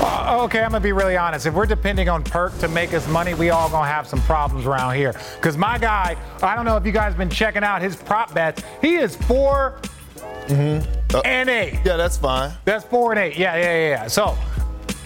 Uh, 0.00 0.42
okay, 0.44 0.60
I'm 0.62 0.70
gonna 0.70 0.80
be 0.80 0.92
really 0.92 1.18
honest. 1.18 1.44
If 1.44 1.52
we're 1.52 1.66
depending 1.66 2.08
on 2.08 2.24
Perk 2.24 2.56
to 2.60 2.68
make 2.68 2.94
us 2.94 3.06
money, 3.08 3.34
we 3.34 3.50
all 3.50 3.68
gonna 3.68 3.86
have 3.86 4.06
some 4.08 4.22
problems 4.22 4.64
around 4.64 4.94
here. 4.96 5.12
Cause 5.42 5.58
my 5.58 5.76
guy, 5.76 6.16
I 6.42 6.56
don't 6.56 6.64
know 6.64 6.78
if 6.78 6.86
you 6.86 6.92
guys 6.92 7.14
been 7.14 7.28
checking 7.28 7.62
out 7.62 7.82
his 7.82 7.94
prop 7.94 8.32
bets. 8.32 8.62
He 8.80 8.94
is 8.94 9.16
4 9.16 9.78
Mm-hmm. 10.48 11.18
and 11.24 11.48
eight. 11.48 11.74
Yeah, 11.84 11.96
that's 11.96 12.16
fine. 12.16 12.52
That's 12.64 12.84
four 12.84 13.12
and 13.12 13.20
eight. 13.20 13.36
Yeah, 13.38 13.54
yeah, 13.56 13.62
yeah. 13.62 13.88
yeah. 13.90 14.06
So, 14.08 14.36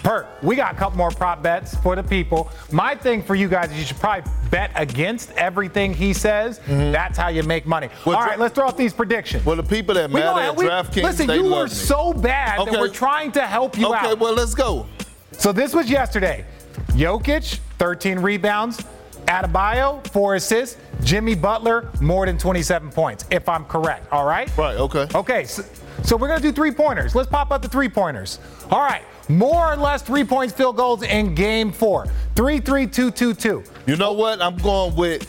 Perk, 0.07 0.41
we 0.41 0.55
got 0.55 0.73
a 0.73 0.77
couple 0.77 0.97
more 0.97 1.11
prop 1.11 1.43
bets 1.43 1.75
for 1.75 1.93
the 1.93 2.01
people. 2.01 2.49
My 2.71 2.95
thing 2.95 3.21
for 3.21 3.35
you 3.35 3.49
guys 3.49 3.69
is 3.71 3.77
you 3.77 3.83
should 3.83 3.97
probably 3.99 4.31
bet 4.49 4.71
against 4.75 5.31
everything 5.31 5.93
he 5.93 6.13
says. 6.13 6.61
That's 6.65 7.17
how 7.17 7.27
you 7.27 7.43
make 7.43 7.65
money. 7.65 7.87
Mm-hmm. 7.87 8.09
Well, 8.09 8.15
All 8.15 8.21
dra- 8.23 8.31
right, 8.31 8.39
let's 8.39 8.55
throw 8.55 8.67
out 8.67 8.77
these 8.77 8.93
predictions. 8.93 9.45
Well, 9.45 9.57
the 9.57 9.63
people 9.63 9.95
that 9.95 10.09
gonna- 10.09 10.41
at 10.43 10.55
DraftKings, 10.55 11.03
Listen, 11.03 11.29
you 11.31 11.43
were 11.53 11.65
me. 11.65 11.69
so 11.69 12.13
bad 12.13 12.65
that 12.65 12.79
we're 12.79 12.87
trying 12.87 13.33
to 13.33 13.41
help 13.41 13.77
you 13.77 13.93
out. 13.93 14.05
Okay, 14.05 14.13
well, 14.13 14.33
let's 14.33 14.55
go. 14.55 14.85
So 15.33 15.51
this 15.51 15.73
was 15.73 15.89
yesterday. 15.89 16.45
Jokic, 16.93 17.59
13 17.77 18.19
rebounds. 18.19 18.81
Adebayo, 19.25 20.07
four 20.11 20.35
assists. 20.35 20.77
Jimmy 21.03 21.35
Butler, 21.35 21.91
more 21.99 22.25
than 22.25 22.37
27 22.37 22.91
points, 22.91 23.25
if 23.29 23.49
I'm 23.49 23.65
correct. 23.65 24.07
All 24.13 24.25
right? 24.25 24.49
Right, 24.57 24.77
okay. 24.77 25.05
Okay, 25.13 25.43
so, 25.43 25.63
so 26.03 26.15
we're 26.15 26.29
going 26.29 26.41
to 26.41 26.47
do 26.47 26.53
three 26.53 26.71
pointers. 26.71 27.13
Let's 27.13 27.29
pop 27.29 27.51
up 27.51 27.61
the 27.61 27.67
three 27.67 27.89
pointers. 27.89 28.39
All 28.71 28.79
right, 28.79 29.03
more 29.29 29.73
or 29.73 29.75
less 29.75 30.01
three 30.01 30.23
points, 30.23 30.53
field 30.53 30.77
goals 30.77 31.03
in 31.03 31.35
game 31.35 31.71
four. 31.71 32.07
Three, 32.35 32.59
three, 32.59 32.87
two, 32.87 33.11
two, 33.11 33.33
two. 33.33 33.63
You 33.85 33.95
know 33.95 34.13
what? 34.13 34.41
I'm 34.41 34.57
going 34.57 34.95
with 34.95 35.27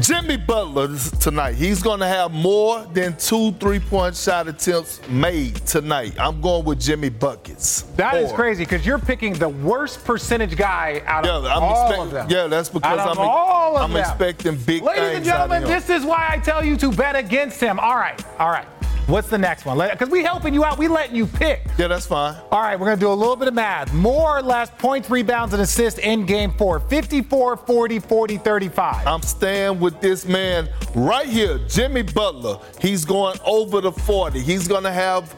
Jimmy 0.00 0.36
Butler 0.36 0.96
tonight. 1.20 1.56
He's 1.56 1.82
going 1.82 2.00
to 2.00 2.06
have 2.06 2.30
more 2.30 2.84
than 2.94 3.16
two 3.16 3.52
three-point 3.52 4.16
shot 4.16 4.48
attempts 4.48 5.00
made 5.08 5.56
tonight. 5.66 6.14
I'm 6.18 6.40
going 6.40 6.64
with 6.64 6.80
Jimmy 6.80 7.08
Buckets. 7.10 7.82
That 7.96 8.14
is 8.14 8.28
Four. 8.30 8.38
crazy 8.38 8.64
because 8.64 8.86
you're 8.86 8.98
picking 9.00 9.32
the 9.34 9.48
worst 9.48 10.04
percentage 10.04 10.56
guy 10.56 11.02
out 11.06 11.26
of 11.26 11.44
Yeah, 11.44 11.52
I'm 11.54 11.62
all 11.62 11.86
expect- 11.86 12.02
of 12.02 12.10
them. 12.12 12.30
yeah, 12.30 12.46
that's 12.46 12.68
because 12.68 12.98
I'm- 12.98 13.16
all 13.18 13.76
of 13.76 13.82
I'm 13.82 13.92
them. 13.92 14.00
expecting 14.00 14.56
big 14.56 14.82
Ladies 14.82 15.02
and 15.02 15.12
things 15.16 15.28
out 15.28 15.40
of 15.46 15.50
gentlemen, 15.50 15.68
this 15.70 15.90
is 15.90 16.04
why 16.04 16.28
I 16.30 16.38
tell 16.38 16.64
you 16.64 16.76
to 16.78 16.92
bet 16.92 17.16
against 17.16 17.60
him. 17.60 17.78
All 17.80 17.96
right, 17.96 18.20
all 18.38 18.50
right. 18.50 18.66
What's 19.10 19.28
the 19.28 19.38
next 19.38 19.64
one? 19.64 19.76
Because 19.76 20.08
we 20.08 20.22
helping 20.22 20.54
you 20.54 20.64
out. 20.64 20.78
We 20.78 20.86
letting 20.86 21.16
you 21.16 21.26
pick. 21.26 21.66
Yeah, 21.76 21.88
that's 21.88 22.06
fine. 22.06 22.36
All 22.52 22.60
right, 22.60 22.78
we're 22.78 22.86
going 22.86 22.96
to 22.96 23.00
do 23.00 23.10
a 23.10 23.12
little 23.12 23.34
bit 23.34 23.48
of 23.48 23.54
math. 23.54 23.92
More 23.92 24.38
or 24.38 24.40
less 24.40 24.70
points, 24.70 25.10
rebounds, 25.10 25.52
and 25.52 25.60
assists 25.60 25.98
in 25.98 26.26
game 26.26 26.52
four 26.52 26.78
54, 26.78 27.56
40, 27.56 27.98
40, 27.98 28.36
35. 28.38 29.06
I'm 29.08 29.22
staying 29.22 29.80
with 29.80 30.00
this 30.00 30.26
man 30.26 30.68
right 30.94 31.26
here, 31.26 31.58
Jimmy 31.66 32.02
Butler. 32.02 32.60
He's 32.80 33.04
going 33.04 33.36
over 33.44 33.80
the 33.80 33.90
40. 33.90 34.38
He's 34.38 34.68
going 34.68 34.84
to 34.84 34.92
have 34.92 35.34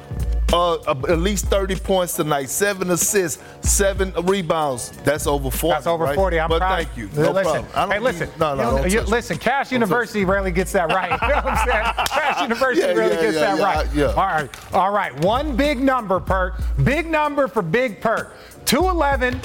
uh, 0.52 0.78
at 1.08 1.18
least 1.18 1.46
30 1.46 1.76
points 1.76 2.16
tonight, 2.16 2.48
seven 2.48 2.90
assists, 2.90 3.42
seven 3.62 4.12
rebounds. 4.24 4.90
That's 5.04 5.26
over 5.26 5.50
40. 5.50 5.74
That's 5.74 5.86
over 5.86 6.04
right? 6.04 6.14
40. 6.14 6.40
I'm 6.40 6.48
but 6.48 6.58
proud. 6.58 6.76
thank 6.84 6.96
you. 6.96 7.08
No 7.14 7.32
listen, 7.32 7.64
problem. 7.64 7.90
hey, 7.90 7.98
listen. 7.98 8.28
Need, 8.28 8.38
no, 8.38 8.54
no, 8.54 8.62
you 8.62 8.78
don't 8.78 8.92
you, 8.92 9.00
listen. 9.02 9.38
Cash 9.38 9.70
Don't 9.70 9.76
University 9.80 10.24
rarely 10.24 10.52
gets 10.52 10.72
that 10.72 10.88
right. 10.88 11.10
you 11.22 11.28
know 11.28 11.34
what 11.36 11.46
I'm 11.46 11.68
saying? 11.68 12.06
Cash 12.08 12.42
University 12.48 12.86
Yeah, 12.86 12.92
really 12.92 13.14
yeah, 13.14 13.20
gets 13.22 13.34
yeah, 13.34 13.56
that 13.56 13.58
yeah, 13.58 13.64
right. 13.64 13.94
yeah. 13.94 14.06
All 14.06 14.14
right. 14.14 14.74
All 14.74 14.90
right. 14.92 15.24
One 15.24 15.56
big 15.56 15.78
number, 15.80 16.20
Perk. 16.20 16.60
Big 16.84 17.06
number 17.06 17.48
for 17.48 17.62
Big 17.62 18.00
Perk. 18.00 18.34
211, 18.66 19.40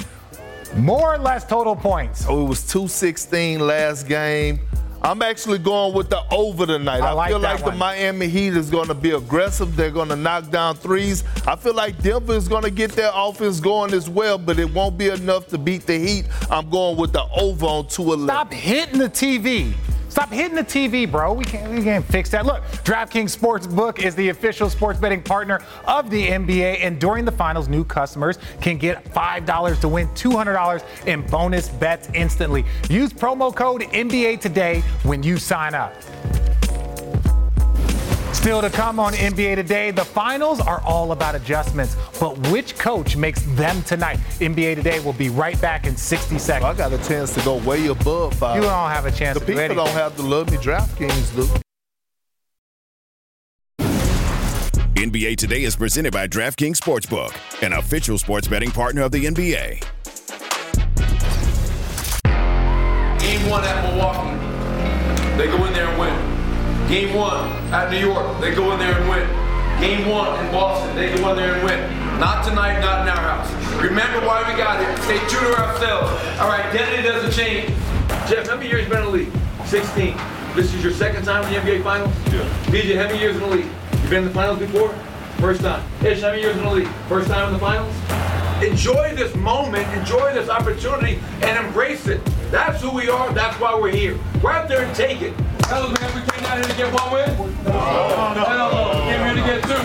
more 0.76 1.14
or 1.14 1.18
less 1.18 1.44
total 1.46 1.74
points. 1.74 2.26
Oh, 2.28 2.44
it 2.44 2.48
was 2.48 2.66
216 2.66 3.60
last 3.60 4.06
game. 4.06 4.60
I'm 5.02 5.22
actually 5.22 5.58
going 5.58 5.94
with 5.94 6.10
the 6.10 6.22
over 6.30 6.66
tonight. 6.66 7.00
I 7.00 7.10
I, 7.10 7.12
like 7.12 7.28
feel 7.30 7.38
like 7.38 7.62
one. 7.62 7.72
the 7.72 7.78
Miami 7.78 8.28
Heat 8.28 8.56
is 8.56 8.68
going 8.70 8.88
to 8.88 8.94
be 8.94 9.12
aggressive. 9.12 9.76
They're 9.76 9.90
going 9.90 10.08
to 10.08 10.16
knock 10.16 10.50
down 10.50 10.76
threes. 10.76 11.24
I 11.46 11.56
feel 11.56 11.74
like 11.74 12.02
Denver 12.02 12.34
is 12.34 12.48
going 12.48 12.64
to 12.64 12.70
get 12.70 12.92
their 12.92 13.10
offense 13.14 13.60
going 13.60 13.94
as 13.94 14.08
well, 14.08 14.38
but 14.38 14.58
it 14.58 14.72
won't 14.72 14.98
be 14.98 15.08
enough 15.08 15.46
to 15.48 15.58
beat 15.58 15.86
the 15.86 15.98
Heat. 15.98 16.26
I'm 16.50 16.68
going 16.68 16.96
with 16.96 17.12
the 17.12 17.24
over 17.36 17.66
on 17.66 17.86
211. 17.88 18.26
Stop 18.26 18.52
hitting 18.52 18.98
the 18.98 19.08
TV. 19.08 19.72
Stop 20.08 20.30
hitting 20.30 20.54
the 20.54 20.64
TV, 20.64 21.10
bro. 21.10 21.32
We 21.34 21.44
can't, 21.44 21.70
we 21.70 21.82
can't 21.82 22.04
fix 22.04 22.30
that. 22.30 22.46
Look, 22.46 22.62
DraftKings 22.84 23.36
Sportsbook 23.36 23.98
is 23.98 24.14
the 24.14 24.30
official 24.30 24.70
sports 24.70 24.98
betting 24.98 25.22
partner 25.22 25.60
of 25.86 26.08
the 26.10 26.28
NBA, 26.28 26.78
and 26.80 26.98
during 26.98 27.24
the 27.24 27.32
finals, 27.32 27.68
new 27.68 27.84
customers 27.84 28.38
can 28.60 28.78
get 28.78 29.04
$5 29.12 29.80
to 29.80 29.88
win 29.88 30.08
$200 30.08 31.06
in 31.06 31.22
bonus 31.26 31.68
bets 31.68 32.08
instantly. 32.14 32.64
Use 32.88 33.12
promo 33.12 33.54
code 33.54 33.82
NBA 33.82 34.40
today 34.40 34.80
when 35.02 35.22
you 35.22 35.36
sign 35.36 35.74
up. 35.74 35.94
Still 38.38 38.60
to 38.60 38.70
come 38.70 39.00
on 39.00 39.14
NBA 39.14 39.56
Today, 39.56 39.90
the 39.90 40.04
finals 40.04 40.60
are 40.60 40.80
all 40.82 41.10
about 41.10 41.34
adjustments, 41.34 41.96
but 42.20 42.38
which 42.52 42.78
coach 42.78 43.16
makes 43.16 43.42
them 43.56 43.82
tonight? 43.82 44.18
NBA 44.38 44.76
Today 44.76 45.00
will 45.00 45.12
be 45.12 45.28
right 45.28 45.60
back 45.60 45.86
in 45.86 45.96
60 45.96 46.38
seconds. 46.38 46.64
I 46.64 46.72
got 46.72 46.92
a 46.92 46.98
chance 47.08 47.34
to 47.34 47.40
go 47.40 47.56
way 47.56 47.88
above 47.88 48.34
five. 48.34 48.54
You 48.56 48.62
don't 48.62 48.90
have 48.90 49.06
a 49.06 49.10
chance 49.10 49.34
The 49.34 49.40
to 49.40 49.46
do 49.46 49.52
people 49.54 49.60
anything. 49.64 49.84
don't 49.84 49.88
have 49.94 50.14
to 50.16 50.22
love 50.22 50.50
me. 50.52 50.56
DraftKings 50.58 51.34
do. 51.34 51.48
NBA 54.94 55.34
Today 55.36 55.64
is 55.64 55.74
presented 55.74 56.12
by 56.12 56.28
DraftKings 56.28 56.76
Sportsbook, 56.76 57.34
an 57.62 57.72
official 57.72 58.18
sports 58.18 58.46
betting 58.46 58.70
partner 58.70 59.02
of 59.02 59.10
the 59.10 59.24
NBA. 59.26 59.80
Game 63.20 63.50
one 63.50 63.64
at 63.64 63.82
Milwaukee, 63.82 65.36
they 65.36 65.46
go 65.48 65.64
in 65.64 65.72
there 65.72 65.88
and 65.88 65.98
win. 65.98 66.27
Game 66.88 67.14
one 67.14 67.50
at 67.70 67.90
New 67.90 67.98
York, 67.98 68.40
they 68.40 68.54
go 68.54 68.72
in 68.72 68.78
there 68.78 68.98
and 68.98 69.08
win. 69.10 69.28
Game 69.78 70.08
one 70.08 70.42
in 70.42 70.50
Boston, 70.50 70.96
they 70.96 71.14
go 71.14 71.30
in 71.30 71.36
there 71.36 71.54
and 71.54 71.62
win. 71.62 72.18
Not 72.18 72.42
tonight, 72.42 72.80
not 72.80 73.02
in 73.02 73.08
our 73.12 73.20
house. 73.20 73.52
Remember 73.74 74.26
why 74.26 74.40
we 74.50 74.56
got 74.56 74.80
here. 74.80 74.96
Stay 75.02 75.18
true 75.28 75.46
to 75.48 75.58
ourselves. 75.58 76.10
Our 76.40 76.50
identity 76.50 77.02
doesn't 77.02 77.32
change. 77.32 77.68
Jeff, 78.26 78.48
how 78.48 78.56
many 78.56 78.70
years 78.70 78.84
you 78.84 78.88
been 78.88 79.00
in 79.00 79.04
the 79.04 79.10
league? 79.10 79.32
16. 79.66 80.16
This 80.56 80.72
is 80.72 80.82
your 80.82 80.92
second 80.92 81.24
time 81.24 81.44
in 81.44 81.52
the 81.52 81.60
NBA 81.60 81.84
Finals? 81.84 82.14
Yeah. 82.32 82.48
DJ, 82.72 82.96
how 82.96 83.06
many 83.06 83.20
years 83.20 83.36
in 83.36 83.42
the 83.42 83.48
league? 83.48 83.68
You've 83.92 84.08
been 84.08 84.22
in 84.22 84.28
the 84.28 84.34
finals 84.34 84.58
before? 84.58 84.88
First 85.38 85.60
time. 85.60 85.82
Ish, 86.04 86.20
how 86.20 86.30
many 86.30 86.42
years 86.42 86.56
in 86.56 86.64
the 86.64 86.70
league? 86.70 86.88
First 87.08 87.28
time 87.28 87.46
in 87.46 87.52
the 87.52 87.60
finals? 87.60 87.94
Enjoy 88.60 89.14
this 89.14 89.32
moment, 89.36 89.86
enjoy 89.96 90.34
this 90.34 90.48
opportunity, 90.48 91.20
and 91.42 91.64
embrace 91.64 92.08
it. 92.08 92.20
That's 92.50 92.82
who 92.82 92.90
we 92.90 93.08
are, 93.08 93.32
that's 93.32 93.56
why 93.60 93.78
we're 93.78 93.92
here. 93.92 94.18
Go 94.42 94.48
out 94.48 94.68
there 94.68 94.84
and 94.84 94.92
take 94.96 95.22
it. 95.22 95.32
Hell, 95.66 95.92
man, 95.92 96.12
we 96.12 96.22
came 96.32 96.42
down 96.42 96.56
here 96.56 96.66
to 96.66 96.76
get 96.76 96.92
one 96.92 97.12
win? 97.12 97.30
No, 97.64 97.70
no, 97.70 98.34
no. 98.34 98.44
Hell 98.44 98.72
no, 98.72 98.88
we 98.94 99.12
came 99.12 99.22
here 99.24 99.34
to 99.36 99.42
get 99.46 99.62
two. 99.62 99.78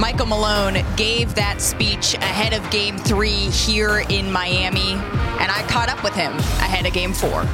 Michael 0.00 0.26
Malone 0.26 0.82
gave 0.96 1.34
that 1.34 1.60
speech 1.60 2.14
ahead 2.14 2.54
of 2.54 2.70
game 2.70 2.96
three 2.96 3.50
here 3.50 4.04
in 4.08 4.32
Miami, 4.32 4.92
and 4.92 5.52
I 5.52 5.62
caught 5.68 5.90
up 5.90 6.02
with 6.02 6.14
him 6.14 6.32
ahead 6.32 6.86
of 6.86 6.94
game 6.94 7.12
four. 7.12 7.46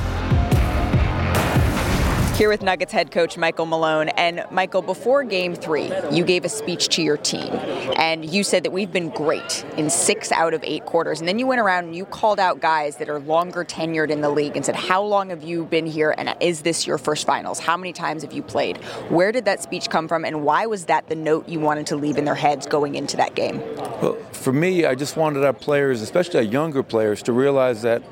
Here 2.41 2.49
with 2.49 2.63
Nuggets 2.63 2.91
head 2.91 3.11
coach 3.11 3.37
Michael 3.37 3.67
Malone. 3.67 4.09
And 4.09 4.47
Michael, 4.51 4.81
before 4.81 5.25
game 5.25 5.55
three, 5.55 5.93
you 6.11 6.25
gave 6.25 6.47
a 6.47 6.49
speech 6.49 6.89
to 6.97 7.03
your 7.03 7.19
team, 7.19 7.53
and 7.99 8.25
you 8.25 8.45
said 8.45 8.63
that 8.63 8.71
we've 8.71 8.91
been 8.91 9.11
great 9.11 9.63
in 9.77 9.91
six 9.91 10.33
out 10.33 10.55
of 10.55 10.65
eight 10.65 10.87
quarters. 10.87 11.21
And 11.21 11.29
then 11.29 11.39
you 11.39 11.47
went 11.47 11.61
around 11.61 11.85
and 11.85 11.95
you 11.95 12.07
called 12.07 12.41
out 12.41 12.59
guys 12.59 12.97
that 12.97 13.11
are 13.11 13.19
longer 13.19 13.63
tenured 13.63 14.09
in 14.09 14.23
the 14.23 14.31
league 14.31 14.57
and 14.57 14.65
said, 14.65 14.75
How 14.75 15.03
long 15.03 15.29
have 15.29 15.43
you 15.43 15.67
been 15.67 15.85
here, 15.85 16.15
and 16.17 16.35
is 16.41 16.63
this 16.63 16.87
your 16.87 16.97
first 16.97 17.27
finals? 17.27 17.59
How 17.59 17.77
many 17.77 17.93
times 17.93 18.23
have 18.23 18.33
you 18.33 18.43
played? 18.43 18.79
Where 19.11 19.33
did 19.33 19.45
that 19.45 19.63
speech 19.63 19.91
come 19.91 20.09
from, 20.09 20.25
and 20.25 20.43
why 20.43 20.65
was 20.65 20.87
that 20.87 21.11
the 21.11 21.17
note 21.17 21.47
you 21.47 21.61
wanted 21.61 21.89
to 21.89 21.97
leave 21.97 22.17
in 22.17 22.25
their 22.25 22.35
heads 22.35 22.67
going 22.67 22.95
into 22.95 23.19
that 23.19 23.35
game? 23.35 23.59
Well, 24.01 24.17
for 24.33 24.55
me, 24.55 24.87
I 24.87 24.95
just 24.95 25.15
wanted 25.15 25.45
our 25.45 25.53
players, 25.53 26.01
especially 26.01 26.39
our 26.39 26.47
younger 26.47 26.83
players, 26.83 27.23
to 27.25 27.35
realize 27.35 27.83
that 27.83 28.03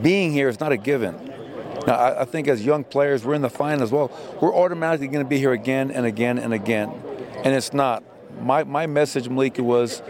being 0.00 0.32
here 0.32 0.48
is 0.48 0.58
not 0.58 0.72
a 0.72 0.78
given. 0.78 1.43
Now, 1.86 1.94
I, 1.94 2.22
I 2.22 2.24
think 2.24 2.48
as 2.48 2.64
young 2.64 2.84
players, 2.84 3.24
we're 3.24 3.34
in 3.34 3.42
the 3.42 3.50
finals. 3.50 3.92
Well, 3.92 4.10
we're 4.40 4.54
automatically 4.54 5.08
going 5.08 5.24
to 5.24 5.28
be 5.28 5.38
here 5.38 5.52
again 5.52 5.90
and 5.90 6.06
again 6.06 6.38
and 6.38 6.52
again, 6.52 6.90
and 7.44 7.54
it's 7.54 7.72
not. 7.72 8.02
My 8.40 8.64
my 8.64 8.86
message, 8.86 9.28
Malika, 9.28 9.62
was 9.62 10.02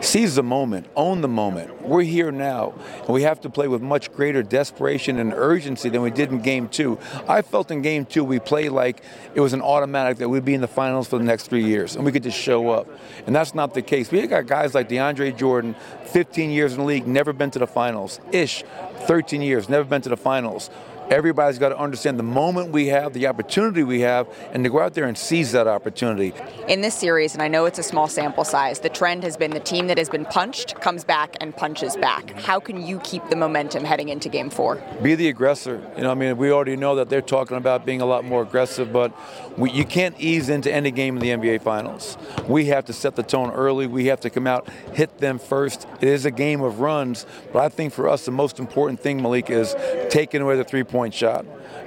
seize 0.00 0.34
the 0.34 0.42
moment, 0.42 0.86
own 0.96 1.20
the 1.20 1.28
moment. 1.28 1.82
We're 1.82 2.02
here 2.02 2.32
now, 2.32 2.74
and 3.00 3.08
we 3.08 3.22
have 3.22 3.40
to 3.42 3.50
play 3.50 3.68
with 3.68 3.82
much 3.82 4.12
greater 4.12 4.42
desperation 4.42 5.18
and 5.18 5.32
urgency 5.32 5.88
than 5.88 6.02
we 6.02 6.10
did 6.10 6.30
in 6.30 6.40
Game 6.40 6.68
Two. 6.68 6.98
I 7.28 7.42
felt 7.42 7.70
in 7.70 7.82
Game 7.82 8.04
Two 8.06 8.24
we 8.24 8.38
played 8.38 8.70
like 8.70 9.02
it 9.34 9.40
was 9.40 9.52
an 9.52 9.62
automatic 9.62 10.18
that 10.18 10.28
we'd 10.28 10.44
be 10.44 10.54
in 10.54 10.60
the 10.60 10.68
finals 10.68 11.08
for 11.08 11.18
the 11.18 11.24
next 11.24 11.48
three 11.48 11.64
years, 11.64 11.96
and 11.96 12.04
we 12.04 12.12
could 12.12 12.22
just 12.22 12.38
show 12.38 12.70
up. 12.70 12.88
And 13.26 13.34
that's 13.34 13.54
not 13.54 13.74
the 13.74 13.82
case. 13.82 14.10
We 14.10 14.26
got 14.26 14.46
guys 14.46 14.74
like 14.74 14.88
DeAndre 14.88 15.36
Jordan, 15.36 15.76
15 16.06 16.50
years 16.50 16.72
in 16.72 16.78
the 16.78 16.84
league, 16.84 17.06
never 17.06 17.32
been 17.32 17.50
to 17.52 17.58
the 17.58 17.66
finals. 17.66 18.20
Ish, 18.32 18.64
13 19.02 19.42
years, 19.42 19.68
never 19.68 19.84
been 19.84 20.02
to 20.02 20.08
the 20.08 20.16
finals. 20.16 20.70
Everybody's 21.10 21.58
got 21.58 21.70
to 21.70 21.76
understand 21.76 22.20
the 22.20 22.22
moment 22.22 22.70
we 22.70 22.86
have, 22.86 23.12
the 23.14 23.26
opportunity 23.26 23.82
we 23.82 23.98
have, 24.02 24.28
and 24.52 24.62
to 24.62 24.70
go 24.70 24.78
out 24.78 24.94
there 24.94 25.06
and 25.06 25.18
seize 25.18 25.50
that 25.50 25.66
opportunity. 25.66 26.32
In 26.68 26.82
this 26.82 26.94
series, 26.94 27.34
and 27.34 27.42
I 27.42 27.48
know 27.48 27.64
it's 27.64 27.80
a 27.80 27.82
small 27.82 28.06
sample 28.06 28.44
size, 28.44 28.78
the 28.78 28.90
trend 28.90 29.24
has 29.24 29.36
been 29.36 29.50
the 29.50 29.58
team 29.58 29.88
that 29.88 29.98
has 29.98 30.08
been 30.08 30.24
punched 30.24 30.80
comes 30.80 31.02
back 31.02 31.36
and 31.40 31.54
punches 31.56 31.96
back. 31.96 32.30
How 32.38 32.60
can 32.60 32.86
you 32.86 33.00
keep 33.00 33.28
the 33.28 33.34
momentum 33.34 33.82
heading 33.84 34.08
into 34.08 34.28
game 34.28 34.50
four? 34.50 34.80
Be 35.02 35.16
the 35.16 35.28
aggressor. 35.28 35.82
You 35.96 36.04
know, 36.04 36.12
I 36.12 36.14
mean, 36.14 36.36
we 36.36 36.52
already 36.52 36.76
know 36.76 36.94
that 36.94 37.08
they're 37.08 37.20
talking 37.20 37.56
about 37.56 37.84
being 37.84 38.00
a 38.00 38.06
lot 38.06 38.24
more 38.24 38.44
aggressive, 38.44 38.92
but 38.92 39.12
we, 39.58 39.72
you 39.72 39.84
can't 39.84 40.14
ease 40.20 40.48
into 40.48 40.72
any 40.72 40.92
game 40.92 41.16
in 41.16 41.20
the 41.20 41.30
NBA 41.30 41.62
Finals. 41.62 42.18
We 42.46 42.66
have 42.66 42.84
to 42.84 42.92
set 42.92 43.16
the 43.16 43.24
tone 43.24 43.50
early. 43.50 43.88
We 43.88 44.06
have 44.06 44.20
to 44.20 44.30
come 44.30 44.46
out, 44.46 44.68
hit 44.94 45.18
them 45.18 45.40
first. 45.40 45.88
It 46.00 46.06
is 46.06 46.24
a 46.24 46.30
game 46.30 46.60
of 46.62 46.78
runs, 46.78 47.26
but 47.52 47.64
I 47.64 47.68
think 47.68 47.92
for 47.92 48.08
us, 48.08 48.26
the 48.26 48.30
most 48.30 48.60
important 48.60 49.00
thing, 49.00 49.20
Malik, 49.20 49.50
is 49.50 49.74
taking 50.08 50.40
away 50.40 50.56
the 50.56 50.62
three 50.62 50.84
point 50.84 50.99
shot. 51.08 51.46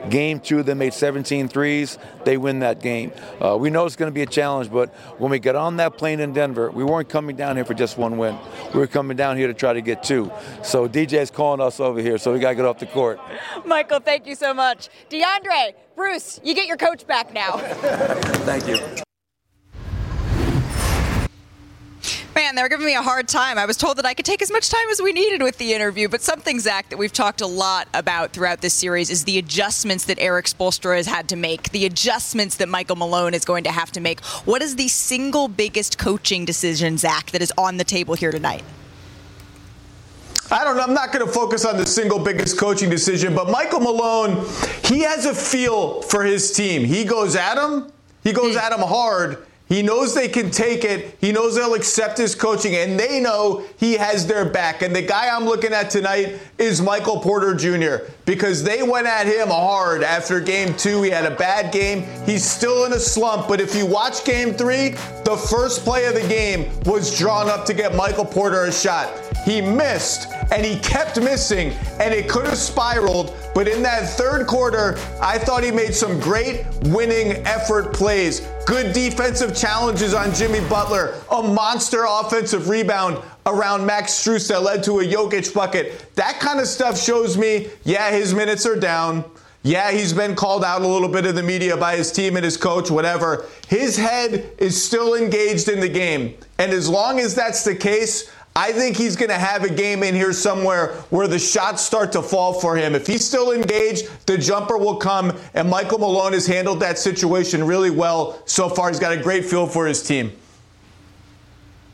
Game 0.10 0.40
two, 0.40 0.64
they 0.64 0.74
made 0.74 0.94
17 0.94 1.48
threes. 1.48 1.98
They 2.26 2.38
win 2.38 2.60
that 2.60 2.82
game. 2.82 3.12
Uh, 3.40 3.58
we 3.58 3.70
know 3.70 3.86
it's 3.86 3.96
going 3.96 4.12
to 4.12 4.14
be 4.14 4.24
a 4.24 4.26
challenge, 4.26 4.72
but 4.72 4.90
when 5.20 5.32
we 5.32 5.40
got 5.40 5.56
on 5.56 5.78
that 5.78 5.98
plane 5.98 6.20
in 6.20 6.34
Denver, 6.34 6.72
we 6.72 6.84
weren't 6.84 7.10
coming 7.10 7.36
down 7.36 7.56
here 7.56 7.66
for 7.66 7.74
just 7.74 7.98
one 7.98 8.18
win. 8.18 8.38
We 8.74 8.80
were 8.80 8.88
coming 8.88 9.16
down 9.16 9.38
here 9.38 9.48
to 9.48 9.54
try 9.54 9.74
to 9.74 9.82
get 9.82 10.04
two. 10.04 10.32
So 10.64 10.90
DJ's 10.90 11.32
calling 11.32 11.62
us 11.62 11.80
over 11.80 12.02
here, 12.02 12.18
so 12.18 12.34
we 12.34 12.40
got 12.40 12.50
to 12.50 12.56
get 12.56 12.66
off 12.66 12.80
the 12.80 12.88
court. 12.88 13.20
Michael, 13.66 14.00
thank 14.00 14.26
you 14.26 14.36
so 14.36 14.54
much. 14.54 14.90
DeAndre, 15.10 15.76
Bruce, 15.96 16.40
you 16.44 16.56
get 16.56 16.68
your 16.68 16.78
coach 16.78 17.06
back 17.06 17.34
now. 17.34 17.58
Thank 18.44 18.68
you. 18.68 19.04
Man, 22.36 22.56
they 22.56 22.64
were 22.64 22.70
giving 22.70 22.88
me 22.88 22.96
a 22.96 23.02
hard 23.02 23.28
time. 23.28 23.60
I 23.60 23.68
was 23.68 23.78
told 23.78 23.98
that 23.98 24.08
I 24.08 24.16
could 24.16 24.26
take 24.26 24.42
as 24.42 24.52
much 24.52 24.70
time 24.70 24.90
as 24.90 25.00
we 25.00 25.14
needed 25.14 25.44
with 25.44 25.60
the 25.60 25.72
interview, 25.74 26.10
but 26.10 26.22
something, 26.22 26.60
Zach, 26.60 26.90
that 26.90 26.98
we've 26.98 27.14
talked 27.14 27.42
a 27.42 27.48
lot 27.48 27.88
about 27.94 28.32
throughout 28.32 28.60
this 28.60 28.74
series 28.74 29.12
is 29.12 29.24
the 29.24 29.38
adjustments 29.38 30.06
that 30.06 30.18
Erik 30.20 30.48
Spoelstra 30.48 30.96
has 30.96 31.06
had 31.06 31.30
to 31.30 31.36
make, 31.36 31.70
the 31.70 31.86
adjustments 31.86 32.56
that 32.56 32.70
Michael 32.70 32.96
Malone 32.96 33.36
is 33.36 33.46
going 33.46 33.64
to 33.66 33.72
have 33.72 33.92
to 33.92 34.00
make. 34.00 34.20
What 34.46 34.64
is 34.64 34.76
the 34.76 34.88
single 34.88 35.48
biggest 35.48 36.00
coaching 36.00 36.44
decision, 36.44 36.98
Zach, 36.98 37.30
that 37.32 37.44
is 37.44 37.54
on 37.56 37.78
the 37.78 37.84
table 37.84 38.16
here 38.16 38.32
tonight? 38.32 38.64
I 40.50 40.64
don't 40.64 40.76
know. 40.76 40.84
I'm 40.84 40.94
not 40.94 41.12
going 41.12 41.26
to 41.26 41.32
focus 41.32 41.66
on 41.66 41.78
the 41.78 41.86
single 41.86 42.20
biggest 42.20 42.58
coaching 42.58 42.90
decision, 42.90 43.36
but 43.36 43.50
Michael 43.50 43.80
Malone, 43.80 44.44
he 44.84 45.02
has 45.02 45.26
a 45.28 45.36
feel 45.36 46.02
for 46.02 46.24
his 46.24 46.52
team. 46.52 46.84
He 46.84 47.06
goes 47.06 47.36
at 47.36 47.58
him, 47.60 47.92
he 48.24 48.34
goes 48.34 48.54
hmm. 48.54 48.60
at 48.60 48.72
him 48.72 48.80
hard. 48.80 49.46
He 49.74 49.82
knows 49.82 50.14
they 50.14 50.28
can 50.28 50.52
take 50.52 50.84
it. 50.84 51.18
He 51.20 51.32
knows 51.32 51.56
they'll 51.56 51.74
accept 51.74 52.20
his 52.20 52.36
coaching, 52.36 52.76
and 52.76 53.00
they 53.00 53.20
know 53.20 53.64
he 53.78 53.94
has 53.94 54.28
their 54.28 54.46
back. 54.46 54.84
And 54.84 54.96
the 54.96 55.02
guy 55.02 55.36
I'm 55.36 55.46
looking 55.46 55.74
at 55.74 55.90
tonight 55.90 56.40
is 56.60 56.80
Michael 56.80 57.20
Porter 57.20 57.56
Jr. 57.56 58.06
because 58.26 58.64
they 58.64 58.84
went 58.84 59.08
at 59.08 59.26
him 59.26 59.48
hard 59.48 60.04
after 60.04 60.40
game 60.40 60.76
two. 60.76 61.02
He 61.02 61.10
had 61.10 61.26
a 61.26 61.36
bad 61.36 61.74
game. 61.74 62.04
He's 62.24 62.48
still 62.48 62.86
in 62.86 62.94
a 62.94 63.00
slump, 63.00 63.48
but 63.48 63.60
if 63.60 63.74
you 63.74 63.88
watch 63.88 64.24
game 64.24 64.54
three, 64.54 64.90
the 65.26 65.44
first 65.50 65.84
play 65.84 66.06
of 66.06 66.14
the 66.14 66.28
game 66.28 66.70
was 66.86 67.18
drawn 67.18 67.50
up 67.50 67.66
to 67.66 67.74
get 67.74 67.96
Michael 67.96 68.26
Porter 68.26 68.66
a 68.66 68.72
shot. 68.72 69.12
He 69.44 69.60
missed 69.60 70.28
and 70.54 70.64
he 70.64 70.78
kept 70.80 71.20
missing, 71.20 71.72
and 72.00 72.14
it 72.14 72.30
could 72.30 72.46
have 72.46 72.58
spiraled. 72.58 73.36
But 73.56 73.68
in 73.68 73.82
that 73.84 74.08
third 74.08 74.46
quarter, 74.46 74.98
I 75.20 75.40
thought 75.40 75.64
he 75.64 75.72
made 75.72 75.96
some 75.96 76.20
great 76.20 76.66
winning 76.84 77.46
effort 77.46 77.92
plays. 77.92 78.42
Good 78.68 78.94
defensive 78.94 79.56
challenges 79.56 80.14
on 80.14 80.34
Jimmy 80.34 80.62
Butler, 80.70 81.16
a 81.32 81.42
monster 81.42 82.06
offensive 82.08 82.70
rebound 82.70 83.18
around 83.48 83.86
Max 83.86 84.12
Strus 84.12 84.48
that 84.50 84.62
led 84.62 84.84
to 84.84 85.00
a 85.00 85.04
Jokic 85.04 85.54
bucket. 85.54 86.16
That 86.16 86.40
kind 86.40 86.60
of 86.60 86.68
stuff 86.68 87.00
shows 87.00 87.36
me, 87.36 87.70
yeah, 87.84 88.12
his 88.12 88.34
minutes 88.34 88.66
are 88.68 88.80
down. 88.80 89.26
Yeah, 89.66 89.92
he's 89.92 90.12
been 90.12 90.36
called 90.36 90.66
out 90.66 90.82
a 90.82 90.88
little 90.88 91.08
bit 91.08 91.26
in 91.26 91.36
the 91.36 91.44
media 91.44 91.78
by 91.78 91.96
his 91.96 92.12
team 92.12 92.36
and 92.36 92.44
his 92.44 92.58
coach, 92.58 92.92
whatever. 92.92 93.46
His 93.70 93.96
head 93.96 94.52
is 94.58 94.82
still 94.82 95.16
engaged 95.16 95.70
in 95.70 95.80
the 95.80 95.88
game. 95.88 96.36
And 96.60 96.74
as 96.74 96.90
long 96.90 97.20
as 97.20 97.34
that's 97.34 97.64
the 97.64 97.74
case, 97.74 98.30
I 98.56 98.72
think 98.72 98.98
he's 98.98 99.16
going 99.16 99.30
to 99.30 99.38
have 99.38 99.64
a 99.64 99.70
game 99.70 100.04
in 100.04 100.14
here 100.14 100.32
somewhere 100.32 100.94
where 101.10 101.28
the 101.28 101.40
shots 101.40 101.82
start 101.82 102.12
to 102.12 102.22
fall 102.22 102.54
for 102.54 102.76
him. 102.76 102.94
If 102.94 103.08
he's 103.08 103.26
still 103.26 103.52
engaged, 103.52 104.10
the 104.28 104.38
jumper 104.38 104.78
will 104.78 104.98
come, 104.98 105.36
and 105.56 105.68
Michael 105.68 105.98
Malone 105.98 106.34
has 106.34 106.46
handled 106.46 106.80
that 106.82 107.00
situation 107.00 107.64
really 107.64 107.90
well 107.90 108.40
so 108.46 108.70
far. 108.70 108.90
He's 108.90 109.00
got 109.00 109.12
a 109.12 109.22
great 109.22 109.46
feel 109.46 109.66
for 109.66 109.88
his 109.88 110.04
team. 110.04 110.32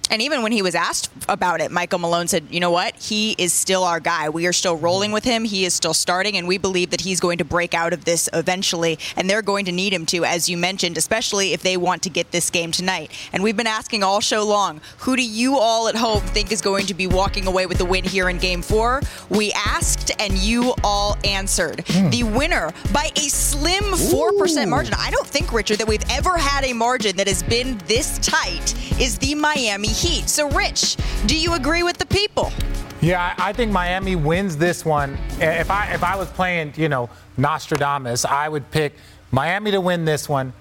And 0.10 0.22
even 0.22 0.42
when 0.42 0.52
he 0.52 0.62
was 0.62 0.76
asked 0.76 1.12
about 1.28 1.62
it, 1.62 1.72
Michael 1.72 2.00
Malone 2.00 2.28
said, 2.28 2.46
you 2.50 2.60
know 2.60 2.72
what? 2.72 2.96
He 2.96 3.36
is 3.38 3.54
still 3.54 3.84
our 3.84 4.00
guy. 4.00 4.30
We 4.30 4.48
are 4.48 4.54
still 4.54 4.76
rolling 4.78 5.12
with 5.12 5.24
him. 5.24 5.44
He 5.44 5.66
is 5.66 5.74
still 5.74 5.94
starting, 5.94 6.36
and 6.38 6.48
we 6.48 6.58
believe 6.58 6.90
that 6.90 7.02
he's 7.02 7.20
going 7.20 7.38
to 7.38 7.46
break 7.46 7.74
out 7.74 7.94
of 7.94 8.06
this 8.06 8.30
eventually. 8.34 8.98
And 9.16 9.30
they're 9.30 9.42
going 9.42 9.66
to 9.66 9.72
need 9.72 9.94
him 9.94 10.06
to, 10.08 10.26
as 10.26 10.50
you 10.50 10.58
mentioned, 10.58 10.98
especially 10.98 11.54
if 11.54 11.62
they 11.62 11.78
want 11.78 12.02
to 12.04 12.10
get 12.10 12.32
this 12.32 12.50
game 12.50 12.72
tonight. 12.72 13.12
And 13.34 13.44
we've 13.44 13.58
been 13.58 13.68
asking 13.68 14.04
all 14.04 14.20
show 14.20 14.44
long 14.46 14.82
who 15.00 15.16
do 15.16 15.24
you 15.24 15.58
all 15.58 15.88
at 15.88 15.96
home 15.96 16.22
think 16.22 16.52
is 16.52 16.62
going 16.62 16.88
to 16.88 16.94
be 16.94 17.08
walking 17.08 17.48
away 17.48 17.66
with 17.66 17.78
the 17.78 17.86
win 17.86 18.04
here 18.04 18.30
in 18.30 18.38
game 18.38 18.62
four? 18.62 19.02
We 19.30 19.52
asked, 19.54 20.12
and 20.20 20.34
you 20.34 20.74
all 20.84 21.18
answered. 21.24 21.86
Mm. 21.86 22.12
The 22.12 22.24
winner 22.24 22.72
by 22.92 23.10
a 23.16 23.22
slim 23.22 23.84
4% 23.84 24.66
Ooh. 24.66 24.70
margin. 24.70 24.94
I 24.98 25.12
don't 25.12 25.28
think, 25.28 25.54
Richard, 25.54 25.78
that 25.78 25.88
we've 25.88 26.04
ever 26.10 26.38
had 26.38 26.64
a 26.64 26.74
margin 26.74 27.16
that 27.18 27.28
has 27.28 27.44
been 27.44 27.78
this 27.86 28.18
tight 28.20 28.74
is 29.00 29.18
the 29.20 29.36
Miami 29.36 29.88
Heat. 30.00 30.30
So, 30.30 30.50
Rich, 30.52 30.96
do 31.26 31.38
you 31.38 31.56
agree 31.56 31.84
with 31.84 31.98
the 31.98 32.06
people? 32.06 32.54
Yeah, 33.02 33.34
I 33.38 33.52
think 33.52 33.70
Miami 33.72 34.16
wins 34.16 34.56
this 34.56 34.86
one. 34.86 35.18
If 35.42 35.70
I 35.70 35.94
if 35.94 36.06
I 36.06 36.16
was 36.16 36.30
playing, 36.30 36.74
you 36.78 36.88
know, 36.88 37.10
Nostradamus, 37.36 38.24
I 38.24 38.48
would 38.48 38.72
pick 38.72 38.96
Miami 39.32 39.72
to 39.72 39.82
win 39.82 40.06
this 40.06 40.30
one. 40.30 40.54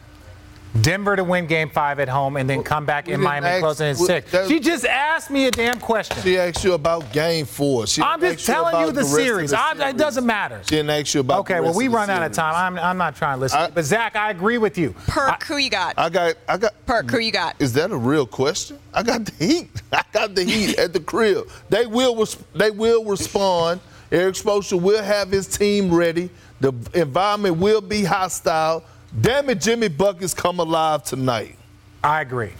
Denver 0.80 1.16
to 1.16 1.24
win 1.24 1.46
game 1.46 1.70
five 1.70 1.98
at 1.98 2.08
home 2.08 2.36
and 2.36 2.48
then 2.48 2.62
come 2.62 2.84
back 2.84 3.08
in 3.08 3.20
Miami 3.20 3.46
ask, 3.46 3.60
closing 3.60 3.88
in 3.88 3.96
six. 3.96 4.48
She 4.48 4.60
just 4.60 4.84
asked 4.84 5.30
me 5.30 5.46
a 5.46 5.50
damn 5.50 5.80
question. 5.80 6.16
She 6.22 6.38
asked 6.38 6.62
you 6.62 6.74
about 6.74 7.12
game 7.12 7.46
four. 7.46 7.86
She 7.86 8.02
I'm 8.02 8.20
just 8.20 8.44
telling 8.44 8.74
you, 8.80 8.86
you 8.86 8.92
the, 8.92 9.00
the 9.00 9.06
series. 9.06 9.50
The 9.50 9.74
series. 9.74 9.94
it 9.94 9.96
doesn't 9.96 10.26
matter. 10.26 10.60
She 10.64 10.76
didn't 10.76 10.90
ask 10.90 11.14
you 11.14 11.20
about 11.20 11.40
Okay, 11.40 11.60
well, 11.60 11.74
we 11.74 11.88
run 11.88 12.10
out 12.10 12.22
of 12.22 12.32
time. 12.32 12.54
I'm, 12.54 12.78
I'm 12.78 12.98
not 12.98 13.16
trying 13.16 13.36
to 13.36 13.40
listen. 13.40 13.58
I, 13.58 13.70
but, 13.70 13.84
Zach, 13.84 14.16
I 14.16 14.30
agree 14.30 14.58
with 14.58 14.76
you. 14.78 14.94
Perk, 15.06 15.42
I, 15.42 15.44
who 15.46 15.56
you 15.56 15.70
got? 15.70 15.94
I 15.98 16.08
got, 16.10 16.36
I 16.48 16.56
got. 16.56 16.74
Perk, 16.86 17.10
who 17.10 17.18
you 17.18 17.32
got? 17.32 17.56
Is 17.58 17.72
that 17.74 17.90
a 17.90 17.96
real 17.96 18.26
question? 18.26 18.78
I 18.92 19.02
got 19.02 19.24
the 19.24 19.44
Heat. 19.44 19.70
I 19.92 20.02
got 20.12 20.34
the 20.34 20.44
Heat 20.44 20.78
at 20.78 20.92
the 20.92 21.00
crib. 21.00 21.48
They 21.70 21.86
will, 21.86 22.26
they 22.54 22.70
will 22.70 23.04
respond. 23.04 23.80
Erik 24.10 24.34
Spoelstra 24.34 24.80
will 24.80 25.02
have 25.02 25.30
his 25.30 25.46
team 25.46 25.92
ready. 25.92 26.30
The 26.60 26.72
environment 26.94 27.58
will 27.58 27.80
be 27.80 28.04
hostile. 28.04 28.84
Damn 29.20 29.50
it, 29.50 29.60
Jimmy 29.60 29.88
Buckets 29.88 30.34
come 30.34 30.60
alive 30.60 31.02
tonight. 31.02 31.56
I 32.04 32.20
agree. 32.20 32.52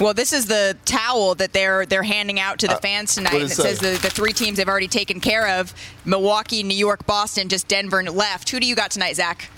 Well, 0.00 0.14
this 0.14 0.32
is 0.32 0.46
the 0.46 0.76
towel 0.84 1.34
that 1.36 1.52
they're 1.52 1.86
they're 1.86 2.02
handing 2.02 2.40
out 2.40 2.58
to 2.60 2.66
the 2.66 2.76
uh, 2.76 2.80
fans 2.80 3.14
tonight, 3.14 3.34
and 3.34 3.44
it 3.44 3.50
say? 3.50 3.62
says 3.62 3.78
the, 3.78 3.98
the 4.00 4.10
three 4.10 4.32
teams 4.32 4.56
they've 4.56 4.68
already 4.68 4.88
taken 4.88 5.20
care 5.20 5.60
of: 5.60 5.74
Milwaukee, 6.04 6.62
New 6.62 6.76
York, 6.76 7.06
Boston. 7.06 7.48
Just 7.48 7.68
Denver 7.68 8.02
left. 8.02 8.48
Who 8.50 8.58
do 8.58 8.66
you 8.66 8.74
got 8.74 8.90
tonight, 8.90 9.16
Zach? 9.16 9.48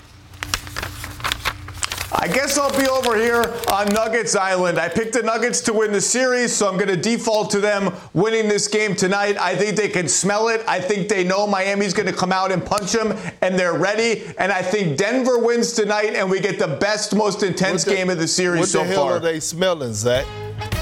I 2.11 2.27
guess 2.27 2.57
I'll 2.57 2.77
be 2.77 2.87
over 2.87 3.15
here 3.15 3.43
on 3.71 3.87
Nuggets 3.87 4.35
Island. 4.35 4.77
I 4.77 4.89
picked 4.89 5.13
the 5.13 5.23
Nuggets 5.23 5.61
to 5.61 5.73
win 5.73 5.91
the 5.91 6.01
series, 6.01 6.53
so 6.55 6.67
I'm 6.67 6.75
going 6.75 6.87
to 6.87 6.95
default 6.95 7.49
to 7.51 7.59
them 7.59 7.93
winning 8.13 8.47
this 8.47 8.67
game 8.67 8.95
tonight. 8.95 9.37
I 9.39 9.55
think 9.55 9.75
they 9.75 9.89
can 9.89 10.07
smell 10.07 10.49
it. 10.49 10.63
I 10.67 10.79
think 10.79 11.09
they 11.09 11.23
know 11.23 11.47
Miami's 11.47 11.93
going 11.93 12.07
to 12.07 12.13
come 12.13 12.31
out 12.31 12.51
and 12.51 12.63
punch 12.63 12.91
them, 12.91 13.17
and 13.41 13.57
they're 13.57 13.77
ready. 13.77 14.23
And 14.37 14.51
I 14.51 14.61
think 14.61 14.97
Denver 14.97 15.39
wins 15.39 15.73
tonight, 15.73 16.13
and 16.15 16.29
we 16.29 16.39
get 16.39 16.59
the 16.59 16.67
best, 16.67 17.15
most 17.15 17.43
intense 17.43 17.83
the, 17.83 17.95
game 17.95 18.09
of 18.09 18.19
the 18.19 18.27
series 18.27 18.71
so 18.71 18.79
far. 18.79 18.87
What 18.87 18.89
the 18.89 18.95
hell 18.95 19.09
are 19.09 19.19
they 19.19 19.39
smelling, 19.39 19.93
Zach? 19.93 20.25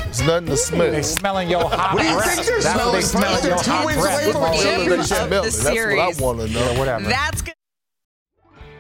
It's 0.08 0.22
nothing 0.22 0.48
to 0.48 0.58
smell. 0.58 0.92
They 0.92 1.02
smelling 1.02 1.50
your 1.50 1.68
hot 1.70 1.96
What 1.96 2.04
do 2.04 2.08
you 2.08 2.22
think 2.22 2.46
they're 2.46 2.62
That's 2.62 2.74
smelling? 2.76 2.96
They 2.96 3.02
smelling 3.02 3.46
your 3.46 3.56
hot 3.56 3.84
breath. 3.84 4.24
That's 4.24 5.66
what 5.66 6.00
I 6.00 6.22
want 6.22 6.40
to 6.42 6.48
know. 6.48 6.72
Yeah, 6.72 6.80
whatever. 6.80 7.06
That's 7.06 7.42
good. 7.42 7.56